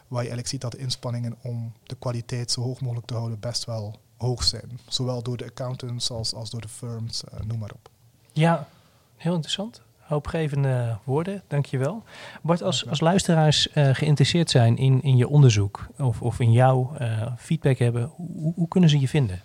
waar 0.07 0.23
je 0.23 0.29
eigenlijk 0.29 0.47
ziet 0.47 0.61
dat 0.61 0.71
de 0.71 0.77
inspanningen 0.77 1.35
om 1.41 1.73
de 1.83 1.95
kwaliteit 1.95 2.51
zo 2.51 2.61
hoog 2.61 2.81
mogelijk 2.81 3.07
te 3.07 3.13
houden 3.13 3.39
best 3.39 3.65
wel 3.65 3.99
hoog 4.17 4.43
zijn. 4.43 4.79
Zowel 4.87 5.23
door 5.23 5.37
de 5.37 5.45
accountants 5.45 6.11
als, 6.11 6.33
als 6.33 6.49
door 6.49 6.61
de 6.61 6.67
firms, 6.67 7.23
noem 7.45 7.59
maar 7.59 7.71
op. 7.73 7.89
Ja, 8.31 8.67
heel 9.15 9.33
interessant 9.33 9.81
hoopgevende 10.13 10.97
woorden, 11.03 11.41
dankjewel. 11.47 12.03
Bart, 12.41 12.63
als, 12.63 12.87
als 12.89 12.99
luisteraars 12.99 13.67
uh, 13.75 13.89
geïnteresseerd 13.93 14.49
zijn 14.49 14.77
in, 14.77 15.01
in 15.01 15.17
je 15.17 15.27
onderzoek 15.27 15.87
of, 15.97 16.21
of 16.21 16.39
in 16.39 16.51
jouw 16.51 16.95
uh, 17.01 17.27
feedback 17.37 17.77
hebben, 17.77 18.11
hoe, 18.15 18.53
hoe 18.55 18.67
kunnen 18.67 18.89
ze 18.89 18.99
je 18.99 19.07
vinden? 19.07 19.41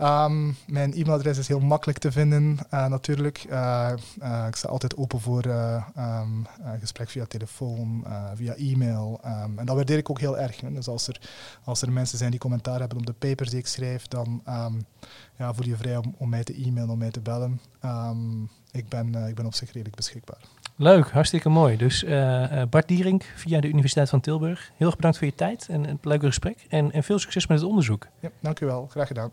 Um, 0.00 0.56
mijn 0.66 0.92
e-mailadres 0.92 1.38
is 1.38 1.48
heel 1.48 1.60
makkelijk 1.60 1.98
te 1.98 2.12
vinden, 2.12 2.58
uh, 2.74 2.86
natuurlijk. 2.86 3.38
Ik 4.48 4.56
sta 4.56 4.68
altijd 4.68 4.96
open 4.96 5.20
voor 5.20 5.44
um, 5.44 6.46
gesprek 6.80 7.08
via 7.10 7.24
telefoon, 7.24 8.04
via 8.34 8.54
e-mail. 8.54 9.20
Um, 9.24 9.58
en 9.58 9.66
dat 9.66 9.76
waardeer 9.76 9.98
ik 9.98 10.10
ook 10.10 10.20
heel 10.20 10.38
erg. 10.38 10.60
Hè. 10.60 10.72
Dus 10.72 10.88
als 10.88 11.08
er, 11.08 11.20
als 11.64 11.82
er 11.82 11.92
mensen 11.92 12.18
zijn 12.18 12.30
die 12.30 12.40
commentaar 12.40 12.78
hebben 12.80 12.98
op 12.98 13.06
de 13.06 13.12
papers 13.12 13.50
die 13.50 13.58
ik 13.58 13.66
schrijf, 13.66 14.06
dan 14.06 14.42
ja, 15.36 15.54
voel 15.54 15.66
je 15.66 15.76
vrij 15.76 15.96
om, 15.96 16.14
om 16.18 16.28
mij 16.28 16.44
te 16.44 16.62
e-mailen, 16.64 16.90
om 16.92 16.98
mij 16.98 17.10
te 17.10 17.20
bellen 17.20 17.60
ik 18.76 18.88
ben, 18.88 19.14
eh, 19.14 19.28
ik 19.28 19.34
ben 19.34 19.46
op 19.46 19.54
zich 19.54 19.72
redelijk 19.72 19.96
beschikbaar. 19.96 20.40
Leuk, 20.76 21.10
hartstikke 21.10 21.48
mooi. 21.48 21.76
Dus 21.76 22.04
eh, 22.04 22.60
eh, 22.60 22.68
Bart 22.68 22.88
Dierink 22.88 23.22
via 23.36 23.60
de 23.60 23.68
Universiteit 23.68 24.08
van 24.08 24.20
Tilburg. 24.20 24.70
Heel 24.76 24.86
erg 24.86 24.96
bedankt 24.96 25.18
voor 25.18 25.26
je 25.26 25.34
tijd 25.34 25.66
en 25.70 25.86
het 25.86 26.04
leuke 26.04 26.26
gesprek. 26.26 26.66
En, 26.68 26.92
en 26.92 27.02
veel 27.02 27.18
succes 27.18 27.46
met 27.46 27.58
het 27.58 27.68
onderzoek. 27.68 28.06
Ja, 28.20 28.30
dank 28.40 28.60
u 28.60 28.66
wel. 28.66 28.86
Graag 28.86 29.06
gedaan. 29.06 29.32